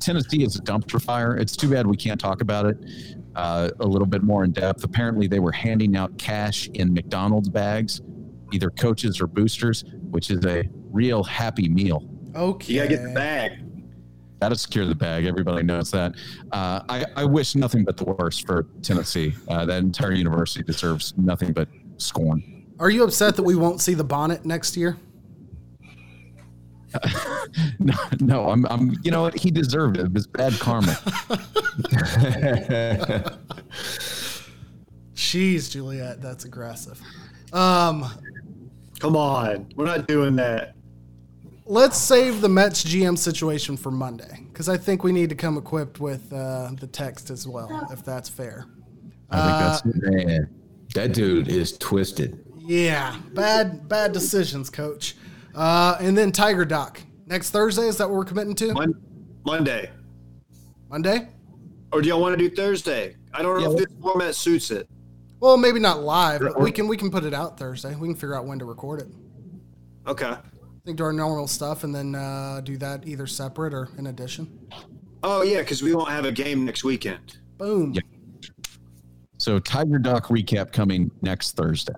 Tennessee 0.03 0.43
is 0.43 0.55
a 0.55 0.61
dumpster 0.61 1.01
fire. 1.01 1.37
It's 1.37 1.55
too 1.55 1.69
bad 1.69 1.87
we 1.87 1.97
can't 1.97 2.19
talk 2.19 2.41
about 2.41 2.65
it 2.65 2.77
uh, 3.35 3.69
a 3.79 3.87
little 3.87 4.05
bit 4.05 4.23
more 4.23 4.43
in 4.43 4.51
depth. 4.51 4.83
Apparently, 4.83 5.27
they 5.27 5.39
were 5.39 5.51
handing 5.51 5.95
out 5.95 6.17
cash 6.17 6.67
in 6.73 6.93
McDonald's 6.93 7.49
bags, 7.49 8.01
either 8.51 8.69
coaches 8.69 9.21
or 9.21 9.27
boosters, 9.27 9.83
which 10.11 10.29
is 10.29 10.45
a 10.45 10.69
real 10.91 11.23
happy 11.23 11.69
meal. 11.69 12.07
Okay. 12.35 12.73
You 12.73 12.79
gotta 12.79 12.95
get 12.95 13.03
the 13.03 13.13
bag. 13.13 13.59
Got 14.41 14.49
to 14.49 14.55
secure 14.57 14.85
the 14.85 14.95
bag. 14.95 15.25
Everybody 15.25 15.63
knows 15.63 15.89
that. 15.91 16.15
Uh, 16.51 16.81
I, 16.89 17.05
I 17.15 17.23
wish 17.23 17.55
nothing 17.55 17.85
but 17.85 17.95
the 17.95 18.03
worst 18.03 18.45
for 18.45 18.67
Tennessee. 18.81 19.33
Uh, 19.47 19.65
that 19.65 19.81
entire 19.81 20.11
university 20.11 20.63
deserves 20.65 21.13
nothing 21.15 21.53
but 21.53 21.69
scorn. 21.95 22.65
Are 22.77 22.89
you 22.89 23.05
upset 23.05 23.37
that 23.37 23.43
we 23.43 23.55
won't 23.55 23.79
see 23.79 23.93
the 23.93 24.03
bonnet 24.03 24.43
next 24.43 24.75
year? 24.75 24.97
No, 27.79 27.93
no, 28.19 28.49
I'm, 28.49 28.65
I'm. 28.67 28.97
You 29.03 29.11
know 29.11 29.21
what? 29.23 29.37
He 29.37 29.51
deserved 29.51 29.97
it. 29.97 30.05
It 30.05 30.13
was 30.13 30.27
bad 30.27 30.53
karma. 30.59 30.91
Jeez, 35.15 35.71
Juliet, 35.71 36.21
that's 36.21 36.45
aggressive. 36.45 36.99
Um, 37.51 38.05
Come 38.99 39.15
on, 39.15 39.67
we're 39.75 39.85
not 39.85 40.07
doing 40.07 40.35
that. 40.37 40.75
let's 41.65 41.97
save 41.97 42.41
the 42.41 42.49
Mets 42.49 42.83
GM 42.83 43.17
situation 43.17 43.77
for 43.77 43.91
Monday 43.91 44.45
because 44.51 44.69
I 44.69 44.77
think 44.77 45.03
we 45.03 45.11
need 45.11 45.29
to 45.29 45.35
come 45.35 45.57
equipped 45.57 45.99
with 45.99 46.31
uh, 46.31 46.71
the 46.79 46.87
text 46.87 47.29
as 47.29 47.47
well, 47.47 47.87
if 47.91 48.03
that's 48.03 48.29
fair. 48.29 48.65
I 49.29 49.41
think 49.41 49.59
that's 49.59 49.85
Man, 49.85 50.49
that 50.93 51.13
dude 51.13 51.47
is 51.47 51.77
twisted. 51.77 52.39
Yeah, 52.59 53.17
bad 53.33 53.89
bad 53.89 54.13
decisions, 54.13 54.69
Coach. 54.69 55.15
Uh, 55.55 55.97
and 55.99 56.17
then 56.17 56.31
Tiger 56.31 56.65
Doc 56.65 57.01
next 57.25 57.51
Thursday. 57.51 57.87
Is 57.87 57.97
that 57.97 58.09
what 58.09 58.17
we're 58.17 58.25
committing 58.25 58.55
to? 58.55 58.73
Mon- 58.73 59.01
Monday, 59.45 59.91
Monday? 60.89 61.29
or 61.93 62.01
do 62.01 62.09
y'all 62.09 62.19
want 62.19 62.37
to 62.37 62.49
do 62.49 62.53
Thursday? 62.53 63.15
I 63.33 63.41
don't 63.41 63.61
know 63.61 63.71
if 63.71 63.77
this 63.77 63.95
format 64.01 64.35
suits 64.35 64.71
it. 64.71 64.89
Well, 65.39 65.57
maybe 65.57 65.79
not 65.79 66.01
live, 66.01 66.41
but 66.41 66.59
we 66.59 66.71
can 66.71 66.87
we 66.87 66.97
can 66.97 67.11
put 67.11 67.23
it 67.23 67.33
out 67.33 67.57
Thursday. 67.57 67.95
We 67.95 68.07
can 68.07 68.15
figure 68.15 68.35
out 68.35 68.45
when 68.45 68.59
to 68.59 68.65
record 68.65 69.01
it. 69.01 69.07
Okay. 70.07 70.25
I 70.27 70.39
think 70.85 70.97
do 70.97 71.03
our 71.03 71.13
normal 71.13 71.47
stuff 71.47 71.83
and 71.83 71.93
then 71.93 72.15
uh, 72.15 72.61
do 72.63 72.77
that 72.77 73.07
either 73.07 73.27
separate 73.27 73.73
or 73.73 73.89
in 73.97 74.07
addition. 74.07 74.67
Oh 75.21 75.41
yeah, 75.43 75.59
because 75.59 75.83
we 75.83 75.93
won't 75.93 76.09
have 76.09 76.25
a 76.25 76.31
game 76.31 76.65
next 76.65 76.83
weekend. 76.83 77.37
Boom. 77.57 77.93
Yeah. 77.93 78.01
So 79.37 79.59
Tiger 79.59 79.99
Duck 79.99 80.27
recap 80.27 80.71
coming 80.71 81.11
next 81.21 81.55
Thursday. 81.55 81.93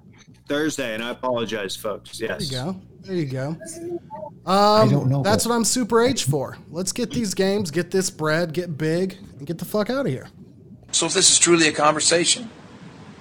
Thursday, 0.48 0.93
and 0.93 1.04
I 1.04 1.10
apologize, 1.12 1.76
folks. 1.76 2.20
Yes. 2.20 2.50
There 2.50 2.60
you 2.60 2.66
go. 2.74 2.82
There 3.02 3.16
you 3.16 3.26
go. 3.26 4.50
Um, 4.52 4.89
don't 4.89 5.10
know 5.10 5.24
That's 5.24 5.46
what- 5.46 5.52
what 5.52 5.56
I'm 5.58 5.66
super 5.66 6.02
H 6.04 6.26
for. 6.26 6.58
Let's 6.70 6.91
get 6.91 7.12
these 7.12 7.34
games, 7.34 7.72
get 7.72 7.91
this 7.91 8.10
bread, 8.10 8.54
get 8.54 8.78
big, 8.78 9.18
and 9.38 9.46
get 9.48 9.58
the 9.58 9.66
fuck 9.66 9.89
out 9.89 10.06
of 10.06 10.12
here. 10.12 10.28
So 10.91 11.06
if 11.08 11.14
this 11.14 11.32
is 11.32 11.39
truly 11.39 11.68
a 11.68 11.72
conversation, 11.72 12.50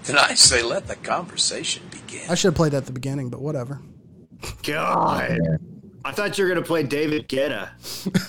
then 0.05 0.19
I 0.19 0.35
say 0.35 0.63
let 0.63 0.87
the 0.87 0.97
conversation 0.97 1.83
begin. 1.91 2.29
I 2.31 2.35
should 2.35 2.49
have 2.49 2.55
played 2.55 2.73
that 2.73 2.79
at 2.79 2.87
the 2.87 2.93
beginning, 2.93 3.31
but 3.31 3.41
whatever. 3.41 3.81
God, 4.63 5.59
I 6.05 6.13
thought 6.13 6.37
you 6.37 6.45
were 6.45 6.49
gonna 6.49 6.63
play 6.65 6.83
David 6.83 7.29
Guetta. 7.29 7.71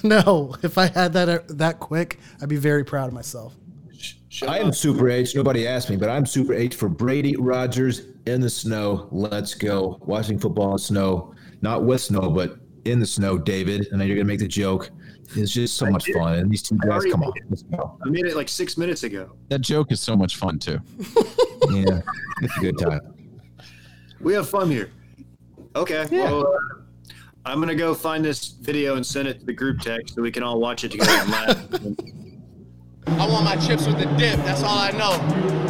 no, 0.04 0.56
if 0.64 0.78
I 0.78 0.88
had 0.88 1.12
that 1.14 1.28
uh, 1.30 1.40
that 1.50 1.80
quick, 1.82 2.20
I'd 2.42 2.48
be 2.50 2.56
very 2.56 2.86
proud 2.86 3.08
of 3.10 3.14
myself. 3.14 3.54
Shut 4.36 4.50
I 4.50 4.60
am 4.60 4.68
up. 4.68 4.76
Super 4.76 5.10
H. 5.10 5.34
Nobody 5.34 5.66
asked 5.66 5.90
me, 5.90 5.96
but 5.96 6.10
I'm 6.10 6.26
Super 6.26 6.54
H 6.54 6.76
for 6.76 6.90
Brady 6.90 7.38
Rodgers 7.38 8.08
in 8.26 8.42
the 8.42 8.50
snow. 8.50 9.08
Let's 9.10 9.54
go. 9.54 9.98
Watching 10.02 10.38
football 10.38 10.74
in 10.74 10.78
snow. 10.78 11.34
Not 11.62 11.86
with 11.86 12.02
snow, 12.02 12.30
but 12.30 12.58
in 12.84 13.00
the 13.00 13.06
snow, 13.06 13.38
David. 13.38 13.88
And 13.94 14.02
then 14.02 14.10
you're 14.10 14.18
going 14.18 14.28
to 14.28 14.34
make 14.34 14.42
the 14.42 14.48
joke. 14.50 14.90
It's 15.38 15.54
just 15.54 15.78
so 15.78 15.86
much 15.86 16.12
fun. 16.12 16.38
And 16.40 16.52
these 16.52 16.64
two 16.64 16.78
guys, 16.80 17.06
come 17.06 17.24
on. 17.24 17.32
Let's 17.50 17.64
go. 17.64 17.98
I 18.06 18.10
made 18.10 18.26
it 18.26 18.36
like 18.36 18.50
six 18.50 18.78
minutes 18.78 19.04
ago. 19.04 19.38
That 19.48 19.62
joke 19.62 19.94
is 19.94 20.02
so 20.02 20.18
much 20.18 20.36
fun 20.36 20.60
too. 20.60 20.80
Yeah. 21.72 22.02
It's 22.44 22.56
a 22.58 22.60
good 22.60 22.78
time. 22.78 23.02
We 24.20 24.34
have 24.36 24.48
fun 24.48 24.70
here. 24.70 24.92
Okay. 25.76 26.06
Well, 26.12 26.46
uh, 26.46 26.82
I'm 27.44 27.60
gonna 27.60 27.74
go 27.74 27.96
find 27.96 28.24
this 28.24 28.50
video 28.50 28.98
and 28.98 29.06
send 29.06 29.28
it 29.28 29.40
to 29.40 29.46
the 29.48 29.54
group 29.54 29.80
text 29.82 30.14
so 30.14 30.22
we 30.22 30.32
can 30.32 30.44
all 30.44 30.60
watch 30.60 30.84
it 30.84 30.92
together 30.92 31.12
and 31.12 31.32
laugh. 31.32 32.25
I 33.08 33.28
want 33.28 33.46
my 33.46 33.56
chips 33.56 33.88
with 33.88 33.98
the 33.98 34.06
dip. 34.18 34.38
That's 34.46 34.64
all 34.64 34.78
I 34.78 34.92
know. 34.92 35.12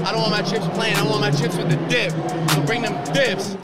I 0.03 0.11
don't 0.11 0.21
want 0.21 0.31
my 0.31 0.41
chips 0.41 0.67
plain. 0.69 0.95
I 0.95 1.03
want 1.03 1.21
my 1.21 1.31
chips 1.31 1.57
with 1.57 1.69
the 1.69 1.77
dip. 1.87 2.11
So 2.51 2.61
bring 2.63 2.81
them 2.81 3.01
dips. 3.13 3.57